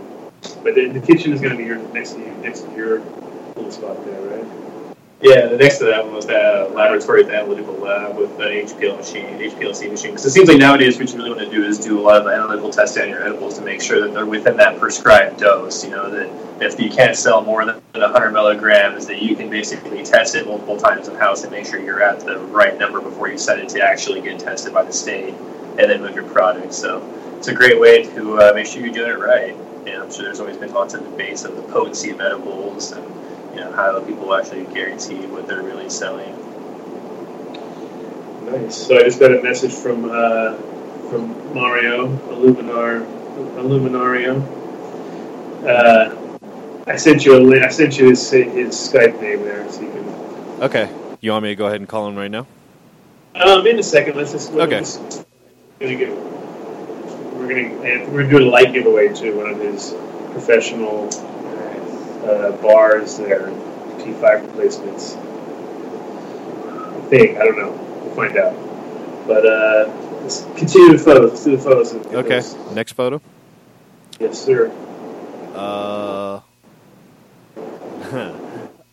[0.64, 2.98] But the, the kitchen is going to be your next to you, next to your
[3.54, 4.44] little spot there, right?
[5.22, 8.96] Yeah, the next to that one was that laboratory, the analytical lab with the HPL
[8.96, 10.10] machine, HPLC machine.
[10.10, 12.20] Because it seems like nowadays what you really want to do is do a lot
[12.20, 15.84] of analytical testing on your edibles to make sure that they're within that prescribed dose.
[15.84, 16.28] You know, that
[16.60, 20.76] if you can't sell more than 100 milligrams, that you can basically test it multiple
[20.76, 23.68] times in house and make sure you're at the right number before you send it
[23.68, 26.74] to actually get tested by the state and then move your product.
[26.74, 27.00] So
[27.38, 29.54] it's a great way to uh, make sure you're doing it right.
[29.86, 33.21] And I'm sure there's always been lots of debates of the potency of edibles and
[33.54, 36.34] you know, how people actually guarantee what they're really selling.
[38.46, 38.76] Nice.
[38.76, 40.56] So I just got a message from uh,
[41.08, 43.06] from Mario Illuminar
[43.56, 44.42] Illuminario.
[45.66, 46.16] Uh,
[46.86, 47.64] I sent you a link.
[47.64, 50.62] I sent you his his Skype name there, so you can.
[50.62, 50.90] okay.
[51.20, 52.46] You want me to go ahead and call him right now?
[53.36, 54.52] Um, in a second, let's just.
[54.52, 54.76] Okay.
[54.76, 55.26] let's just-
[55.78, 59.36] gonna get, we're gonna we're gonna do a light giveaway too.
[59.36, 59.94] One of his
[60.32, 61.08] professional
[62.24, 63.48] uh, bars there,
[63.98, 65.16] T5 replacements.
[65.16, 67.72] I think I don't know.
[68.04, 68.54] We'll find out.
[69.26, 69.92] But uh,
[70.22, 71.30] let's continue the photos.
[71.30, 71.94] Let's do the photos.
[71.94, 72.40] Okay.
[72.40, 72.56] those.
[72.72, 73.20] Next photo.
[74.18, 74.70] Yes, sir.
[75.54, 76.40] Uh.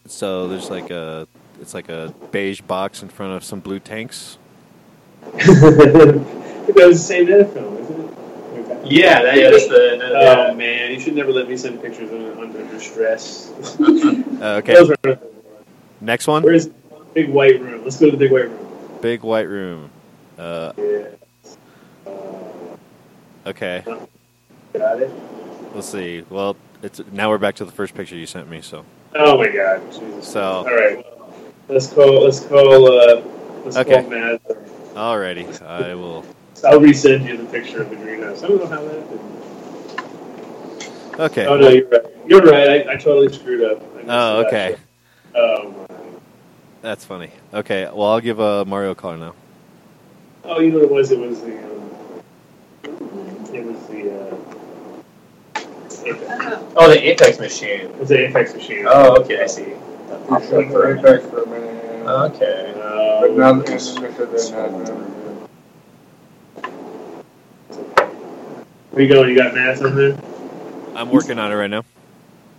[0.05, 1.27] so there's like a
[1.61, 4.37] it's like a beige box in front of some blue tanks.
[5.33, 7.98] it was the same film, isn't it?
[8.89, 9.01] Okay.
[9.01, 9.99] Yeah, that is the.
[10.49, 13.51] Oh man, you should never let me send pictures under, under stress.
[14.39, 14.73] Uh, okay.
[14.73, 15.19] Those are,
[15.99, 16.43] Next one.
[16.43, 16.67] where's
[17.13, 17.83] big white room?
[17.83, 18.97] Let's go to the big white room.
[19.01, 19.89] Big white room.
[20.37, 21.07] Uh, Yeah.
[22.07, 22.11] Uh,
[23.47, 23.83] okay.
[24.73, 25.11] got it.
[25.75, 26.23] Let's see.
[26.29, 28.61] Well, it's now we're back to the first picture you sent me.
[28.61, 30.25] So Oh my god, Jesus.
[30.29, 31.05] So- All right,
[31.67, 32.23] let's call.
[32.23, 32.87] Let's call.
[32.87, 33.21] Uh,
[33.65, 34.01] let's Okay.
[34.01, 34.41] call Matt.
[34.95, 36.23] alrighty, I will.
[36.63, 38.43] I'll resend you the picture of the greenhouse.
[38.43, 38.99] I don't know how that.
[39.01, 39.19] Happened.
[41.19, 41.45] Okay.
[41.45, 42.05] Oh no, you're right.
[42.27, 42.87] You're right.
[42.87, 43.81] I, I totally screwed up.
[43.97, 44.69] I Oh, okay.
[44.71, 44.79] shit.
[45.35, 45.95] Oh my.
[46.81, 47.31] That's funny.
[47.53, 49.33] Okay, well I'll give uh, Mario a call now.
[50.45, 51.11] Oh, you know what it was?
[51.11, 51.57] It was the.
[51.57, 51.91] Um,
[53.53, 54.11] it was the.
[54.31, 54.35] Uh,
[56.05, 56.63] Apex.
[56.77, 57.81] Oh, the Apex machine.
[57.81, 58.85] It was the Apex machine.
[58.87, 59.73] Oh, okay, I see.
[60.31, 62.07] I shut the Apex for a minute.
[62.07, 62.71] Okay.
[62.75, 65.09] But Um, now the internet didn't have never
[68.91, 69.29] where you going?
[69.29, 70.17] You got Matt on there?
[70.95, 71.83] I'm working on it right now.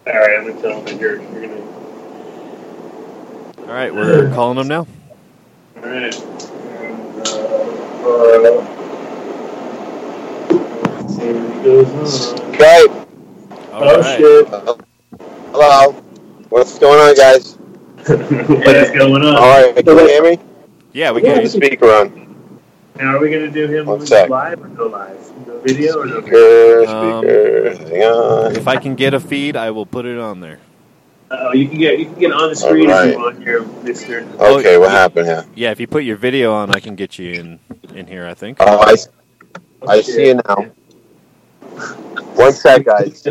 [0.07, 1.61] All right, I'm gonna tell him that you're you're gonna.
[3.61, 4.87] All right, we're calling him now.
[5.77, 6.15] All right.
[6.15, 6.15] And,
[7.27, 8.67] uh,
[10.95, 12.55] Let's see what goes on.
[12.55, 12.87] Okay.
[13.73, 14.19] All oh right.
[14.19, 14.49] shit!
[15.53, 15.93] Hello.
[16.49, 17.55] What's going on, guys?
[18.07, 19.37] what is going on?
[19.37, 19.75] All right.
[19.77, 20.39] Can you hear me?
[20.93, 21.45] Yeah, we Put can.
[21.45, 22.30] the speaker on.
[23.01, 25.47] Now, are we gonna do him live or no live?
[25.47, 26.85] No video or no video?
[26.85, 27.95] Speaker, Um, speaker.
[27.95, 28.57] Hang on.
[28.57, 30.59] If I can get a feed, I will put it on there.
[31.31, 34.27] Oh, you can get you can get on the screen if you want here, Mister.
[34.39, 35.47] Okay, what happened here?
[35.55, 37.59] Yeah, if you put your video on, I can get you in
[37.95, 38.27] in here.
[38.27, 38.59] I think.
[38.61, 38.97] Oh, I,
[39.89, 40.67] I see you now.
[42.35, 43.27] One sec, guys.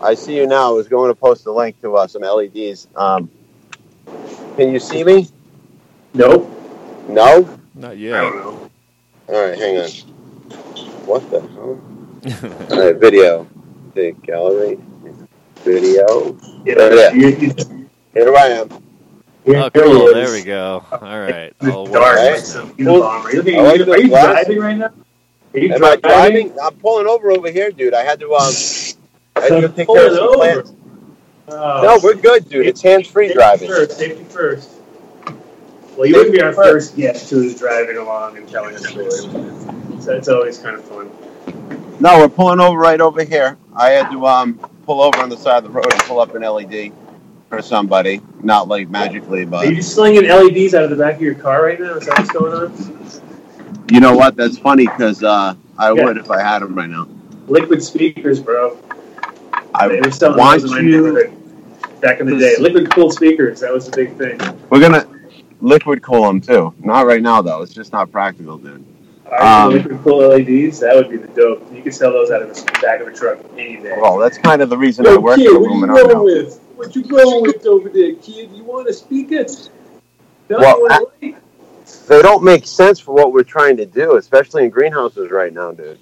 [0.00, 0.68] I see you now.
[0.68, 2.86] I was going to post a link to uh, some LEDs.
[2.94, 3.28] Um,
[4.56, 5.26] can you see me?
[6.14, 6.48] Nope.
[7.08, 7.58] No?
[7.74, 8.20] Not I yet.
[8.20, 8.57] don't know.
[9.28, 9.88] All right, hang on.
[11.06, 11.80] What the hell?
[12.72, 13.46] All right, video.
[13.94, 14.78] The gallery.
[15.56, 16.36] Video.
[16.64, 17.12] Yeah, Yeah.
[17.12, 18.68] You, you, Here I am.
[19.44, 20.08] here oh, cool.
[20.08, 20.14] is.
[20.14, 20.84] There we go.
[20.92, 21.52] All right.
[21.60, 22.30] In I'll the work dark, on Right.
[22.32, 22.46] like it.
[22.46, 23.24] some Unabomber.
[23.24, 24.46] Are you, I like are the you glasses.
[24.46, 24.92] driving right now?
[25.54, 26.56] Are you Am I driving?
[26.62, 27.94] I'm pulling over over here, dude.
[27.94, 28.52] I had to um.
[29.36, 30.34] I had to take care of some over.
[30.36, 30.72] plants.
[31.48, 31.80] Oh.
[31.82, 32.66] No, we're good, dude.
[32.66, 33.68] It's hands-free Safety driving.
[33.68, 34.70] First, safety first.
[35.98, 39.10] Well, you wouldn't be our first guest who is driving along and telling a story.
[40.00, 41.10] So it's always kind of fun.
[41.98, 43.58] No, we're pulling over right over here.
[43.74, 44.54] I had to um
[44.86, 46.92] pull over on the side of the road and pull up an LED
[47.48, 48.20] for somebody.
[48.44, 49.66] Not like magically, but.
[49.66, 51.96] Are you just slinging LEDs out of the back of your car right now?
[51.96, 53.84] Is that what's going on?
[53.90, 54.36] you know what?
[54.36, 56.04] That's funny because uh, I Yeah.
[56.04, 57.08] would if I had them right now.
[57.48, 58.76] Liquid speakers, bro.
[58.76, 61.02] They I were selling want those in my you.
[61.02, 62.54] neighborhood back in the day.
[62.60, 63.58] Liquid cooled speakers.
[63.58, 64.38] That was the big thing.
[64.70, 65.17] We're gonna
[65.60, 66.74] liquid cool them too.
[66.78, 67.62] Not right now though.
[67.62, 68.84] It's just not practical, dude.
[69.26, 70.80] Alright, Um, liquid cool LEDs.
[70.80, 71.72] That would be the dope.
[71.72, 73.96] You could sell those out of the back of a truck any day.
[74.00, 76.24] Well, that's kind of the reason I work for at Illuminar now.
[76.24, 76.58] with?
[76.76, 78.50] What you going with over there, kid?
[78.52, 79.44] You want a speaker?
[80.48, 81.34] No, Well, you want a?
[82.08, 85.72] They don't make sense for what we're trying to do, especially in greenhouses right now,
[85.72, 85.98] dude.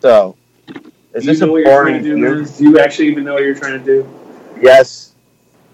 [0.00, 0.36] So,
[0.68, 0.80] is Do
[1.20, 2.36] you this a know what you're trying boring to do?
[2.38, 2.58] Liz?
[2.58, 4.08] Do you actually even know what you're trying to do?
[4.60, 5.14] Yes.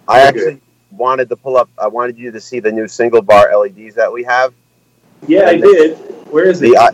[0.08, 0.28] I Okay.
[0.28, 0.60] actually
[0.96, 4.12] wanted to pull up, I wanted you to see the new single bar LEDs that
[4.12, 4.52] we have.
[5.26, 5.98] Yeah, I And did.
[6.30, 6.70] Where is it?
[6.70, 6.90] The, I,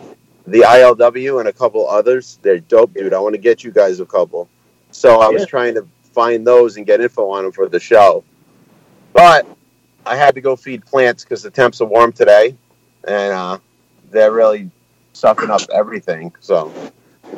[0.46, 2.38] the ILW and a couple others.
[2.42, 3.14] They're dope, dude.
[3.14, 4.48] I want to get you guys a couple.
[4.90, 8.24] So I was trying to find those and get info on them for the show.
[9.12, 9.46] But
[10.04, 12.56] I had to go feed plants because the temps are warm today.
[13.06, 13.58] And uh,
[14.10, 14.70] they're really
[15.12, 16.32] sucking up everything.
[16.40, 16.72] So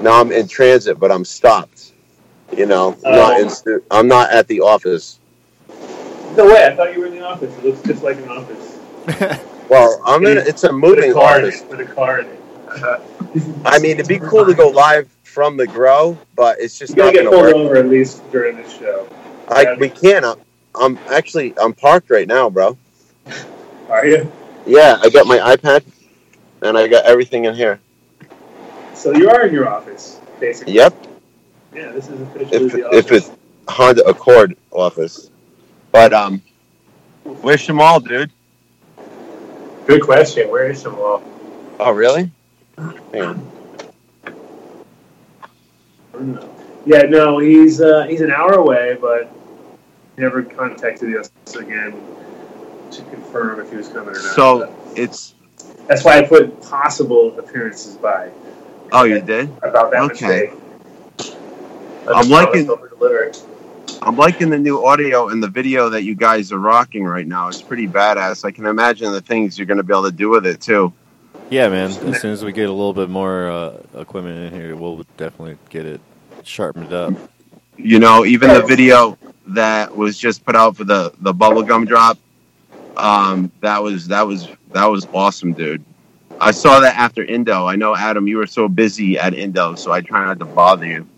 [0.00, 1.92] now I'm in transit, but I'm stopped.
[2.56, 5.18] You know, I'm not in, I'm not at the office.
[6.36, 6.66] No way.
[6.66, 7.56] I thought you were in the office.
[7.58, 8.78] It looks just like an office.
[9.66, 10.36] Well, I'm in.
[10.36, 11.62] It's a With a moving car in office.
[11.62, 11.68] it.
[11.70, 12.40] With a car in it.
[13.64, 16.96] I mean, it'd be cool to go live from the grow, but it's just You
[16.96, 17.70] gotta not get going to pulled work.
[17.70, 19.08] over at least during this show.
[19.48, 20.24] I, we can't.
[20.24, 22.76] I'm, uh, I'm actually I'm parked right now, bro.
[23.88, 24.30] Are you?
[24.66, 25.82] Yeah, I got my iPad
[26.62, 27.80] and I got everything in here.
[28.94, 30.74] So you are in your office, basically.
[30.74, 30.94] Yep,
[31.74, 33.28] Yeah, this is officially if the if office.
[33.28, 33.30] it's
[33.68, 35.30] Honda Accord office,
[35.94, 36.42] but um,
[37.22, 38.32] where's Shamal, dude?
[39.86, 40.50] Good question.
[40.50, 41.22] Where is Jamal?
[41.78, 42.32] Oh, really?
[42.76, 43.50] On.
[46.84, 49.32] Yeah, no, he's uh, he's an hour away, but
[50.16, 51.94] he never contacted us again
[52.90, 54.34] to confirm if he was coming or not.
[54.34, 55.34] So it's
[55.86, 58.32] that's why I put possible appearances by
[58.90, 59.48] oh, you did?
[59.62, 60.50] about that Okay.
[61.18, 61.36] mistake.
[62.08, 62.68] I'm liking-.
[64.04, 67.48] I'm liking the new audio and the video that you guys are rocking right now.
[67.48, 68.44] It's pretty badass.
[68.44, 70.92] I can imagine the things you're going to be able to do with it too.
[71.48, 71.90] yeah, man.
[71.90, 75.56] As soon as we get a little bit more uh, equipment in here, we'll definitely
[75.70, 76.02] get it
[76.42, 77.14] sharpened up.
[77.78, 79.16] You know, even the video
[79.46, 82.18] that was just put out for the the bubblegum drop,
[82.98, 85.82] um, that was that was that was awesome, dude.
[86.42, 87.66] I saw that after Indo.
[87.66, 90.84] I know Adam, you were so busy at Indo, so I try not to bother
[90.84, 91.08] you.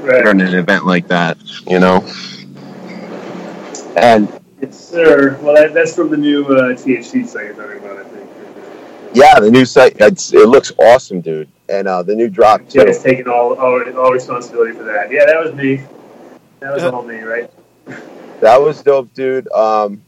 [0.00, 0.22] Right.
[0.22, 2.04] during an event like that, you know.
[3.96, 4.28] And
[4.60, 5.38] Yes, sir.
[5.40, 8.28] Well, that, that's from the new uh, THC site you're talking about, I think.
[9.14, 11.48] yeah, the new site it's, it looks awesome, dude.
[11.68, 12.84] And uh, the new drop too.
[12.84, 15.12] Jay's taking all, all all responsibility for that.
[15.12, 15.82] Yeah, that was me.
[16.60, 17.50] That was all me, right?
[18.40, 19.50] That was dope, dude.
[19.52, 20.02] Um,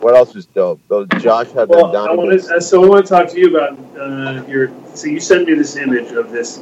[0.00, 0.80] what else was dope?
[0.88, 2.08] Those Josh had Well, them down.
[2.08, 4.72] I want to, uh, so I want to talk to you about uh, your.
[4.94, 6.58] So you sent me this image of this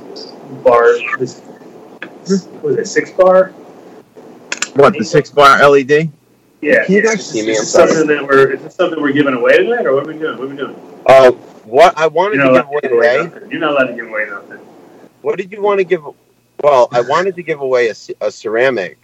[0.63, 0.93] bar.
[1.19, 1.60] This what
[2.63, 3.53] was it six bar?
[4.75, 6.11] what the six bar LED?
[6.61, 6.85] Yeah.
[6.85, 7.03] Can you yeah.
[7.03, 7.57] guys Is see me?
[7.57, 7.89] I'm sorry.
[7.91, 10.39] something that we're is this something we're giving away tonight, or what are we doing?
[10.39, 10.77] What are we doing?
[11.07, 11.31] Uh,
[11.65, 13.25] what I wanted You're to not give allowed give away away today.
[13.35, 13.51] nothing.
[13.51, 14.59] You're not allowed to give away nothing.
[15.23, 16.03] What did you want to give?
[16.63, 18.99] Well, I wanted to give away a, c- a ceramic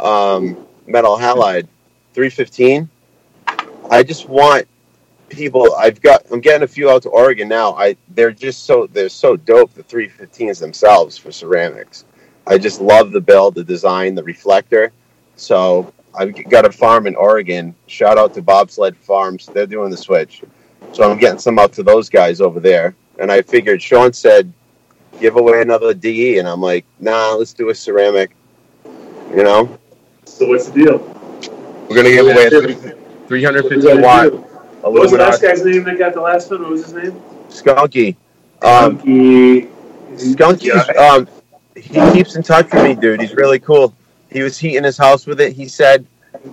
[0.00, 1.68] um, metal halide
[2.14, 2.88] 315.
[3.90, 4.66] I just want
[5.28, 5.74] people.
[5.74, 6.24] I've got.
[6.32, 7.74] I'm getting a few out to Oregon now.
[7.74, 9.74] I they're just so they're so dope.
[9.74, 12.04] The 315s themselves for ceramics.
[12.48, 14.92] I just love the build, the design, the reflector.
[15.36, 17.74] So I've got a farm in Oregon.
[17.86, 19.46] Shout out to Bobsled Farms.
[19.46, 20.42] They're doing the switch.
[20.92, 22.94] So I'm getting some out to those guys over there.
[23.20, 24.52] And I figured Sean said
[25.20, 28.30] give away another DE, and I'm like, nah, let's do a ceramic.
[29.30, 29.78] You know,
[30.24, 30.98] So what's the deal?
[31.88, 32.94] we're gonna give away a What three- was
[33.28, 34.32] 350 that watt?
[34.82, 36.62] What was the last guy's name that got the last one?
[36.62, 37.20] What was his name?
[37.50, 38.16] skunky.
[38.62, 39.68] Um, Skunky.
[40.16, 41.28] Skunky's um,
[41.80, 43.20] he keeps in touch with me, dude.
[43.20, 43.94] He's really cool.
[44.30, 45.52] He was heating his house with it.
[45.54, 46.06] He said,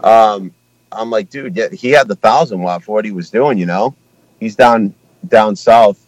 [0.03, 0.53] um,
[0.91, 3.57] I'm like, dude, yeah, he had the thousand watt for what he was doing.
[3.57, 3.95] You know,
[4.39, 4.93] he's down
[5.27, 6.06] down south.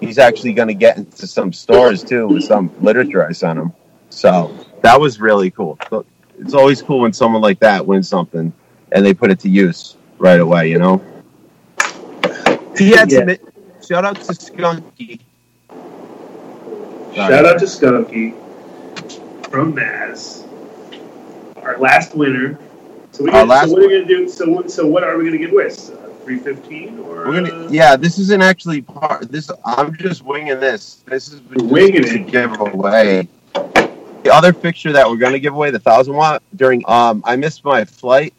[0.00, 3.72] He's actually going to get into some stores too with some literature I sent him.
[4.10, 5.78] So that was really cool.
[6.38, 8.52] It's always cool when someone like that wins something
[8.92, 10.70] and they put it to use right away.
[10.70, 11.02] You know.
[12.76, 13.26] He had Yeah.
[13.26, 13.36] some.
[13.86, 15.20] Shout out to Skunky.
[17.26, 18.32] Shout out to Skunky
[19.50, 20.46] from Maz,
[21.62, 22.58] our last winner.
[23.12, 24.28] So we Our gonna, last so what are we gonna do?
[24.28, 24.70] So what?
[24.70, 25.68] So what are we gonna give away?
[26.24, 27.96] Three fifteen or We're gonna, yeah.
[27.96, 29.32] This isn't actually part.
[29.32, 31.02] This I'm just winging this.
[31.06, 32.26] This is Winging to it.
[32.28, 33.26] give away.
[33.54, 37.64] The other fixture that we're gonna give away, the thousand watt, during um, I missed
[37.64, 38.32] my flight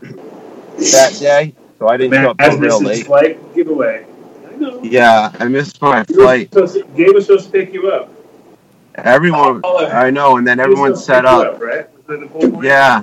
[0.00, 3.04] that day, so I didn't show up real late.
[3.06, 4.06] flight giveaway.
[4.48, 4.80] I know.
[4.82, 6.52] Yeah, I missed my You flight.
[6.52, 8.10] supposed Gabe was supposed to pick you up.
[8.96, 11.60] Everyone, I know, and then everyone set pick up.
[11.60, 11.88] right?
[11.96, 12.64] Was that the whole point?
[12.64, 13.02] Yeah.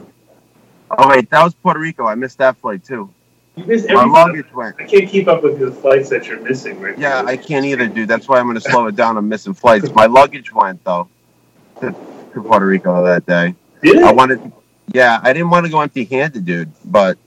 [0.89, 2.05] Oh wait, that was Puerto Rico.
[2.05, 3.09] I missed that flight too.
[3.55, 4.77] You My luggage went.
[4.79, 7.27] I can't keep up with the flights that you're missing right Yeah, now.
[7.27, 8.07] I can't either, dude.
[8.07, 9.17] That's why I'm going to slow it down.
[9.17, 9.91] I'm missing flights.
[9.91, 11.09] My luggage went though
[11.81, 13.53] to, to Puerto Rico that day.
[13.83, 14.03] Did?
[14.03, 14.51] I wanted,
[14.93, 17.17] yeah, I didn't want to go empty-handed, dude, but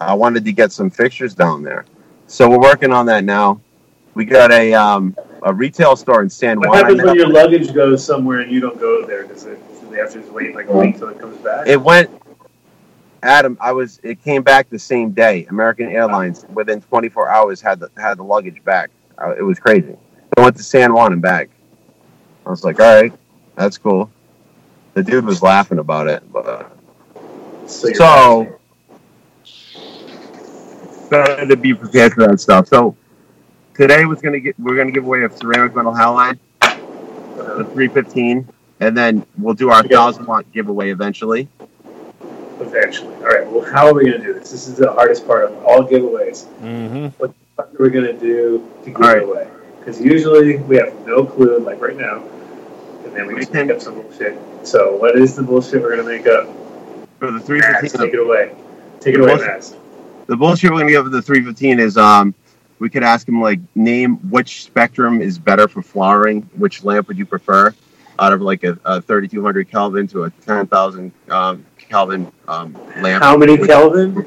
[0.00, 1.86] I wanted to get some fixtures down there.
[2.26, 3.60] So we're working on that now.
[4.14, 6.76] We got a um, a retail store in San What Juan.
[6.76, 9.24] I happens when your luggage goes somewhere and you don't go there?
[9.24, 9.58] Does it?
[9.80, 11.66] Do they have to just wait like a week till it comes back?
[11.66, 12.10] It went.
[13.22, 14.00] Adam, I was.
[14.02, 15.46] It came back the same day.
[15.50, 18.90] American Airlines within 24 hours had the had the luggage back.
[19.18, 19.96] Uh, It was crazy.
[20.36, 21.50] I went to San Juan and back.
[22.46, 23.12] I was like, all right,
[23.56, 24.10] that's cool.
[24.94, 26.72] The dude was laughing about it, but
[27.66, 28.58] so, so
[31.10, 32.68] better to be prepared for that stuff.
[32.68, 32.96] So
[33.80, 38.46] today was gonna get we're gonna give away a ceramic metal halide, the 315,
[38.80, 39.88] and then we'll do our Okay.
[39.94, 41.48] thousand watt giveaway eventually.
[42.60, 43.14] eventually.
[43.16, 43.46] All right.
[43.50, 44.50] Well, how are we going to do this?
[44.50, 46.44] This is the hardest part of all giveaways.
[46.62, 47.06] Mm-hmm.
[47.16, 49.16] What are we going to do to give All right.
[49.16, 49.48] it away?
[49.78, 52.22] Because usually we have no clue, like right now,
[53.06, 54.36] and then we We just can- make up some bullshit.
[54.62, 56.46] So, what is the bullshit we're going to make up?
[57.18, 58.52] For the Max, 315, take it away.
[59.00, 59.46] Take it away, Bullshit.
[59.46, 59.74] Max.
[60.26, 62.34] The bullshit we're gonna give for the 315 is um
[62.80, 66.42] we could ask him like name which spectrum is better for flowering.
[66.56, 67.72] Which lamp would you prefer?
[68.18, 73.22] Out of like a, a 3200 Kelvin to a 10,000 um, Kelvin um, lamp.
[73.22, 74.26] How many Kelvin?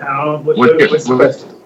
[0.00, 0.38] How?
[0.38, 1.58] What, What- what, what's the?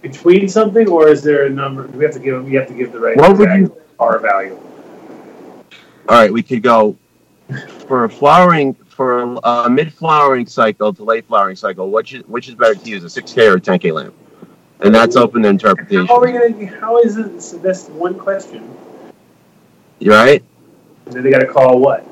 [0.00, 1.86] Between something, or is there a number?
[1.86, 2.44] Do we have to give?
[2.44, 4.56] We have to give the right What would you- R value.
[6.08, 6.96] All right, we could go
[7.88, 11.90] for a flowering for a, a mid flowering cycle to late flowering cycle.
[11.90, 14.14] Which is which is better to use, a 6K or a 10K lamp?
[14.80, 16.06] And that's open to interpretation.
[16.06, 16.66] How are we gonna?
[16.78, 17.40] How is it?
[17.40, 18.76] So that's one question.
[19.98, 20.42] You right?
[21.06, 22.06] And then they got to call what?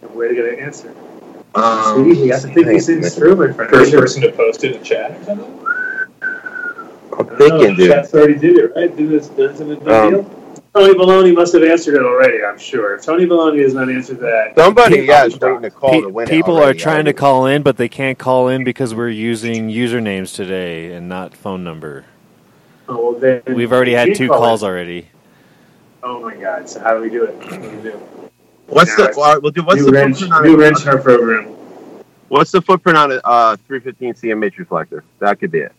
[0.00, 0.94] And where they got to answer?
[1.54, 3.70] Um, See, you have to think these things through, my friend.
[3.70, 5.68] First person to post it in the chat or something?
[7.18, 7.90] I'm thinking, dude.
[7.90, 8.96] Chat's already did it, right?
[8.96, 10.41] Did this, that's a big Um, deal.
[10.74, 12.94] Tony Baloney must have answered it already, I'm sure.
[12.94, 16.00] If Tony Baloney has not answered that, Somebody, People- yeah, is waiting to call Pe-
[16.00, 18.94] to win it people are trying to call in, but they can't call in because
[18.94, 22.06] we're using usernames today and not phone number.
[22.88, 24.66] oh, well, then We've already had two call calls it.
[24.66, 25.08] already.
[26.02, 26.68] Oh my God!
[26.68, 27.34] So how do we do it?
[27.36, 27.90] What do we do?
[28.66, 29.14] What's Now the?
[29.16, 29.62] Well, we'll do.
[29.62, 31.44] What's new the wrench, footprint on new a, wrench in our program.
[32.28, 35.04] What's the footprint on a uh, 315 CM matrix reflector?
[35.20, 35.72] That could be it.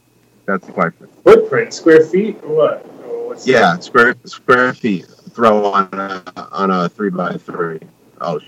[0.46, 1.08] That's the question.
[1.26, 2.93] Footprint, square feet, or what?
[3.34, 5.08] Or what's Yeah, square square feet.
[5.32, 7.80] Throw on a on a three by three.
[8.22, 8.40] Oh,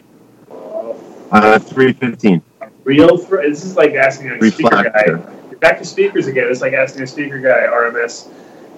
[1.31, 2.41] on a 315
[2.83, 3.17] real.
[3.17, 5.03] Fr- this is like asking a speaker guy.
[5.05, 6.47] You're back to speakers again.
[6.49, 8.29] It's like asking a speaker guy, RMS.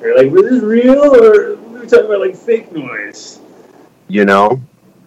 [0.01, 3.39] You're like, was this real or we were talking about like fake noise?
[4.07, 4.61] You know.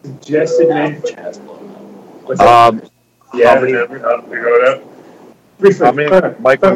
[0.05, 1.03] Suggested man.
[1.03, 1.81] Chad's blowing up.
[2.27, 2.41] What's?
[2.41, 2.83] Um,
[3.33, 4.07] yeah, how many- the number.
[4.07, 4.87] Oh, you're going up.
[5.59, 5.87] Briefly.
[5.87, 6.75] how many micro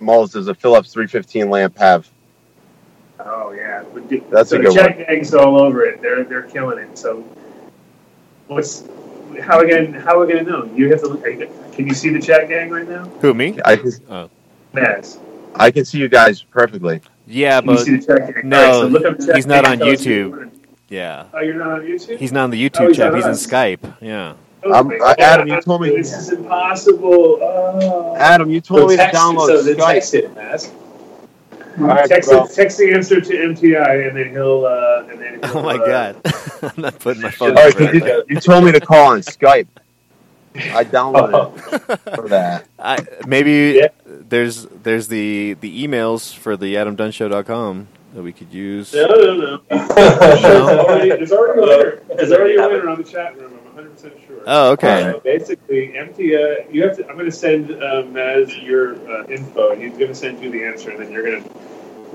[0.00, 2.08] moles, does a Philips 315 lamp have?
[3.24, 6.00] Oh yeah, But the- That's so a the good check gangs all over it.
[6.02, 6.98] They're they're killing it.
[6.98, 7.24] So
[8.48, 8.84] what's
[9.42, 9.92] how again?
[9.94, 10.70] How are we gonna know?
[10.74, 11.08] You have to.
[11.08, 13.04] Look, are you- can you see the chat gang right now?
[13.20, 13.58] Who me?
[13.64, 13.90] I can,
[14.72, 15.18] Naz,
[15.56, 17.00] I can see you guys perfectly.
[17.26, 18.48] Yeah, can you but see the chat gang?
[18.48, 20.10] no, All right, so look up chat he's not gang on and tell us who
[20.10, 20.40] YouTube.
[20.40, 20.50] you
[20.90, 22.18] yeah, Oh, you're not on YouTube.
[22.18, 23.14] he's not on the Oh, YouTube he's chat.
[23.14, 23.32] He's in.
[23.32, 23.94] Skype.
[24.02, 24.34] Yeah.
[24.66, 27.38] Oh Um, my uh, Adam, you told me- this is impossible.
[27.42, 28.14] Oh.
[28.16, 30.70] Adam, you told me to download so then Skype.
[31.78, 34.64] Text text, it, text the answer to MTI, and then he'll.
[34.66, 36.20] Uh, and then he'll Oh my uh, god,
[36.62, 37.50] I'm not putting my phone.
[37.50, 39.66] All right, over 'cause you, you told me to call on Skype.
[40.56, 42.66] I downloaded it for that.
[42.78, 43.88] I, maybe Yeah.
[44.06, 48.94] there's there's the the emails for the AdamDunnShow.com that we could use.
[48.94, 49.60] No, no, no.
[49.68, 49.90] There's
[50.78, 52.02] already, there's already a winner.
[52.16, 53.58] There's already a winner on the chat room.
[53.76, 54.42] I'm 100 percent sure.
[54.46, 55.10] Oh, okay.
[55.12, 56.36] So basically, empty.
[56.36, 57.08] Uh, you have to.
[57.08, 60.50] I'm going to send um, Maz your uh, info, and he's going to send you
[60.50, 61.50] the answer, and then you're going to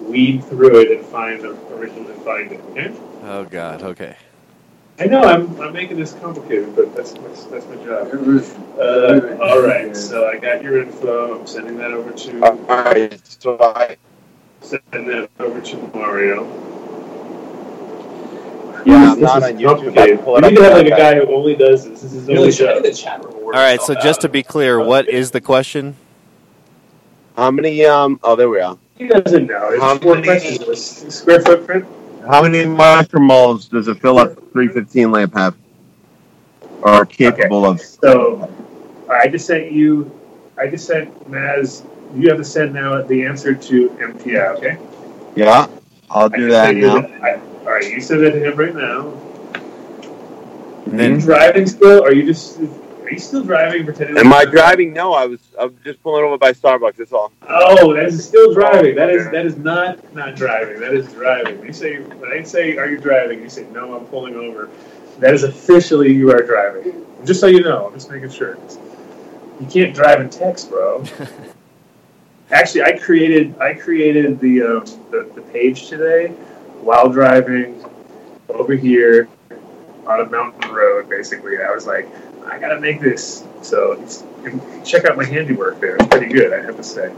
[0.04, 2.62] weed through it and find the original and find it.
[2.72, 2.96] Okay?
[3.24, 3.84] Oh god.
[3.84, 4.16] Okay.
[5.00, 8.08] I know I'm, I'm making this complicated, but that's that's, that's my job.
[8.78, 11.40] Uh, all right, so I got your info.
[11.40, 13.98] I'm sending that over to All right, so I,
[14.62, 16.46] send that over to Mario.
[18.86, 19.98] Yeah, I'm this not is on YouTube.
[19.98, 22.02] I can pull We it need to have like a guy who only does this.
[22.02, 22.84] This is his only should job.
[22.84, 23.80] the chat room All right.
[23.82, 25.96] So itself just to be clear, what is the question?
[27.36, 27.86] How many?
[27.86, 28.20] Um.
[28.24, 28.78] Oh, there we are.
[28.98, 29.70] He doesn't know.
[29.70, 31.14] It's How four many- questions.
[31.16, 31.86] Square footprint.
[32.28, 35.56] How many micromoles does a Philips 315 lamp have?
[36.82, 37.80] Or capable of?
[37.82, 38.50] So
[39.10, 40.12] I just sent you.
[40.58, 41.86] I just sent Maz.
[42.16, 44.56] You have to send now the answer to MTI.
[44.58, 44.78] Okay.
[45.36, 45.68] Yeah,
[46.10, 47.02] I'll I do just that sent you now.
[47.02, 49.08] the- I- all right, you send that to him right now.
[50.90, 52.04] Are you Then driving still?
[52.04, 52.60] Are you just?
[52.60, 53.86] Are you still driving?
[53.86, 54.18] Pretending?
[54.18, 54.94] Am I driving?
[54.94, 55.40] No, I was.
[55.60, 56.96] I'm just pulling over by Starbucks.
[56.96, 57.32] That's all.
[57.48, 58.96] Oh, that is still driving.
[58.96, 60.80] That is that is not not driving.
[60.80, 61.64] That is driving.
[61.66, 63.42] You say when I say are you driving?
[63.42, 63.96] You say no.
[63.96, 64.70] I'm pulling over.
[65.20, 67.06] That is officially you are driving.
[67.26, 68.58] Just so you know, I'm just making sure.
[69.60, 71.04] You can't drive and text, bro.
[72.52, 76.34] Actually, I created I created the um, the, the page today
[76.82, 77.84] while driving
[78.50, 79.28] over here
[80.08, 81.10] on a mountain road.
[81.10, 82.08] Basically, I was like,
[82.46, 83.46] I gotta make this.
[83.62, 84.04] So
[84.86, 85.96] check out my handiwork there.
[85.96, 87.14] It's pretty good, I have to say.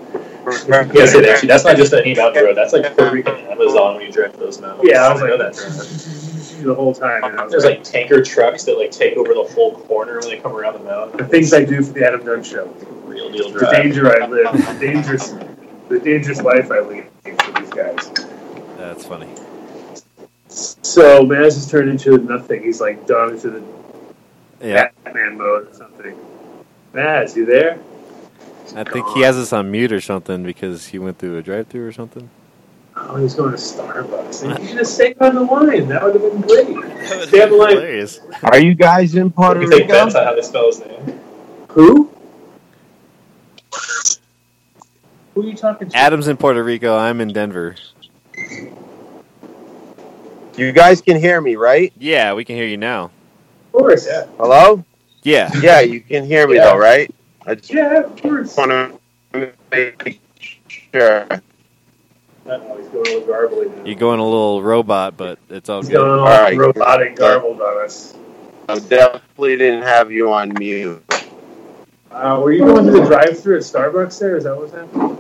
[0.94, 1.48] Yes, it actually.
[1.48, 2.58] That's not just any mountain road.
[2.58, 4.90] That's like Puerto Rican Amazon when you drive those mountains.
[4.90, 6.28] Yeah, I was know like that.
[6.64, 7.24] the whole time.
[7.24, 10.20] And I was There's like, like tanker trucks that like take over the whole corner
[10.20, 11.18] when they come around the mountain.
[11.18, 12.68] the things I do for the Adam Dunn show,
[13.06, 15.36] real deal the danger I live, the dangerous,
[15.90, 18.12] the dangerous life I lead for these guys.
[18.78, 19.28] that's funny.
[20.52, 22.62] So Maz has turned into nothing.
[22.64, 23.64] He's like done into the
[24.62, 26.16] Yeah, Batman mode or something.
[26.94, 27.80] Maz, you there?
[28.76, 31.86] I think he has us on mute or something because he went through a drive-through
[31.88, 32.30] or something.
[32.96, 34.60] Oh, he's going to Starbucks.
[34.62, 35.88] You should have stayed on the line.
[35.88, 36.68] That would have been great.
[37.28, 37.72] Stay on the line.
[37.72, 38.20] Hilarious.
[38.44, 39.94] Are you guys in Puerto We take Rico?
[39.94, 41.20] bets on how they spell his name.
[41.70, 42.12] Who?
[45.34, 45.98] Who are you talking to?
[45.98, 46.98] Adam's in Puerto Rico.
[46.98, 47.76] I'm in Denver.
[50.58, 51.94] You guys can hear me, right?
[51.98, 53.06] Yeah, we can hear you now.
[53.74, 54.06] Of course.
[54.06, 54.26] Yeah.
[54.38, 54.84] Hello?
[55.24, 55.50] Yeah.
[55.62, 56.66] Yeah, you can hear me Yeah.
[56.66, 57.14] though, right?
[57.46, 58.56] I just Yeah, of course.
[58.58, 58.72] want
[59.34, 60.20] to make
[60.68, 61.26] sure.
[62.46, 63.88] Uh-oh, he's going a little.
[63.88, 65.98] You're going a little robot, but it's all He's good.
[65.98, 66.58] going all Alright.
[66.58, 68.14] robotic garbled on us.
[68.68, 71.04] I definitely didn't have you on mute.
[72.12, 74.36] Uh, were you going to the drive-through at Starbucks there?
[74.38, 75.18] Is that what's happening?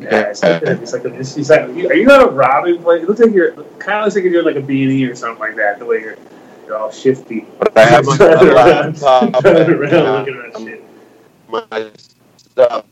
[0.00, 2.82] Yeah, it's like, a, it's like, a, it's, it's like are you at a robbing
[2.82, 3.02] place?
[3.02, 5.38] It looks like you're kind of looks like you're doing like a beanie or something
[5.40, 5.78] like that.
[5.78, 6.16] The way you're,
[6.66, 10.60] you're all shifty, But I have my Driving around, laptop driving around and, looking at
[10.60, 10.84] shit.
[11.48, 11.90] my
[12.36, 12.84] stuff.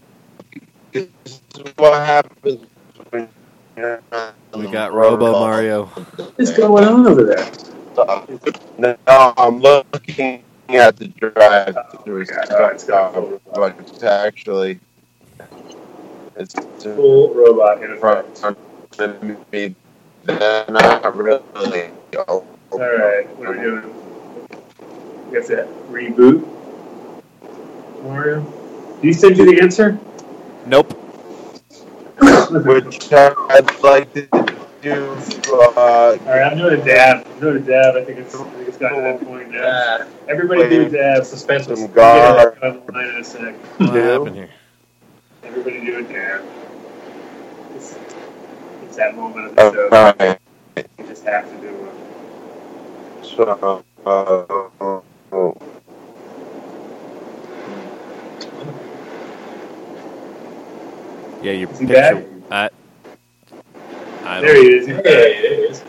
[0.93, 1.41] This is
[1.77, 2.67] what happens
[3.11, 3.29] when
[3.77, 5.87] you're not We got Robo Mario.
[5.87, 7.51] What's going on over there?
[8.79, 8.97] No,
[9.37, 12.23] I'm looking at the drive-through.
[12.23, 12.49] Oh, God.
[12.51, 14.81] Oh, it's got full it's actually
[16.43, 19.75] it's in Full robot in front of me.
[20.25, 21.41] They're not really
[22.17, 25.31] All right, what are we doing?
[25.31, 26.47] We have to reboot.
[28.03, 28.41] Mario,
[29.01, 29.99] did he send you the answer?
[30.67, 30.93] Nope.
[32.67, 34.27] which I'd like to
[34.83, 35.17] do.
[35.53, 37.27] Uh, All right, I'm doing a dab.
[37.27, 37.97] I'm doing a dab.
[37.97, 39.63] I think it's, I think it's gotten to that point now.
[39.63, 40.07] Yeah.
[40.29, 41.25] Everybody do a dab.
[41.25, 42.59] Suspense some was We'll guard.
[42.61, 43.55] get it in a sec.
[43.79, 44.51] What happened here?
[45.53, 46.45] Everybody do a dab.
[47.77, 47.99] It's,
[48.85, 49.89] it's that moment of the show.
[49.93, 50.39] Okay.
[50.99, 52.13] You just have to do one.
[53.23, 55.51] So, uh,
[61.43, 62.27] Yeah, your Is he picture.
[62.51, 62.71] I,
[64.25, 64.89] I There don't, he is.
[64.89, 65.85] Yeah, it is.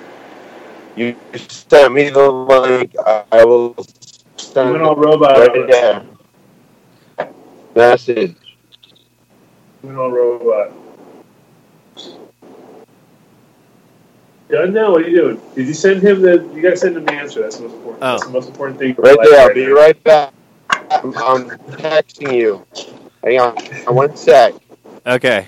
[0.95, 2.95] you sent me the link.
[3.05, 3.85] I I will You
[4.37, 5.37] send went it all robot.
[5.37, 6.03] right there.
[7.75, 8.35] Message.
[8.41, 8.42] You
[9.83, 10.71] went all robot.
[14.49, 14.91] Done now?
[14.91, 15.41] What are you doing?
[15.55, 16.49] Did you send him the?
[16.53, 17.41] You gotta send him the answer.
[17.41, 18.03] That's the most important.
[18.03, 18.11] Oh.
[18.11, 18.95] That's the most important thing.
[18.97, 19.47] Right there.
[19.47, 20.33] I'll be right back.
[20.69, 22.65] I'm, I'm texting you.
[23.23, 23.55] Hang on.
[23.95, 24.53] One sec.
[25.07, 25.47] okay.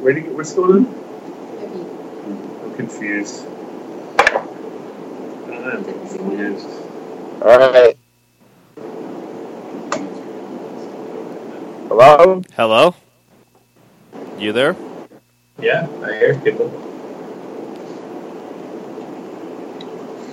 [0.00, 0.94] Where do you, what's going on?
[2.62, 3.44] I'm confused.
[5.50, 6.68] I'm confused.
[7.42, 7.95] All right.
[11.88, 12.42] Hello?
[12.56, 12.94] Hello?
[14.38, 14.74] You there?
[15.60, 16.66] Yeah, I hear people.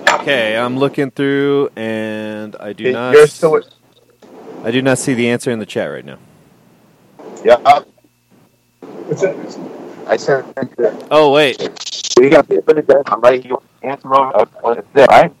[0.08, 3.62] Okay, I'm looking through and I do not You're still.
[4.64, 6.18] I do not see the answer in the chat right now.
[7.44, 7.56] Yeah.
[8.80, 9.36] What's that?
[10.08, 10.44] I sent.
[11.12, 11.60] Oh wait.
[12.18, 13.56] We got the I'm right here.
[13.82, 14.38] Answer over.
[14.38, 14.84] Uh, what is?
[15.08, 15.32] Right?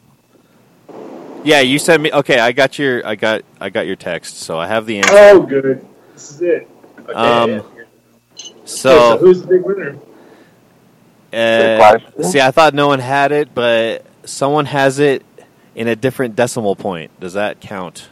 [1.42, 4.58] Yeah, you sent me okay, I got your I got I got your text, so
[4.58, 5.12] I have the answer.
[5.12, 5.84] Oh, good.
[6.14, 6.68] This is it.
[7.00, 7.60] Okay, Um, yeah.
[8.64, 9.96] so So who's the big winner?
[11.32, 15.24] uh, see I thought no one had it, but someone has it
[15.74, 17.10] in a different decimal point.
[17.20, 18.08] Does that count?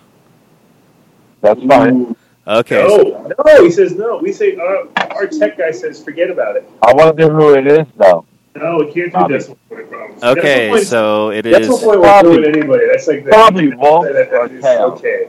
[1.40, 2.16] That's fine.
[2.46, 2.86] Okay.
[2.88, 3.02] so-
[3.38, 3.64] No, no.
[3.64, 4.18] He says no.
[4.18, 6.68] We say uh, our tech guy says forget about it.
[6.82, 8.24] I wonder who it is, though.
[8.56, 9.38] No, we can't do Probably.
[9.38, 10.22] decimal point problems.
[10.24, 12.86] okay, point- so it decimal is point will Probably- do it anybody.
[12.90, 15.28] That's like the, Probably Wolf that- that or okay.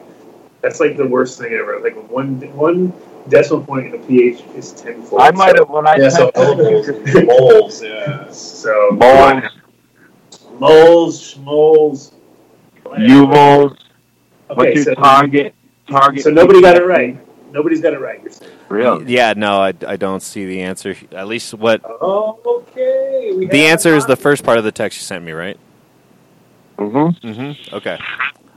[0.64, 1.80] That's like the worst thing ever.
[1.82, 2.94] Like one one
[3.28, 5.22] decimal point in a pH is tenfold.
[5.22, 6.88] I might have, when I Yeah, so typed moles,
[7.28, 8.32] moles, yeah.
[8.32, 9.44] So Moles,
[10.58, 12.14] moles, schmoles.
[12.98, 13.74] U-moles,
[14.50, 15.54] Okay, what's your so, target?
[15.90, 16.24] Target.
[16.24, 17.18] so nobody got it right.
[17.52, 18.22] Nobody's got it right.
[18.22, 18.52] You're saying.
[18.70, 19.14] Really?
[19.14, 20.96] Yeah, no, I, I don't see the answer.
[21.12, 23.46] At least what Oh, okay.
[23.48, 25.58] The answer is the first part of the text you sent me, right?
[26.78, 27.28] Mm-hmm.
[27.28, 27.76] Mm-hmm.
[27.76, 28.00] Okay.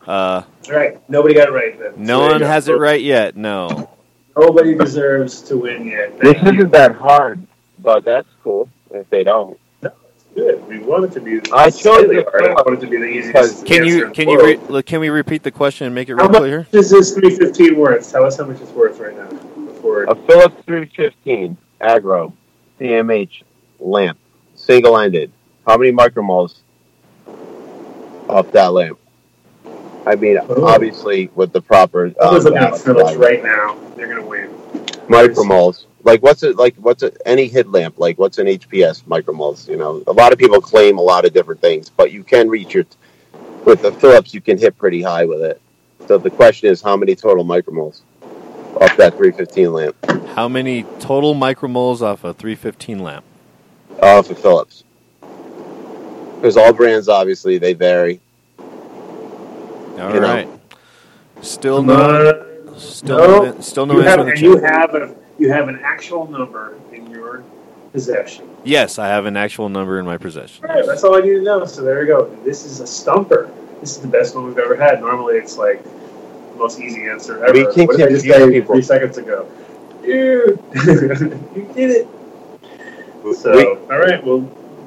[0.07, 1.01] Uh, All right.
[1.11, 1.93] Nobody got it right then.
[1.97, 3.37] no So one has it right yet.
[3.37, 3.91] No.
[4.39, 6.19] Nobody deserves to win yet.
[6.21, 6.49] this you.
[6.53, 7.45] isn't that hard,
[7.81, 9.59] but that's cool if they don't.
[9.83, 10.69] No, it's good.
[10.69, 11.41] We want it to be.
[11.53, 12.27] I chose slightly the.
[12.29, 13.65] I Philips want it to be the easiest.
[13.67, 16.25] Can you can you re- look, can we repeat the question and make it How
[16.25, 16.67] real much clear?
[16.73, 18.11] is this 315 worth?
[18.13, 19.29] Tell us how much it's worth right now.
[19.67, 22.33] Before A Philips 315 Agro
[22.79, 23.43] CMH
[23.81, 24.19] lamp,
[24.55, 25.33] single-ended.
[25.67, 26.59] How many micromoles
[28.29, 28.99] off that lamp?
[30.07, 30.65] I mean, Oh.
[30.65, 33.77] obviously with the proper I was um, looking at balance, Philips right now.
[33.97, 34.49] They're gonna win.
[35.09, 35.87] micromoles.
[36.05, 36.77] Like what's it like?
[36.77, 37.21] What's it?
[37.27, 37.99] Any head lamp?
[37.99, 39.69] Like what's an HPS micromoles?
[39.69, 42.49] You know, a lot of people claim a lot of different things, but you can
[42.49, 42.85] reach your
[43.65, 44.33] with the Philips.
[44.33, 45.61] You can hit pretty high with it.
[46.07, 48.03] So the question is, how many total micromoles
[48.81, 49.97] off that 315 lamp?
[50.37, 53.25] How many total micromoles off a 315 lamp?
[54.03, 54.85] off of Philips.
[56.37, 58.21] Because all brands, obviously, they vary.
[59.99, 60.61] All You know.
[61.43, 62.47] Still Come no.
[62.77, 63.43] Still No.
[63.53, 63.61] no.
[63.61, 66.75] Still no you answer have, the and you have a you have an actual number
[66.93, 67.43] in your
[67.93, 68.49] possession.
[68.65, 70.65] Yes, I have an actual number in my possession.
[70.67, 71.65] All right, that's all I need to know.
[71.67, 72.27] So there we go.
[72.45, 73.51] This is a stumper.
[73.81, 75.01] This is the best one we've ever had.
[75.01, 77.53] Normally, it's like the most easy answer ever.
[77.53, 78.75] We can what did I just confuse say people.
[78.75, 79.47] three seconds ago?
[80.03, 82.09] Dude, you did it.
[83.37, 84.25] So, We- all right.
[84.25, 84.41] Well,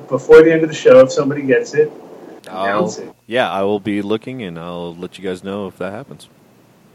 [0.08, 2.09] before the end of the show, if somebody gets it, announce
[2.52, 3.16] I'll, it.
[3.28, 6.28] yeah, I will be looking and I'll let you guys know if that happens.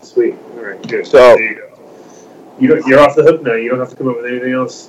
[0.02, 0.35] Sweet.
[0.55, 0.89] All right.
[0.89, 1.06] Good.
[1.06, 1.70] So- there you go.
[2.60, 3.55] You don't, you're off the hook now.
[3.55, 4.89] You don't have to come up with anything else.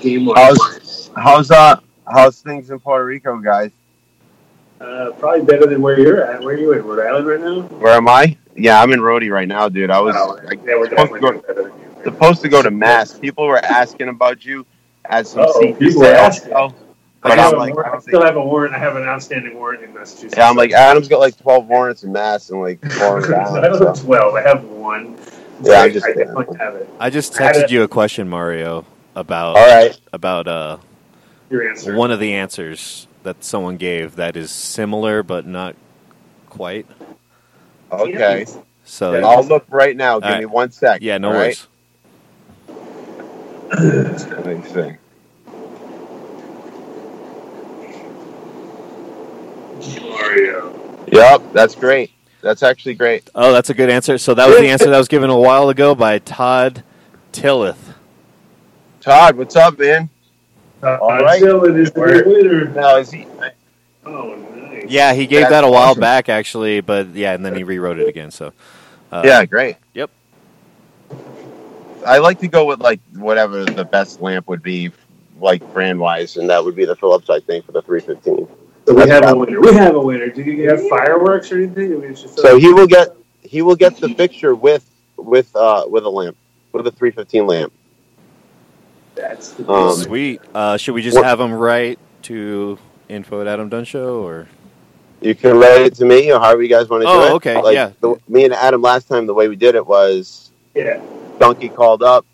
[0.00, 0.36] Game one.
[0.36, 1.76] How's how's uh
[2.10, 3.70] how's things in Puerto Rico, guys?
[4.80, 6.42] Uh, probably better than where you're at.
[6.42, 7.60] Where are you in Rhode Island right now?
[7.78, 8.36] Where am I?
[8.56, 9.90] Yeah, I'm in Rhodey right now, dude.
[9.92, 12.02] I was Oh, I, yeah, we're supposed, to go, doing better than you.
[12.04, 13.16] supposed to go to mass.
[13.16, 14.66] People were asking about you
[15.04, 16.50] at some Uh-oh, secret people were asking.
[16.50, 16.74] show.
[17.24, 18.74] I, But have I'm a like, warrant- I I still think, have a warrant.
[18.74, 20.34] I have an outstanding warrant in Massachusetts.
[20.36, 23.44] yeah, I'm like Adam's got like 12 warrants in mass and like four in I
[23.68, 24.04] don't have So.
[24.04, 24.34] twelve.
[24.34, 25.16] I have one.
[25.62, 26.88] Yeah, I, I'm just I definitely have it.
[26.98, 28.84] I just texted a- you a question, Mario,
[29.14, 30.78] about All right, about uh
[31.50, 31.94] your answer.
[31.94, 35.76] one of the answers that someone gave that is similar but not
[36.50, 36.86] quite.
[37.92, 38.46] Okay.
[38.84, 39.26] So Yeah.
[39.28, 40.18] I'll look right now.
[40.18, 41.02] Give All me one sec.
[41.02, 41.68] yeah, no all worries.
[43.78, 44.96] Let me see.
[50.00, 51.04] Mario.
[51.12, 52.12] Yep, that's great.
[52.40, 53.28] That's actually great.
[53.34, 54.18] Oh, that's a good answer.
[54.18, 56.82] So that was the answer that was given a while ago by Todd
[57.32, 57.94] Tillith.
[59.00, 60.08] Todd, what's up, man?
[60.82, 61.40] Uh, All right.
[61.40, 62.64] Dylan is the winner.
[62.66, 63.26] Now is he?
[64.04, 64.86] Oh, nice.
[64.88, 66.00] Yeah, he gave That's that a while awesome.
[66.00, 68.32] back actually, but yeah, and then he rewrote it again.
[68.32, 68.52] So
[69.12, 69.76] uh, yeah, great.
[69.94, 70.10] Yep.
[72.04, 74.90] I like to go with like whatever the best lamp would be,
[75.38, 78.48] like brand wise, and that would be the Philips, I think, for the 315.
[78.86, 79.60] So we have a winner.
[79.60, 80.28] We have a winner.
[80.28, 81.92] Did you have fireworks or anything?
[81.92, 83.08] I mean, just So he will get
[83.42, 86.36] he will get the fixture with with uh with a lamp
[86.72, 87.72] with a 315 lamp.
[89.14, 90.40] that's the Um, sweet.
[90.54, 92.78] Uh, should we just what- have him write to
[93.08, 94.48] info at Adam Dunn Show or?
[95.20, 97.30] You can write it to me or however you guys want to do Oh, it.
[97.34, 97.92] okay, Like, yeah.
[98.00, 101.00] The, me and Adam last time, the way we did it was yeah.
[101.38, 102.26] Donkey called up,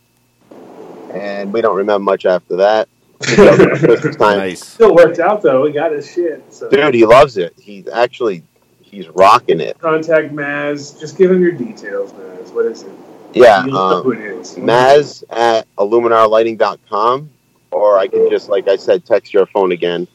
[1.13, 2.89] and we don't remember much after that.
[3.21, 4.39] This time.
[4.39, 4.65] Nice.
[4.65, 5.67] Still worked out though.
[5.67, 6.45] He got his shit.
[6.53, 7.55] So Dude, he loves it.
[7.61, 8.43] He's actually
[8.81, 9.79] he's rocking it.
[9.79, 10.99] contact Maz.
[10.99, 12.53] Just give him your details, Maz.
[12.53, 12.93] What is it?
[13.35, 14.55] Yeah, You know um, who it is.
[14.55, 17.31] Maz at illuminarlighting.com,
[17.71, 20.09] or I can just, like I said, text your phone again.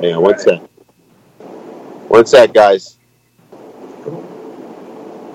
[0.00, 0.60] Hang on, one sec.
[2.08, 2.94] One sec, guys.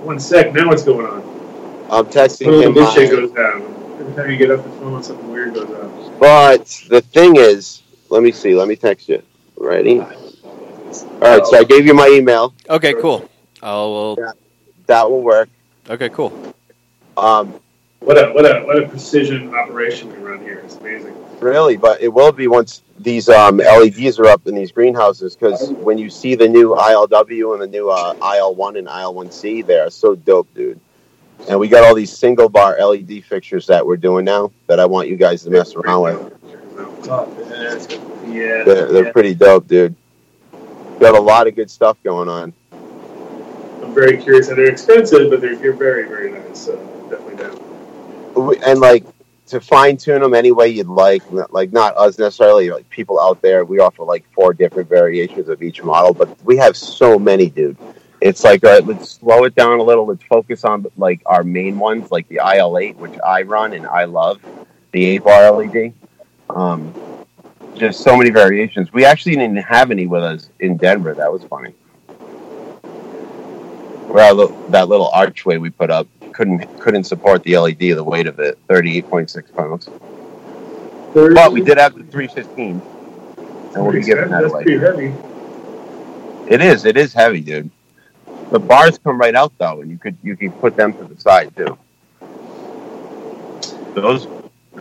[0.02, 0.54] One sec.
[0.54, 1.22] Now what's going on?
[1.92, 2.74] I'm texting him.
[2.74, 3.83] this shit my- goes down.
[4.04, 6.20] Every time you get off the phone, something weird goes on.
[6.20, 8.54] But the thing is, let me see.
[8.54, 9.24] Let me text you.
[9.58, 10.02] Ready?
[10.02, 10.08] All
[11.22, 12.54] right, so I gave you my email.
[12.70, 13.30] Okay, cool.
[13.62, 14.18] I'll.
[14.20, 14.32] Yeah.
[14.88, 15.48] That will work.
[15.90, 16.34] Okay, cool.
[17.16, 17.54] Um,
[18.00, 20.60] What a what a what a precision operation we run here.
[20.66, 21.16] It's amazing.
[21.40, 25.38] really, but it will be once these um, LEDs are up in these greenhouses.
[25.38, 29.80] Because when you see the new ILW and the new uh, IL1 and IL1C, they
[29.80, 30.80] are so dope, dude.
[31.50, 34.86] And we got all these single bar LED fixtures that we're doing now that I
[34.86, 36.34] want you guys to mess around with.
[38.28, 38.64] Yeah.
[38.64, 39.12] They're, they're yeah.
[39.12, 39.96] pretty dope, dude.
[41.00, 42.54] Got a lot of good stuff going on.
[42.72, 44.48] I'm very curious.
[44.48, 46.66] And they're expensive, but they're, they're very very nice.
[46.66, 46.78] So
[47.10, 48.64] definitely down.
[48.66, 49.04] And like
[49.48, 51.24] to fine tune them any way you'd like.
[51.52, 53.66] Like not us necessarily, like people out there.
[53.66, 57.78] We offer like four different variations of each model, but we have so many, dude.
[58.24, 60.06] It's like all right, let's slow it down a little.
[60.06, 64.06] Let's focus on like our main ones, like the IL8, which I run and I
[64.06, 64.42] love,
[64.94, 65.94] the eight bar LED.
[66.50, 66.94] Um,
[67.76, 68.94] just so many variations.
[68.94, 71.14] We actually didn't have any with us in Denver.
[71.14, 71.72] That was funny.
[74.08, 78.28] Where li- that little archway we put up couldn't couldn't support the LED, the weight
[78.28, 79.90] of it, thirty eight point six pounds.
[81.36, 82.82] But we did have the three fifteen,
[83.76, 84.64] and we'll be giving that away.
[86.48, 87.70] It is, it is heavy, dude.
[88.52, 91.20] The bars come right out though, and you could you could put them to the
[91.20, 91.78] side too.
[93.94, 94.28] Those,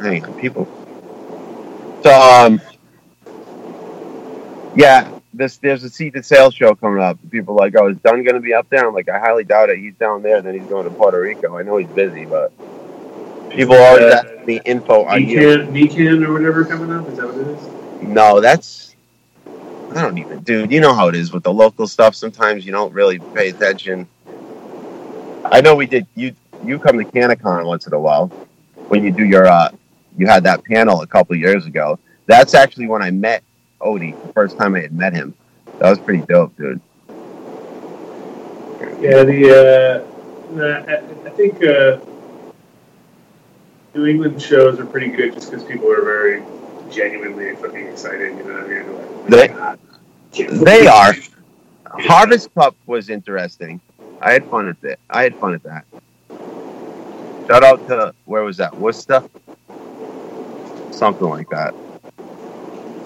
[0.00, 0.66] hey, people.
[2.02, 2.60] So, um,
[4.74, 7.18] yeah, this there's a seated sales show coming up.
[7.30, 8.86] People are like, oh, is Dunn going to be up there?
[8.88, 9.78] I'm like, I highly doubt it.
[9.78, 11.56] He's down there, then he's going to Puerto Rico.
[11.58, 12.52] I know he's busy, but
[13.50, 15.38] people always Uh, ask me info on you.
[15.58, 17.08] NECANN or whatever coming up.
[17.08, 18.02] Is that what it is?
[18.02, 18.81] No, that's
[19.94, 20.72] I don't even, dude.
[20.72, 22.14] You know how it is with the local stuff.
[22.14, 24.08] Sometimes you don't really pay attention.
[25.44, 26.06] I know we did.
[26.14, 28.28] You you come to Canicon once in a while
[28.88, 29.70] when you do your uh
[30.16, 31.98] you had that panel a couple years ago.
[32.26, 33.42] That's actually when I met
[33.80, 35.34] Odie the first time I had met him.
[35.78, 36.80] That was pretty dope, dude.
[39.00, 40.06] Yeah, the
[40.56, 41.98] uh, I, I think uh,
[43.94, 46.42] New England shows are pretty good just because people are very
[46.92, 48.36] genuinely fucking excited.
[48.36, 48.96] You know what I mean?
[48.96, 49.78] Like, They- "God,
[50.64, 51.14] They are.
[51.86, 53.80] Harvest Cup was interesting.
[54.20, 54.98] I had fun at it.
[55.10, 55.84] I had fun at that.
[57.48, 58.76] Shout out to where was that?
[58.78, 59.22] Worcester,
[60.90, 61.74] something like that.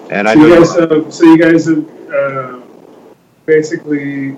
[0.09, 2.59] And I So you know guys, uh, so you guys have uh,
[3.45, 4.37] basically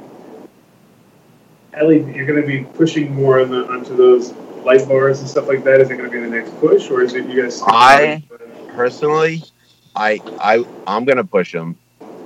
[1.79, 2.15] LED.
[2.15, 4.31] You're going to be pushing more on the, onto those
[4.63, 5.79] light bars and stuff like that.
[5.79, 7.61] Is it going to be the next push, or is it you guys?
[7.65, 8.23] I-
[8.75, 9.43] personally,
[9.95, 11.77] I I I'm gonna push them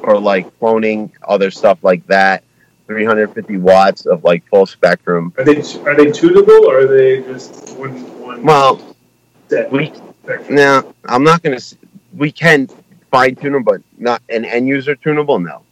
[0.01, 2.43] for like cloning, other stuff like that.
[2.87, 5.33] 350 watts of like full spectrum.
[5.37, 7.91] are they are they tunable or are they just one
[8.21, 8.79] one Well,
[9.47, 9.71] set?
[9.71, 9.91] we
[10.23, 10.55] spectrum?
[10.55, 11.59] now I'm not gonna.
[12.15, 12.67] We can
[13.09, 15.39] fine tune them, but not an end user tunable.
[15.39, 15.63] No,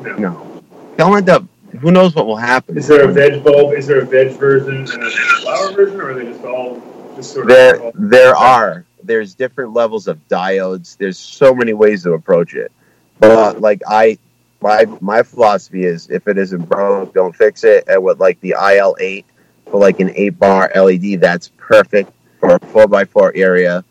[0.00, 0.16] No.
[0.16, 0.62] no.
[0.96, 1.44] They'll end up.
[1.80, 2.78] Who knows what will happen?
[2.78, 3.74] Is there a veg bulb?
[3.74, 5.10] Is there a veg version and a
[5.42, 6.80] flower version, or are they just all
[7.16, 7.56] just sort of?
[7.56, 10.96] There, there are, there's different levels of diodes.
[10.96, 12.72] There's so many ways to approach it.
[13.18, 14.18] But uh, like I,
[14.60, 17.84] my my philosophy is if it isn't broke, don't fix it.
[17.86, 19.24] And with like the IL8
[19.70, 22.10] for like an eight bar LED, that's perfect
[22.40, 23.84] for a four by four area.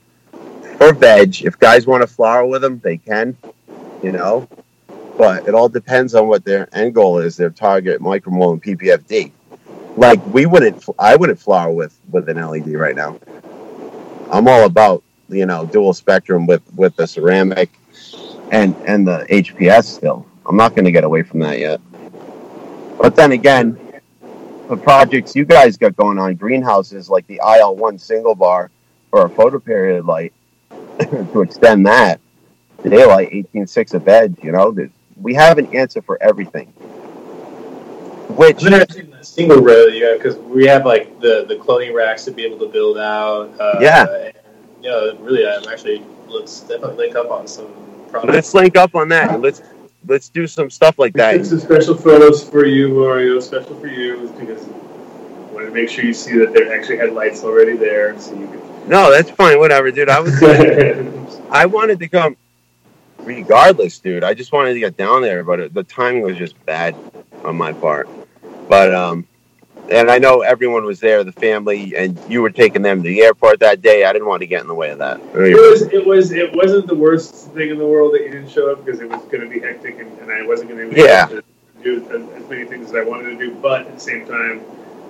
[0.77, 3.38] For veg, if guys want to flower with them, they can,
[4.02, 4.48] you know.
[5.18, 9.31] But it all depends on what their end goal is, their target micromole and PPFD.
[9.95, 13.19] Like we wouldn't, I wouldn't flower with with an LED right now.
[14.34, 17.70] I'm all about you know dual spectrum with with the ceramic
[18.52, 20.26] and and the HPS still.
[20.46, 21.80] I'm not going to get away from that yet.
[23.00, 23.78] But then again,
[24.70, 28.72] the projects you guys got going on, greenhouses like the IL1 single bar
[29.12, 30.34] or a photoperiod light
[31.00, 32.20] to extend that,
[32.82, 34.76] to daylight 18.6 of bed, you know,
[35.16, 36.68] we have an answer for everything.
[38.36, 42.26] Which, the single row that you have because we have like the the clothing racks
[42.26, 43.52] to be able to build out.
[43.60, 44.06] Uh, Yeah.
[44.14, 44.34] And,
[44.82, 47.68] you know, really, I'm actually let's definitely link up on some
[48.10, 48.34] products.
[48.34, 49.62] let's link up on that let's
[50.08, 51.45] let's do some stuff like We took that.
[51.45, 53.40] some special photos for you, Mario.
[53.40, 57.14] Special for you because I wanted to make sure you see that there actually had
[57.14, 58.90] lights already there, so you could.
[58.90, 60.10] No, that's fine, whatever, dude.
[60.10, 61.16] I was could.
[61.50, 62.36] I wanted to come
[63.20, 64.24] regardless, dude.
[64.24, 66.95] I just wanted to get down there, but it, the timing was just bad
[67.44, 68.10] on my part.
[68.68, 69.27] But um,
[69.90, 73.22] and I know everyone was there, the family, and you were taking them to the
[73.22, 74.06] airport that day.
[74.06, 75.19] I didn't want to get in the way of that.
[75.35, 78.49] It was it was it wasn't the worst thing in the world that you didn't
[78.49, 80.95] show up because it was going to be hectic and, and I wasn't going to
[80.95, 81.27] be Yeah.
[81.27, 81.44] able to
[81.84, 83.53] do as, many things as I wanted to do.
[83.56, 84.61] But at the same time,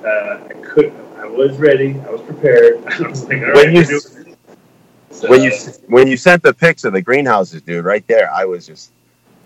[0.03, 0.91] uh, I could.
[1.17, 1.99] I was ready.
[2.07, 2.83] I was prepared.
[2.87, 4.37] I was like, all right, When you- we're doing it.
[5.11, 5.51] So, when you
[5.87, 8.89] when you sent the pics of the greenhouses, dude, right there, I was just.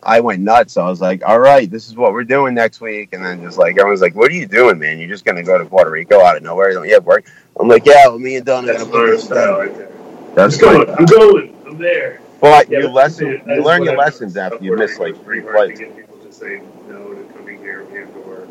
[0.04, 0.78] I went nuts.
[0.78, 3.58] I was like, "All right, this is what we're doing next week," and then just
[3.58, 5.00] like everyone's like, "What are you doing, man?
[5.00, 6.72] You're just gonna go to Puerto Rico out of nowhere?
[6.74, 7.26] Don't you have work?"
[7.60, 9.78] I'm like, "Yeah, well, me and Don are that's gonna put my this down." right
[9.78, 9.90] there.
[10.36, 10.90] That's I'm going.
[10.98, 11.58] I'm going.
[11.68, 12.20] I'm there.
[12.40, 14.54] But Yeah, you but lesson, that you learn your I've lessons noticed.
[14.54, 15.80] after you miss Rico like three flights.
[15.80, 18.48] to get people to say no to coming here and or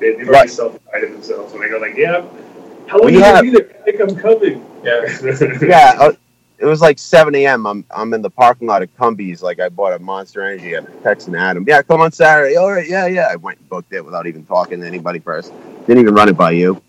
[0.00, 0.50] they, they've Right.
[0.50, 2.22] self-guided themselves when I go like, yeah,
[2.88, 3.68] how long We you gonna have- be there?
[3.80, 4.66] I think I'm coming.
[4.82, 5.06] yeah.
[5.68, 6.12] Yeah, uh,
[6.64, 7.66] it was like 7 a.m.
[7.66, 9.42] I'm I'm in the parking lot of Cumbies.
[9.42, 10.74] Like I bought a Monster Energy.
[10.74, 11.62] I'm texting Adam.
[11.68, 12.56] Yeah, come on Saturday.
[12.56, 13.28] All right, yeah, yeah.
[13.30, 15.52] I went and booked it without even talking to anybody first.
[15.86, 16.80] Didn't even run it by you.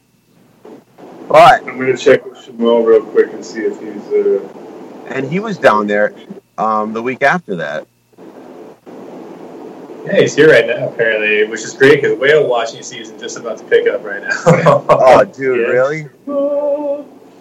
[1.28, 4.14] But I'm gonna check with Shamal real quick and see if he's.
[4.14, 4.48] Uh,
[5.08, 6.14] and he was down there
[6.58, 7.86] um, the week after that.
[10.06, 13.58] Yeah, he's here right now, apparently, which is great because whale watching season just about
[13.58, 14.86] to pick up right now.
[14.88, 15.66] Oh, dude, Yeah.
[15.68, 16.04] really?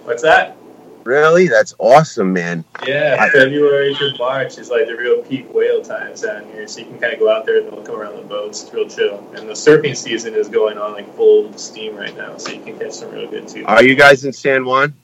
[0.04, 0.56] What's that?
[1.04, 1.48] Really?
[1.48, 2.64] That's awesome, man.
[2.86, 6.80] Yeah, I- February to March is like the real peak whale times down here, so
[6.80, 8.62] you can kind of go out there and they'll come around the boats.
[8.64, 9.18] It's real chill.
[9.36, 12.78] And the surfing season is going on like full steam right now, so you can
[12.78, 13.64] catch some real good too.
[13.66, 14.94] Are you guys in San Juan?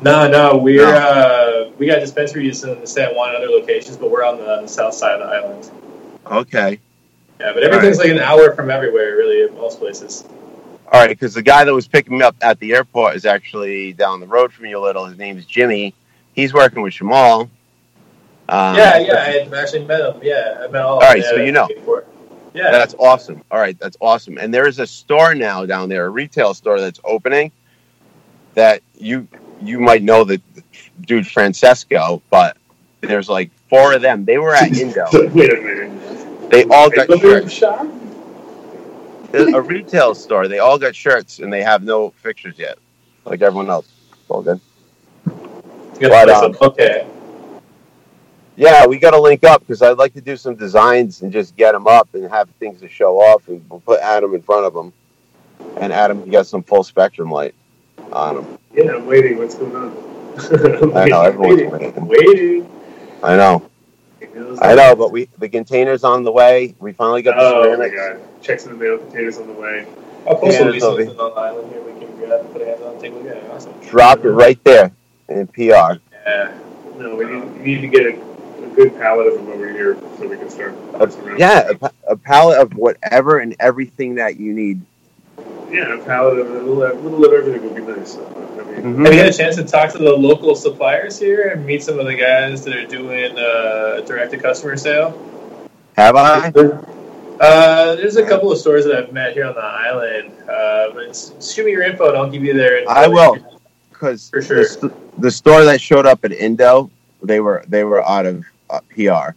[0.00, 0.96] No, no, we're No.
[0.96, 4.94] uh, we got dispensaries in San Juan and other locations, but we're on the south
[4.94, 5.70] side of the island.
[6.30, 6.78] Okay.
[7.40, 10.24] Yeah, but everything's like an hour from everywhere, really, at most places.
[10.90, 13.92] All right, because the guy that was picking me up at the airport is actually
[13.92, 15.04] down the road from you a little.
[15.04, 15.94] His name's Jimmy.
[16.32, 17.50] He's working with Shamal.
[18.48, 20.20] Um, yeah, yeah, I had actually met him.
[20.22, 20.94] Yeah, I met all.
[20.94, 21.66] All of right, them, so you know.
[21.68, 22.04] before.
[22.54, 23.42] Yeah, That's awesome.
[23.50, 24.38] All right, that's awesome.
[24.38, 27.52] And there is a store now down there, a retail store that's opening.
[28.54, 29.28] That you
[29.60, 30.40] you might know the
[31.02, 32.56] dude Francesco, but
[33.02, 34.24] there's like four of them.
[34.24, 35.04] They were at Indo.
[35.12, 36.50] wait a minute.
[36.50, 37.52] They all Hey, got look at the shirts.
[37.52, 37.86] shop.
[39.34, 40.48] A retail store.
[40.48, 42.78] They all got shirts, and they have no fixtures yet,
[43.24, 43.88] like everyone else.
[44.12, 44.60] It's all good.
[45.24, 47.06] But, got the place um, okay.
[48.56, 51.54] Yeah, we got to link up because I'd like to do some designs and just
[51.56, 54.66] get them up and have things to show off, and we'll put Adam in front
[54.66, 54.92] of them,
[55.76, 57.54] and Adam can get some full spectrum light
[58.12, 58.58] on them.
[58.74, 59.38] Yeah, I'm waiting.
[59.38, 60.08] What's going on?
[60.96, 61.70] I'm know everyone's waiting.
[61.70, 62.06] waiting.
[62.06, 62.70] waiting.
[63.22, 63.68] I know,
[64.60, 66.74] I know, but we the containers on the way.
[66.80, 68.20] We finally got the Oh my god!
[68.42, 68.98] Checks in the mail.
[68.98, 69.86] Potatoes on the way.
[70.28, 70.96] I'll post yeah, some it's over.
[70.98, 71.82] resources on the island here.
[71.82, 73.50] We can grab, put a hands on, and take a look at it.
[73.50, 73.74] Awesome.
[73.88, 74.92] Drop it right there
[75.28, 75.62] in PR.
[75.62, 76.58] Yeah.
[76.96, 79.96] No, we need, we need to get a, a good palette of them over here
[80.18, 80.74] so we can start.
[80.98, 81.38] messing around.
[81.38, 84.82] Yeah, a, pa- a palette of whatever and everything that you need.
[85.70, 88.16] Yeah, a palette of a little, a little of everything would be nice.
[88.16, 89.04] I mean, Mhm.
[89.04, 91.98] Have you had a chance to talk to the local suppliers here and meet some
[91.98, 95.18] of the guys that are doing uh, direct to customer sale?
[95.96, 96.52] Have I?
[97.40, 100.32] Uh, there's a couple of stores that I've met here on the island.
[100.42, 102.78] Uh, but it's, shoot me your info and I'll give you their.
[102.80, 102.90] info.
[102.92, 103.36] I will.
[103.90, 104.58] Because For sure.
[104.58, 106.90] the, st- the store that showed up at Indo,
[107.22, 109.34] they were they were out of uh, PR.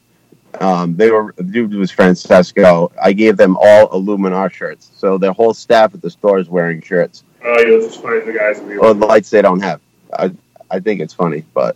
[0.60, 2.92] Um, they were the dude was Francesco.
[3.02, 6.82] I gave them all Illuminar shirts, so their whole staff at the store is wearing
[6.82, 9.82] shirts oh, you'll just find the guys or the lights they don't have.
[10.14, 10.32] I
[10.70, 11.76] I think it's funny, but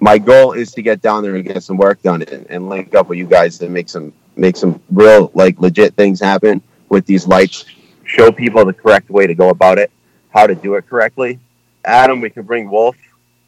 [0.00, 2.94] my goal is to get down there and get some work done and, and link
[2.94, 7.06] up with you guys to make some make some real like legit things happen with
[7.06, 7.64] these lights.
[8.04, 9.90] Show people the correct way to go about it,
[10.30, 11.38] how to do it correctly.
[11.84, 12.96] Adam, we can bring Wolf,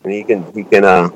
[0.05, 1.11] and he can he can uh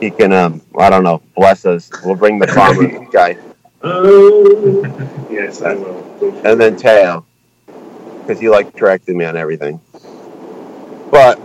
[0.00, 1.90] he can um I don't know bless us.
[2.04, 3.36] We'll bring the farmer guy
[3.82, 4.82] Oh,
[5.30, 6.02] yes, I will.
[6.44, 7.24] and then Teo
[8.20, 9.80] because he like corrected me on everything.
[11.10, 11.40] But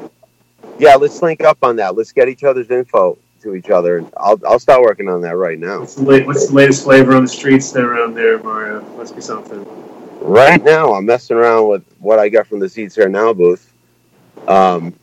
[0.80, 1.95] yeah, let's link up on that.
[1.95, 3.99] Let's get each other's info to each other.
[3.99, 5.80] and I'll I'll start working on that right now.
[5.82, 8.82] What's the, late, what's the latest flavor on the streets there around there, Mario?
[8.98, 9.65] Must be something.
[10.22, 13.72] Right now, I'm messing around with what I got from the Seeds Here Now booth.
[14.48, 14.94] Um,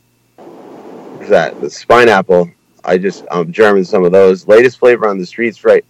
[1.05, 1.59] what's that?
[1.61, 2.49] The spine apple.
[2.83, 4.47] I just I'm German some of those.
[4.47, 5.85] Latest flavor on the streets, right?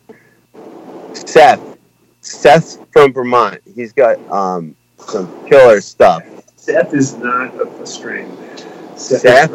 [1.14, 1.78] Seth.
[2.22, 3.62] Seth from Vermont.
[3.76, 6.24] He's got um some killer stuff.
[6.56, 8.32] Seth is not a, a strain.
[8.96, 9.22] Seth.
[9.22, 9.52] Seth?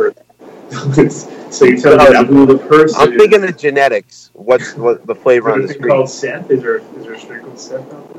[1.53, 4.31] so you tell me No, who the person I'm thinking of genetics.
[4.33, 6.31] What's what the flavor on the Is it called street?
[6.33, 6.51] Seth?
[6.51, 8.15] Is there, is there a strain called Seth out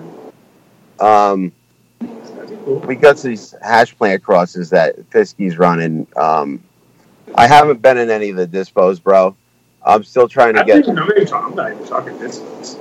[1.00, 1.08] there?
[1.08, 1.52] Um,
[2.00, 2.80] That'd be cool.
[2.80, 6.08] we got these hash plant crosses that Fiskey's running.
[6.16, 6.64] Um,
[7.38, 9.36] I haven't been in any of the dispos, bro.
[9.86, 12.18] I'm still trying to I'm get even- I'm not even talking, I'm not even talking
[12.20, 12.40] this.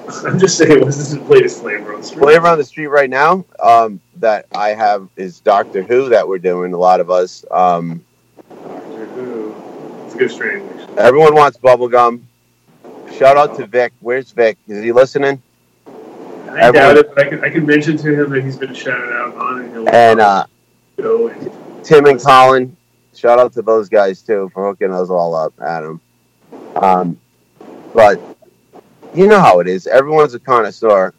[0.25, 2.21] I'm just saying, what's the latest flavor on the street?
[2.23, 3.45] flavor on the street right now.
[3.63, 6.73] Um, that I have is Doctor Who that we're doing.
[6.73, 7.45] A lot of us.
[7.51, 8.03] Um,
[8.49, 9.55] Doctor Who.
[10.07, 10.67] It's a good strain.
[10.97, 12.23] everyone wants bubblegum.
[13.19, 13.93] Shout out to Vic.
[14.01, 14.57] Where's Vic?
[14.67, 15.43] Is he listening?
[16.49, 19.13] I doubt it, but I can, I can mention to him that he's been shouted
[19.13, 20.47] out on and he'll And uh,
[20.97, 21.51] go and
[21.85, 22.77] Tim and Colin.
[23.15, 26.01] Shout out to those guys too for hooking us all up, Adam.
[26.77, 27.19] Um,
[27.95, 28.21] but
[29.15, 29.87] you know how it is.
[29.87, 31.15] Everyone's a connoisseur,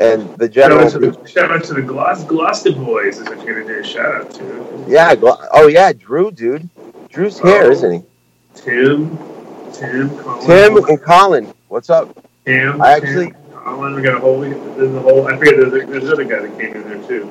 [0.00, 3.44] and the shout out, to the, shout out to the Glos- Gloucester boys is what
[3.44, 4.84] you're gonna do a shout out to.
[4.88, 5.14] Yeah.
[5.52, 6.68] Oh yeah, Drew, dude.
[7.10, 7.70] Drew's here, Oh.
[7.70, 8.02] isn't he?
[8.54, 9.16] Tim,
[9.72, 11.54] Tim, Colin, Tim and Colin.
[11.68, 12.16] What's up?
[12.46, 12.80] Tim.
[12.80, 14.40] I actually- Tim, Colin, we got a whole.
[14.40, 15.26] There's a whole.
[15.28, 15.56] I forget.
[15.56, 17.30] There's, there's another guy that came in there too.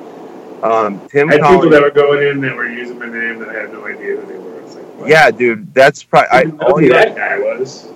[0.62, 1.28] Um, Tim.
[1.28, 3.72] I had people that were going in that were using my name that I had
[3.72, 4.52] no idea who they were.
[5.00, 5.10] Like.
[5.10, 5.74] Yeah, dude.
[5.74, 7.88] That's probably I I, all your that guy was.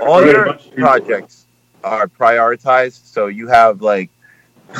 [0.00, 1.46] all I your projects
[1.84, 3.04] are prioritized.
[3.04, 4.10] So you have like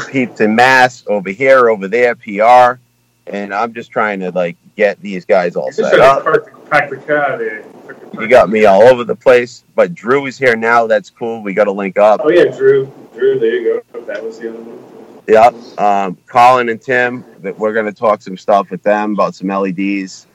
[0.08, 2.80] peeps in mass over here, over there, PR,
[3.26, 6.22] and I'm just trying to like get these guys all set up.
[6.22, 7.62] park the, pack the car there.
[7.62, 10.86] Park the- park You got me all over the place, but Drew is here now.
[10.86, 11.42] That's cool.
[11.42, 12.20] We got to link up.
[12.24, 12.90] Oh yeah, Drew.
[13.14, 14.00] Drew, there you go.
[14.02, 14.87] That was the other one.
[15.28, 15.50] Yeah.
[15.76, 19.48] Um, Colin and Tim, that we're going to talk some stuff with them about some
[19.48, 20.26] LEDs.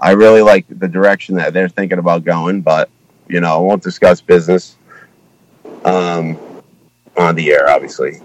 [0.00, 2.88] I really like the direction that they're thinking about going, but
[3.28, 4.76] you know, I won't discuss business
[5.84, 6.38] um,
[7.16, 8.20] on the air, obviously.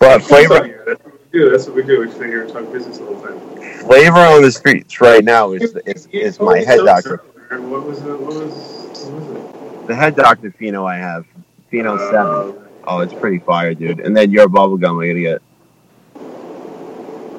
[0.00, 1.50] But flavor, that's what we do.
[1.50, 2.00] That's what we do.
[2.00, 3.78] We sit here and talk business all the whole time.
[3.80, 7.18] flavor on the streets right now is is, is my head doctor.
[7.50, 8.04] What was it?
[8.04, 11.26] What was, what was The head doctor Fino I have,
[11.70, 12.10] Fino it?
[12.10, 12.61] seven.
[12.84, 14.00] Oh, it's pretty fire, dude.
[14.00, 15.42] And then your bubble gum, I gotta get.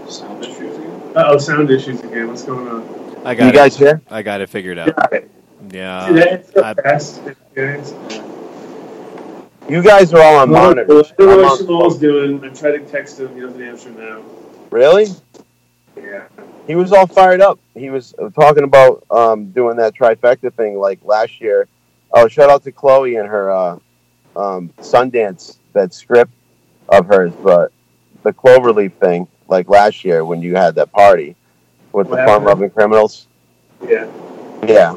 [0.09, 1.01] Sound issues again?
[1.15, 2.27] Uh oh, sound issues again.
[2.27, 2.83] What's going on?
[3.25, 4.01] I got You got guys here?
[4.09, 4.95] I got it figured out.
[4.95, 5.31] Got it.
[5.71, 6.07] Yeah.
[6.07, 6.27] See that?
[6.33, 7.21] It's so I- fast,
[7.55, 7.93] guys.
[9.69, 11.11] You guys are all on Well, monitors.
[11.13, 12.43] I don't know I'm what Shamal's doing.
[12.43, 13.33] I tried to text him.
[13.33, 14.21] He doesn't answer now.
[14.71, 15.07] Really?
[15.95, 16.23] Yeah.
[16.67, 17.59] he was all fired up.
[17.73, 21.67] He was talking about um, doing that trifecta thing like last year.
[22.11, 23.79] Oh, shout out to Chloe and her uh,
[24.35, 26.31] um, Sundance that script
[26.89, 27.71] of hers, but
[28.23, 31.35] the Cloverleaf thing like last year when you had that party
[31.91, 32.45] with What the happened?
[32.45, 33.27] loving criminals.
[33.87, 34.07] Yeah.
[34.67, 34.95] Yeah,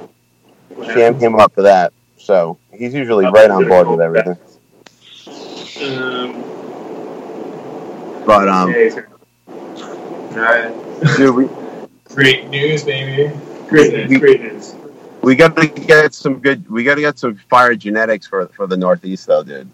[0.69, 1.21] What Sham happened?
[1.21, 4.37] came up for that, so he's usually Oh, right on board with everything.
[5.83, 6.43] Um,
[8.27, 9.07] But um, yeah, he's gonna-
[10.37, 11.17] Alright.
[11.17, 11.49] dude, we,
[12.15, 13.35] Great news, baby.
[13.69, 14.19] Great news.
[14.21, 14.75] Great news.
[15.27, 16.71] We got to get some good.
[16.71, 19.69] We got to get some fire genetics for for the Northeast, though, dude.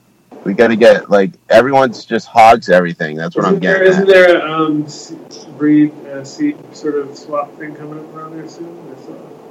[0.44, 3.16] We got to get like everyone's just hogs everything.
[3.16, 3.92] That's what I'm Isn't there, getting.
[3.92, 8.48] isn't there a um, breed uh, seed sort of swap thing coming up around there
[8.48, 8.78] soon?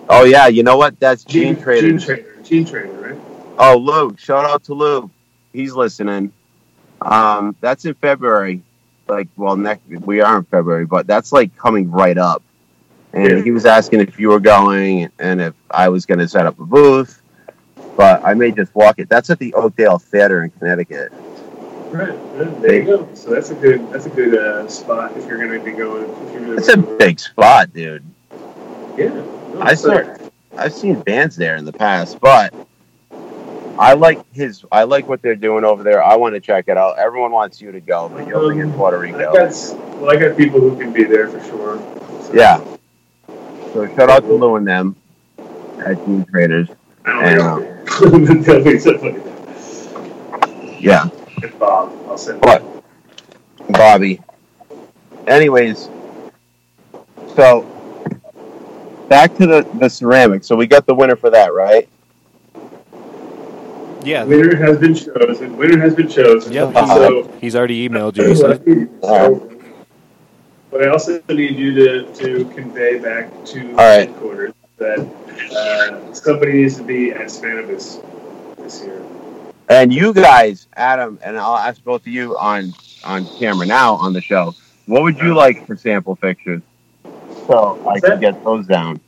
[0.10, 0.99] Oh yeah, you know what?
[0.99, 1.99] That's Gene Gene Trader.
[1.99, 2.38] trader.
[2.44, 3.19] Gene trader, right?
[3.60, 5.11] Oh, Lou, shout out to Lou.
[5.53, 6.34] He's listening.
[6.99, 8.64] Um, that's in February.
[9.07, 12.41] Like, well, next we are in February, but that's like coming right up.
[13.13, 16.45] And he was asking if you were going and if I was going to set
[16.45, 17.21] up a booth,
[17.97, 19.09] but I may just walk it.
[19.09, 21.11] That's at the Oakdale Theater in Connecticut.
[21.91, 22.09] Right.
[22.09, 22.61] right.
[22.61, 23.09] There you go.
[23.13, 26.03] So that's a good that's a good uh, spot if you're going to be going.
[26.27, 28.03] If you're It's a big spot, dude.
[28.97, 29.09] Yeah.
[29.09, 30.01] No, I saw.
[30.57, 32.53] I've seen bands there in the past, but
[33.77, 34.63] I like his.
[34.71, 36.01] I like what they're doing over there.
[36.03, 36.97] I want to check it out.
[36.97, 39.33] Everyone wants you to go, but you're only in Puerto I Rico.
[39.33, 39.53] got
[39.99, 41.77] well, I got people who can be there for sure.
[42.23, 42.63] So- Yeah.
[43.73, 44.95] So shout out to Lou and them.
[45.85, 46.68] at Team Traders.
[47.06, 48.41] I don't know.
[48.41, 50.77] There'll be somebody there.
[50.80, 51.10] Yeah,
[51.43, 52.64] And Bob, I'll send What?
[53.69, 54.19] Bobby.
[55.27, 55.89] Anyways,
[57.35, 57.61] so
[59.07, 60.43] back to the the ceramic.
[60.43, 61.88] So we got the winner for that, right?
[64.03, 64.23] Yeah.
[64.23, 65.56] Winner has been chosen.
[65.57, 66.52] Winner has been chosen.
[66.52, 66.76] Yep.
[66.76, 66.95] Uh-huh.
[66.95, 68.30] So, uh, He's already emailed you.
[68.30, 68.89] He said.
[69.03, 69.51] All
[70.72, 74.10] but I also need you to, to convey back to All right.
[74.10, 74.99] headquarters that
[75.56, 78.03] uh, somebody needs to be at Spannabis
[78.57, 79.06] this year.
[79.69, 82.73] And you guys, Adam, and I'll ask both of you on
[83.03, 84.56] on camera now on the show.
[84.85, 86.61] What would you like for sample pictures?
[87.48, 88.99] So I can get those down.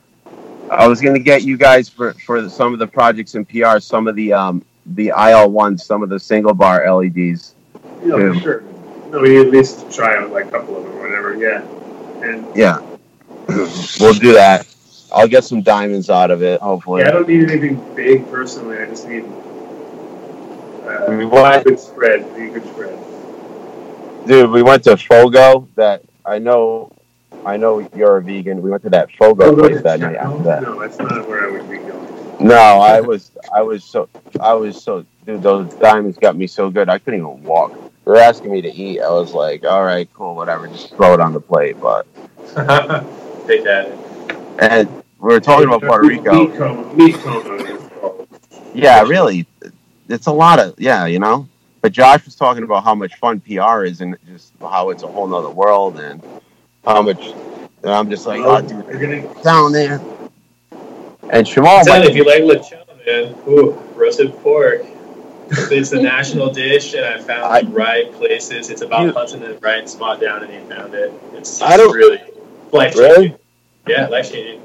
[0.72, 3.80] I was going to get you guys for for some of the projects in PR,
[3.80, 7.56] some of the um the IL ones, some of the single bar LEDs.
[8.04, 8.18] Yeah.
[8.18, 8.64] for sure.
[9.14, 11.36] No, we at least try out like a couple of them or whatever.
[11.38, 11.62] Yeah.
[12.28, 12.80] And Yeah,
[14.00, 14.68] we'll do that.
[15.14, 17.02] I'll get some diamonds out of it, hopefully.
[17.04, 18.80] yeah, I don't need anything big personally.
[18.80, 19.24] I just need
[20.86, 22.22] uh, We want- good spread.
[22.22, 22.98] A good spread.
[24.28, 25.68] Dude, we went to Fogo.
[25.76, 26.92] That I know,
[27.46, 28.62] I know you're a vegan.
[28.62, 30.62] We went to that Fogo place that night after that.
[30.64, 32.08] No, that's not where I would be going.
[32.40, 34.10] No, I was, I was so,
[34.40, 35.44] I was so, dude.
[35.44, 36.90] Those diamonds got me so good.
[36.90, 37.74] I couldn't even walk.
[38.06, 39.00] They were asking me to eat.
[39.02, 40.68] I was like, all right, cool, whatever.
[40.68, 41.80] Just throw it on the plate.
[41.80, 42.06] But
[43.48, 43.88] Take that.
[44.60, 44.90] and
[45.20, 46.48] we were talking about Puerto Rico.
[46.48, 46.94] Meat coma.
[46.94, 48.28] Meat coma.
[48.74, 49.46] Yeah, really,
[50.10, 51.48] it's a lot of yeah, you know.
[51.82, 55.08] But Josh was talking about how much fun PR is and just how it's a
[55.08, 56.22] whole nother world and
[56.86, 57.34] how much.
[57.84, 60.02] And I'm just like, oh, dude, You're gonna down there.
[61.30, 64.86] And Shamal, Tell you, might, if you like lechon, man, ooh, roasted pork.
[65.72, 68.70] It's a national dish, and I found I- the right places.
[68.70, 71.12] It's about You- hunting the right spot down, and you found it.
[71.36, 72.20] It's, I don't- really
[72.72, 73.36] life Really?
[73.88, 74.62] Yeah, life changing.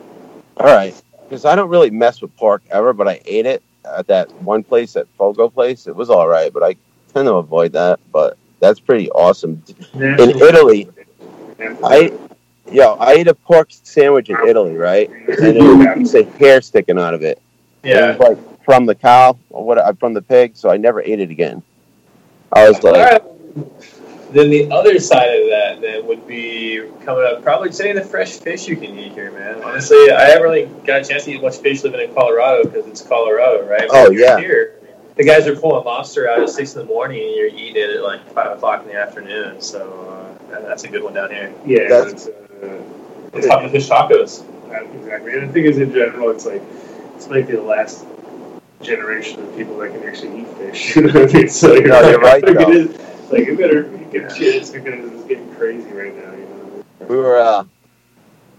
[0.59, 0.94] all right,
[1.24, 4.62] because I don't really mess with pork ever, but I ate it at that one
[4.62, 5.86] place, at Fogo place.
[5.86, 6.77] It was all right, but I
[7.12, 7.98] tend to avoid that.
[8.12, 9.62] But that's pretty awesome.
[9.94, 10.89] In Italy,
[11.85, 12.12] I
[12.70, 15.10] yo, I ate a pork sandwich in Italy, right?
[15.10, 17.40] And it was a hair sticking out of it.
[17.82, 18.16] It Yeah.
[18.16, 18.39] was like
[18.69, 21.62] from the cow or what uh, from the pig, so I never ate it again.
[22.53, 23.23] I was like, right.
[24.31, 27.43] Then the other side of that then would be coming up.
[27.43, 29.62] Probably say the fresh fish you can eat here, man.
[29.62, 32.86] Honestly, I haven't really got a chance to eat much fish living in Colorado because
[32.86, 33.89] it's Colorado, right?
[33.89, 34.39] Oh, But if you're yeah.
[34.39, 34.74] Here,
[35.16, 37.97] the guys are pulling lobster out at six in the morning, and you're eating it
[37.97, 39.62] at like five o'clock in the afternoon.
[39.62, 41.55] So uh, that's a good one down here.
[41.65, 42.82] Yeah, That's- it's, uh,
[43.32, 44.45] It's talking fish tacos.
[44.95, 45.39] exactly.
[45.39, 46.61] And the thing is, in general, it's like
[47.15, 48.05] this might be the last
[48.83, 50.97] generation of people that can actually eat fish.
[50.97, 51.49] You know what I mean?
[51.49, 52.71] So you're, No, you're right, Like, though.
[52.71, 53.83] it is, like you better
[54.13, 56.33] get a chance because it's getting crazy right now.
[56.33, 57.07] You know.
[57.09, 57.65] we were uh,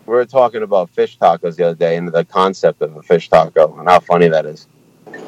[0.05, 3.29] we were talking about fish tacos the other day and the concept of a fish
[3.29, 4.67] taco and how funny that is.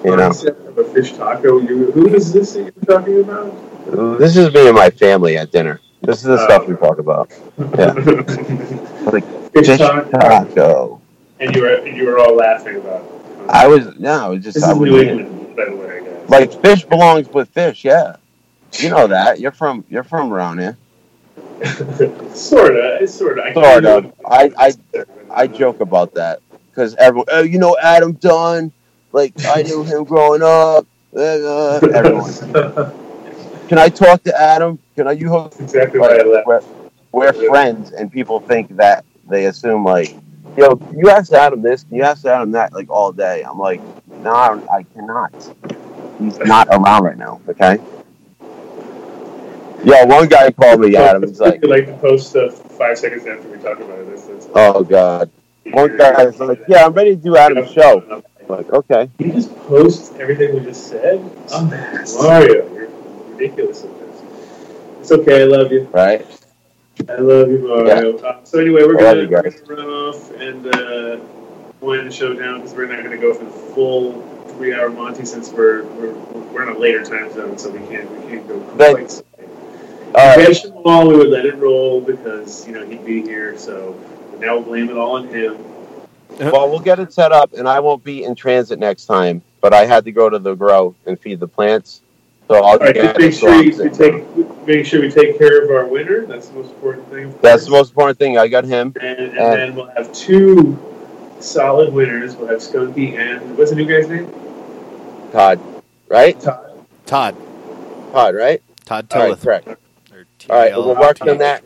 [0.03, 1.59] You know, Concept of a fish taco.
[1.59, 4.19] You, who is this that you're talking about?
[4.19, 5.79] this is me and my family at dinner.
[6.01, 6.45] This is the Oh.
[6.45, 7.31] stuff we talk about.
[7.77, 7.93] Yeah.
[9.11, 10.09] Like fish, fish taco.
[10.11, 11.01] taco.
[11.39, 13.01] And you were and you were all laughing about.
[13.03, 13.10] it.
[13.51, 15.01] I was no, it was just This how is we New.
[15.01, 17.83] England, by the way, Like fish belongs with fish.
[17.83, 18.15] Yeah,
[18.79, 19.39] you know that.
[19.39, 20.77] You're from you're from around here.
[22.33, 23.43] sorta, sorta.
[23.43, 24.13] I Sort of.
[24.25, 24.73] I I.
[25.33, 28.71] I joke about that because everyone, oh, you know, Adam Dunn,
[29.11, 30.85] like I knew him growing up.
[31.15, 32.33] Uh, everyone,
[33.67, 34.79] can I talk to Adam?
[34.95, 35.13] Can I?
[35.13, 35.29] You?
[35.29, 36.47] That's exactly why I left.
[36.47, 36.61] We're,
[37.11, 40.15] we're friends, and people think that they assume like,
[40.57, 43.43] yo, you asked Adam this, you asked Adam that, like all day.
[43.43, 45.33] I'm like, no, I, I cannot.
[46.19, 47.41] He's not around right now.
[47.49, 47.79] Okay.
[49.83, 51.23] Yeah, one guy called me Adam.
[51.27, 54.09] He's like, like to post stuff five seconds after we talk about it.
[54.09, 55.31] That's, that's oh god.
[55.71, 58.03] One guy was like, yeah, I'm ready to do Adam's show.
[58.11, 59.09] I'm like, okay.
[59.19, 61.23] You just post everything we just said.
[61.49, 62.89] Mario, you're
[63.29, 63.89] ridiculous at.
[64.99, 65.41] It's okay.
[65.41, 65.85] I love you.
[65.91, 66.25] Right?
[67.09, 68.17] I love you, Mario.
[68.19, 71.19] Uh, so anyway, we're gonna, you we're gonna run off and uh,
[71.79, 75.49] wind the show down because we're not gonna go for the full three-hour Monty since
[75.51, 76.13] we're we're
[76.51, 79.11] we're in a later time zone, so we can't we can't go But- quite.
[79.11, 79.23] so.
[80.13, 80.39] All right.
[80.39, 83.57] If we had we would let it roll because you know he'd be here.
[83.57, 83.97] So
[84.39, 85.57] now we'll blame it all on him.
[86.37, 89.41] Well, we'll get it set up, and I won't be in transit next time.
[89.61, 92.00] But I had to go to the grow and feed the plants,
[92.51, 95.63] so I'll All right, just make sure you, we take make sure we take care
[95.63, 96.25] of our winner.
[96.25, 97.33] That's the most important thing.
[97.41, 98.37] That's the most important thing.
[98.37, 98.93] I got him.
[98.99, 100.77] And, and Uh, then we'll have two
[101.39, 102.35] solid winners.
[102.35, 104.29] We'll have Skunky and what's the new guy's name?
[105.31, 105.61] Todd,
[106.09, 106.37] right?
[106.41, 106.85] Todd.
[107.05, 107.37] Todd.
[108.11, 108.61] Todd, right?
[108.83, 109.43] Todd All right, Tilleth.
[109.43, 109.67] correct.
[110.49, 111.63] All right, we'll work on that,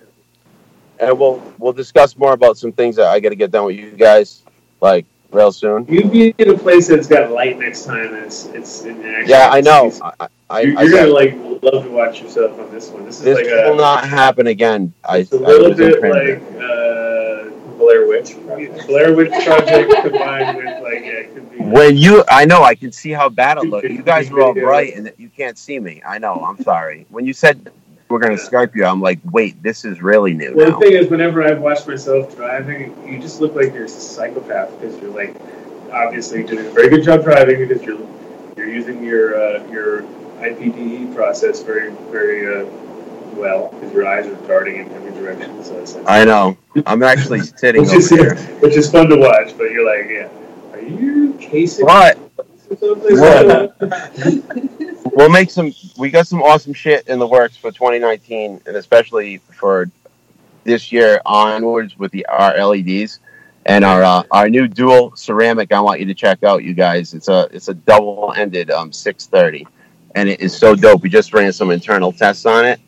[0.99, 3.75] and we'll we'll discuss more about some things that I got to get done with
[3.75, 4.43] you guys,
[4.81, 5.85] like real soon.
[5.87, 8.13] you'd be in a place that's got light next time.
[8.13, 8.85] It's it's.
[8.85, 9.91] Yeah, I know.
[10.01, 13.05] I, I, You're, you're said, gonna like love to watch yourself on this one.
[13.05, 14.93] This is this like will a, not happen again.
[15.03, 18.35] I, it's a I little was in bit like uh, Blair Witch.
[18.45, 18.87] Project.
[18.87, 21.57] Blair Witch Project combined with like yeah, it could be.
[21.59, 23.87] When you, I know, I can see how bad it looked.
[23.87, 26.01] You guys were all bright, and you can't see me.
[26.05, 26.35] I know.
[26.35, 27.07] I'm sorry.
[27.09, 27.71] When you said
[28.09, 30.79] we're gonna Skype you, I'm like, wait, this is really new Well, now.
[30.79, 34.79] the thing is, whenever I've watched myself driving, you just look like you're a psychopath
[34.79, 35.35] because you're like
[35.91, 37.99] obviously doing a very good job driving because you're
[38.57, 40.03] you're using your uh, your
[40.39, 42.69] IPDE process very very uh,
[43.33, 45.63] well because your eyes are darting in every direction.
[45.63, 46.57] So it's like, I know.
[46.85, 48.35] I'm actually sitting which is here.
[48.59, 50.29] which is fun to watch, but you're like, yeah,
[50.73, 52.19] are you casing But
[52.69, 53.75] What?
[55.13, 55.73] we'll make some.
[55.97, 59.89] We got some awesome shit in the works for 2019, and especially for
[60.63, 63.19] this year onwards with the our LEDs
[63.65, 65.71] and our uh, our new dual ceramic.
[65.71, 67.13] I want you to check out, you guys.
[67.13, 69.67] It's a it's a double ended um 630,
[70.15, 71.01] and it is so dope.
[71.01, 72.79] We just ran some internal tests on it,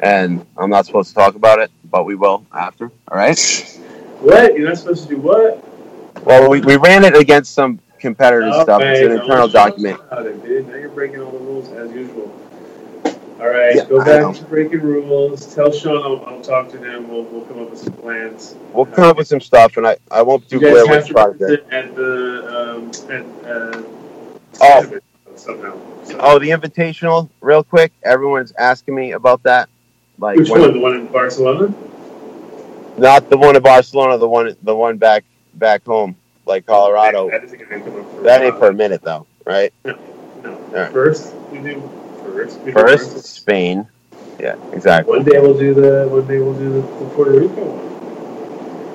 [0.00, 2.90] and I'm not supposed to talk about it, but we will after.
[3.08, 3.38] All right.
[4.20, 4.56] What?
[4.56, 5.64] You're not supposed to do what?
[6.24, 8.82] Well, we, we ran it against some competitor stuff.
[8.82, 10.00] It's an internal document.
[10.12, 10.68] it, dude.
[10.68, 12.32] Now you're breaking all the rules as usual.
[13.40, 15.54] All right, Yeah, go back to breaking rules.
[15.54, 17.08] Tell Sean I'll, I'll talk to him.
[17.08, 18.54] We'll, we'll come up with some plans.
[18.74, 21.72] We'll come up with some stuff, and I, I won't do Blair Witch Project.
[21.72, 23.82] at the um, at uh,
[24.60, 24.98] Oh.
[25.36, 25.78] somehow.
[26.04, 27.92] So- Oh, the invitational, real quick.
[28.02, 29.70] Everyone's asking me about that.
[30.18, 30.60] Like, Which one?
[30.74, 31.72] The one in Barcelona?
[32.98, 35.24] not the one in Barcelona, the one, the one back,
[35.54, 36.14] back home,
[36.50, 37.30] like Colorado.
[37.30, 39.72] That isn't going to come for That ain't for a minute though, right?
[39.84, 39.94] No.
[40.72, 40.92] right.
[40.92, 41.80] First, we do
[42.22, 42.58] first.
[42.60, 43.88] We do First, Spain.
[44.38, 45.16] Yeah, exactly.
[45.16, 46.08] One day we'll do the.
[46.08, 47.90] One day we'll do the, the Puerto Rico one.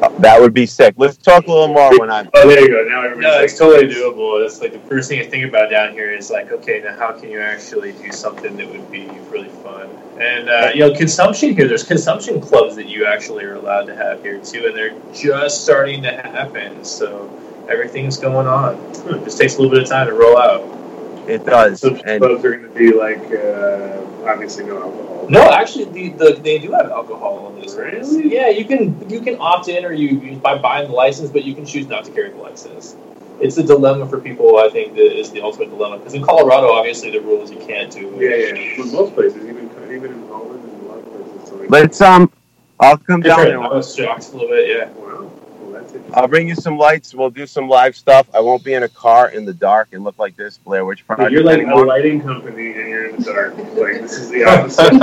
[0.04, 0.96] Uh, That would be sick.
[0.98, 2.30] Let's talk a little more when I'm.
[2.34, 2.84] Oh, there you go.
[2.90, 4.46] Now everybody's No, like, it's totally doable.
[4.46, 7.12] It's like the first thing you think about down here is like, okay, now how
[7.12, 9.90] can you actually do something that would be really fun?
[10.20, 11.68] And uh, you know, consumption here.
[11.68, 15.64] There's consumption clubs that you actually are allowed to have here too, and they're just
[15.64, 16.84] starting to happen.
[16.84, 17.30] So
[17.70, 18.76] everything's going on.
[18.76, 20.62] It just takes a little bit of time to roll out.
[21.28, 25.28] It does, Some and clubs are going to be like uh, obviously no alcohol.
[25.30, 28.12] No, actually, the, the they do have alcohol on these ones.
[28.12, 28.34] Really?
[28.34, 31.44] Yeah, you can you can opt in or you, you by buying the license, but
[31.44, 32.96] you can choose not to carry the license.
[33.40, 34.58] It's a dilemma for people.
[34.58, 37.60] I think that is the ultimate dilemma because in Colorado, obviously, the rule is you
[37.60, 38.16] can't do.
[38.20, 38.84] Yeah, yeah.
[38.84, 41.42] In most places, even even in Holland and a lot of places.
[41.42, 42.32] It's like, let's um,
[42.80, 43.66] I'll come down Different.
[43.66, 44.78] I was shocked a little bit.
[44.78, 44.90] Yeah.
[44.90, 45.85] wow, well, that's interesting.
[46.14, 47.14] I'll bring you some lights.
[47.14, 48.28] We'll do some live stuff.
[48.34, 51.06] I won't be in a car in the dark and look like this Blair Witch
[51.06, 53.58] Project you're like a lighting company and you're in the dark.
[53.58, 54.94] Like this is the opposite.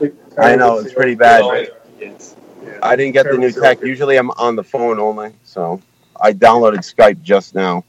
[0.00, 1.42] Like I know it's pretty bad.
[1.42, 1.66] Well,
[2.00, 2.36] yes.
[2.64, 2.78] Yeah.
[2.82, 3.80] I didn't get the new tech.
[3.82, 5.80] Usually I'm on the phone only, so
[6.20, 7.84] I downloaded Skype just now.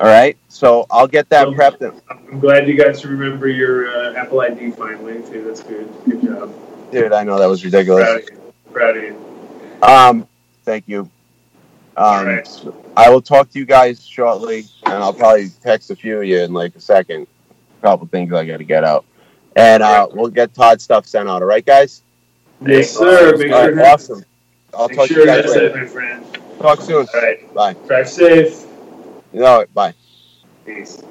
[0.00, 1.82] All right, so I'll get that Well, prepped.
[1.82, 5.44] And, I'm glad you guys remember your uh, Apple ID finally too.
[5.44, 5.92] That's good.
[6.06, 6.54] Good job.
[6.90, 8.28] dude, I know that was Proud ridiculous.
[8.28, 8.52] of you.
[8.72, 9.16] Proud of you.
[9.82, 10.26] Um,
[10.64, 11.00] thank you.
[11.00, 11.08] Um,
[11.96, 12.48] All right.
[12.96, 16.40] I will talk to you guys shortly, and I'll probably text a few of you
[16.40, 17.26] in like a second.
[17.78, 19.04] A couple things I got to get out,
[19.56, 21.42] and uh, we'll get Todd stuff sent out.
[21.42, 22.02] All right, guys.
[22.64, 23.36] Yes, sir.
[23.36, 24.24] Make All sure, right, awesome.
[24.74, 25.66] I'll make talk to you guys later.
[25.66, 26.26] it, my friend.
[26.58, 27.06] Talk soon.
[27.12, 27.54] All right.
[27.54, 27.72] Bye.
[27.86, 28.66] Drive safe.
[29.32, 29.72] You know it.
[29.72, 29.94] Bye.
[30.66, 31.02] Peace.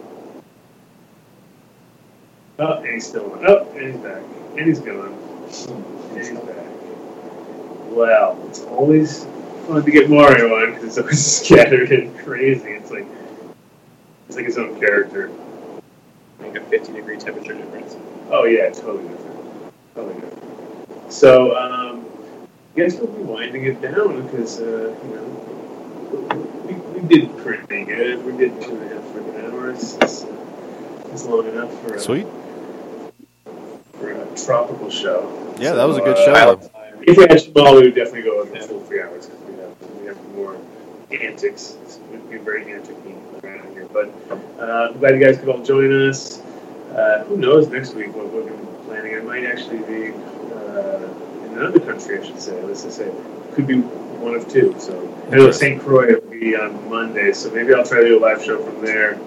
[2.59, 3.45] Oh, and he's still on.
[3.47, 4.21] Oh, and he's back.
[4.57, 5.13] And he's gone.
[6.11, 6.65] And he's back.
[7.88, 9.26] Well, it's always
[9.69, 12.71] fun to get Mario on because it's always scattered and crazy.
[12.71, 13.05] It's like
[14.27, 15.31] it's like his own character.
[16.39, 17.95] Like a 50 degree temperature difference.
[18.31, 19.73] Oh yeah, totally different.
[19.95, 21.11] Totally different.
[21.11, 22.05] So, um,
[22.75, 25.39] I guess we'll be winding it down because uh, you know
[26.65, 28.25] we, we did pretty good.
[28.25, 29.95] We did two and a half freaking hours.
[30.01, 30.25] It's,
[31.11, 32.27] it's long enough for a, Sweet.
[33.93, 35.55] for a tropical show.
[35.59, 36.69] Yeah, that was a good uh, show.
[37.01, 39.53] If we had Jamal, we would definitely go over the full three hours because we
[39.57, 40.59] have we have more
[41.11, 41.77] antics.
[42.11, 43.88] We'd be very antic-y around here.
[43.91, 44.14] But
[44.60, 46.40] uh, I'm glad you guys could all join us.
[46.94, 49.15] Uh, who knows next week what we're going to be planning?
[49.15, 52.61] I might actually be uh, in another country, I should say.
[52.64, 53.11] Let's just say
[53.53, 54.76] could be one of two.
[54.80, 55.81] So I know St.
[55.81, 58.84] Croix will be on Monday, so maybe I'll try to do a live show from
[58.84, 59.18] there.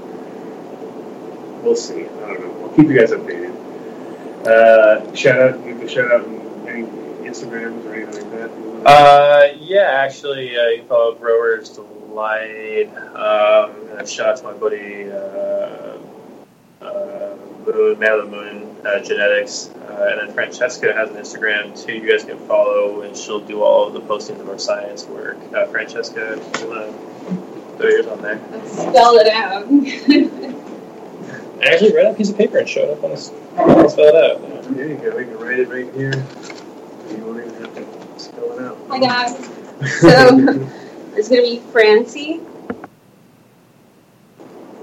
[1.62, 2.04] We'll see.
[2.04, 2.64] I don't know.
[2.64, 3.52] I'll keep you guys updated.
[4.46, 6.82] Uh, shout out, you can shout out on any
[7.28, 8.50] Instagrams or anything like that.
[8.84, 12.88] Uh, yeah, actually, uh, you can follow Growers Delight.
[13.14, 15.98] Um, and shout out to my buddy uh,
[16.80, 21.80] uh, Moon, Man of the Moon uh, Genetics, uh, and then Francheska has an Instagram
[21.80, 21.94] too.
[21.94, 25.36] You guys can follow, and she'll do all of the postings of our science work.
[25.54, 28.40] Uh, Francheska, if you want to There's on there.
[28.66, 29.64] Spell it out.
[31.62, 33.26] I actually read a piece of paper and showed up on this.
[33.26, 34.74] Spell it out.
[34.74, 35.16] There you go.
[35.16, 36.26] We can write it right here.
[37.10, 37.61] You won't even have to
[38.42, 38.78] spell it out.
[38.88, 39.36] Hi guys.
[40.00, 40.68] So
[41.16, 42.40] it's gonna be Francie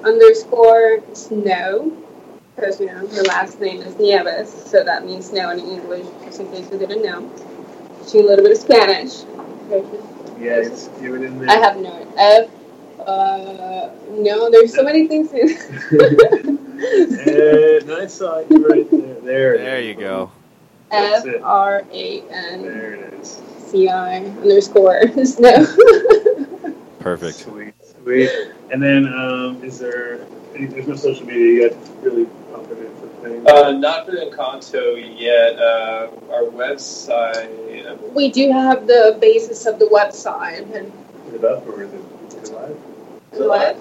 [0.03, 1.91] underscore snow
[2.55, 6.05] because you know her last name is Nieves, so that means snow in English.
[6.25, 7.31] Just in case you didn't know,
[8.07, 9.23] she a little bit of Spanish.
[10.39, 11.49] Yes, give it in there.
[11.49, 12.49] I have no F.
[12.99, 15.31] Uh, no, there's so many things.
[15.33, 15.57] In
[16.79, 19.21] and I saw you right there.
[19.21, 19.87] There, it There is.
[19.87, 20.31] you go.
[20.91, 21.41] That's F it.
[21.41, 23.41] R A N There it is.
[23.67, 25.65] C I underscore snow.
[26.99, 27.37] Perfect.
[27.37, 28.29] Sweet, sweet.
[28.71, 30.25] And then, um, is there?
[30.55, 31.77] Any, there's no social media yet.
[32.01, 33.45] Really pumping it for things.
[33.47, 35.59] Uh, not for Encanto yet.
[35.59, 37.85] Uh, our website.
[37.87, 40.91] uh, we do have the basis of the website and
[41.27, 42.77] is it up or is it, is it live?
[43.33, 43.77] what?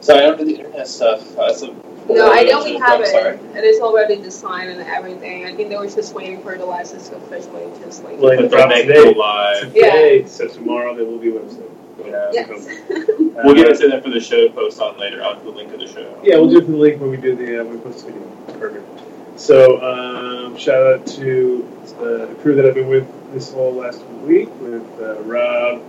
[0.00, 1.38] So I don't do the internet stuff.
[1.38, 1.74] Uh, so
[2.08, 3.06] No, I know we have it.
[3.08, 3.36] sorry.
[3.56, 5.46] It is already designed and everything.
[5.46, 8.18] I think they were just waiting for the license to officially just like.
[8.18, 8.98] Well, But it they'll dropped make today.
[9.10, 9.72] it live.
[9.72, 11.70] Today, so tomorrow there will be a website.
[12.04, 12.30] Yeah.
[12.32, 12.68] yes.
[13.44, 15.22] We'll get into that for the show post on later.
[15.22, 16.20] I'll put the link to the show.
[16.22, 18.04] Yeah, we'll do it for the link when we do the uh, when we post
[18.06, 18.28] the video.
[18.58, 19.40] Perfect.
[19.40, 21.66] So um, shout out to
[21.98, 25.80] uh, the crew that I've been with this whole last week with uh, Rob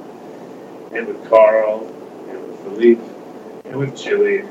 [0.93, 1.85] and with Carl
[2.29, 3.01] and with Philippe
[3.65, 4.45] and with Chili.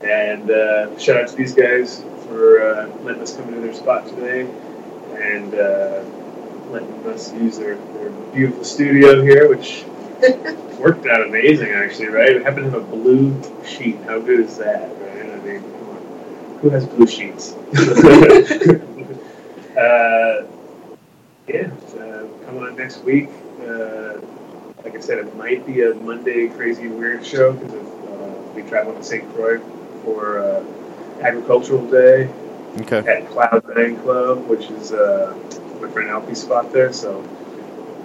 [0.00, 4.08] And uh, shout out to these guys for uh, letting us come into their spot
[4.08, 4.48] today
[5.14, 6.02] and uh,
[6.70, 9.84] letting us use their, their beautiful studio here, which
[10.78, 12.34] worked out amazing actually, right?
[12.36, 13.98] We happen to have a blue sheet.
[14.06, 15.32] How good is that, right?
[15.32, 16.58] I mean, come on.
[16.62, 17.52] Who has blue sheets?
[19.76, 20.46] uh,
[21.46, 21.68] yeah,
[22.46, 23.28] come on next week.
[23.60, 24.18] Uh,
[24.82, 28.94] like I said, it might be a Monday crazy weird show because uh, we travel
[28.94, 29.30] to St.
[29.34, 29.60] Croix
[30.04, 30.64] for uh,
[31.20, 32.30] Agricultural Day
[32.80, 32.98] Okay.
[32.98, 35.34] at Cloud Nine Club, which is uh,
[35.80, 36.92] my friend Alfie's spot there.
[36.92, 37.22] So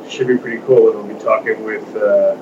[0.10, 0.90] should be pretty cool.
[0.90, 2.36] And we'll be talking with uh,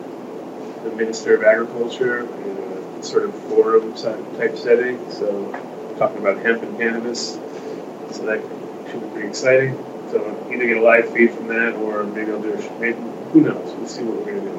[0.83, 4.99] the Minister of Agriculture in a sort of forum type setting.
[5.11, 5.51] So
[5.97, 7.33] talking about hemp and cannabis.
[8.11, 8.41] So that
[8.89, 9.77] should be pretty exciting.
[10.09, 12.97] So either get a live feed from that, or maybe I'll do a maybe
[13.31, 13.73] who knows.
[13.75, 14.51] We'll see what we're gonna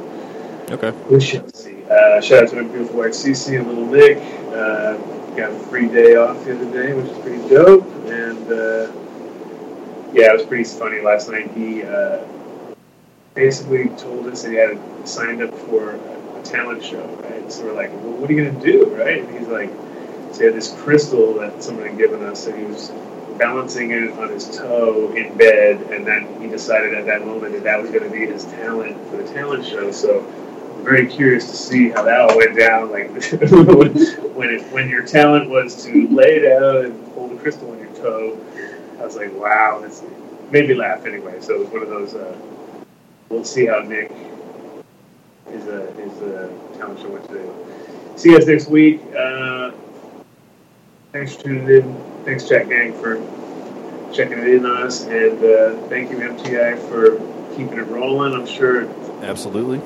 [0.68, 0.74] do.
[0.74, 0.90] Okay.
[1.08, 1.73] We shall see.
[1.90, 4.16] Uh, shout out to my beautiful wife Cece and little Nick.
[4.54, 4.96] Uh,
[5.36, 7.84] got a free day off the other day, which is pretty dope.
[8.06, 8.90] And uh,
[10.12, 11.50] yeah, it was pretty funny last night.
[11.52, 12.24] He uh,
[13.34, 17.52] basically told us that he had signed up for a, a talent show, right?
[17.52, 19.22] So we're like, well, what are you gonna do, right?
[19.22, 19.70] And he's like,
[20.32, 22.90] so he had this crystal that someone had given us, and he was
[23.36, 27.64] balancing it on his toe in bed, and then he decided at that moment that
[27.64, 29.90] that was going to be his talent for the talent show.
[29.90, 30.24] So
[30.84, 32.90] very curious to see how that all went down.
[32.90, 37.78] Like when it, when your talent was to lay down and hold a crystal on
[37.78, 38.38] your toe,
[39.00, 40.02] I was like, wow, this
[40.50, 41.40] made me laugh anyway.
[41.40, 42.14] So it was one of those.
[42.14, 42.36] Uh,
[43.28, 44.12] we'll see how Nick
[45.50, 46.48] is a is a
[46.78, 47.48] talent show went today.
[48.16, 49.00] See you guys next week.
[49.16, 49.72] Uh,
[51.12, 52.24] thanks for tuning in.
[52.24, 53.16] Thanks, Jack Gang, for
[54.14, 57.16] checking it in on us, and uh, thank you, MTI, for
[57.56, 58.32] keeping it rolling.
[58.32, 58.88] I'm sure
[59.22, 59.80] Absolutely.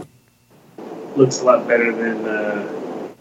[1.18, 2.24] Looks a lot better than.
[2.24, 2.68] Uh,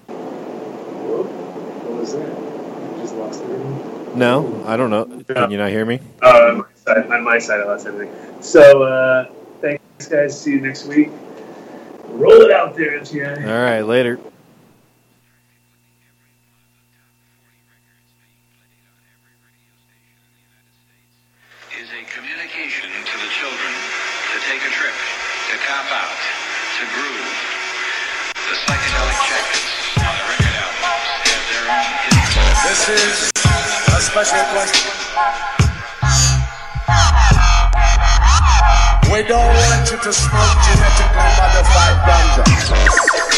[0.08, 2.30] whoa, what was that?
[2.30, 4.18] I just lost everything.
[4.18, 5.06] No, I don't know.
[5.06, 6.00] Can you not hear me?
[6.22, 8.16] Uh, on my side, on my side, I lost everything.
[8.42, 9.30] So, uh,
[9.62, 10.40] thanks, guys.
[10.40, 11.10] See you next week.
[12.10, 13.48] Roll it out there, MTI.
[13.48, 13.82] All right.
[13.82, 14.20] Later.
[32.90, 34.92] Is a special question.
[39.12, 42.46] We don't want you to smoke genetically modified ganja.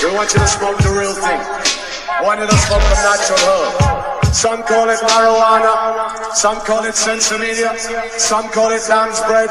[0.03, 1.41] We want you to smoke the real thing.
[2.19, 4.25] We want you to smoke the natural herb.
[4.33, 7.77] Some call it marijuana, some call it sensimedia,
[8.19, 9.49] some call it lamb's bread,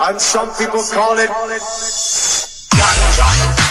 [0.00, 1.30] and some people call it
[2.76, 3.69] ganja.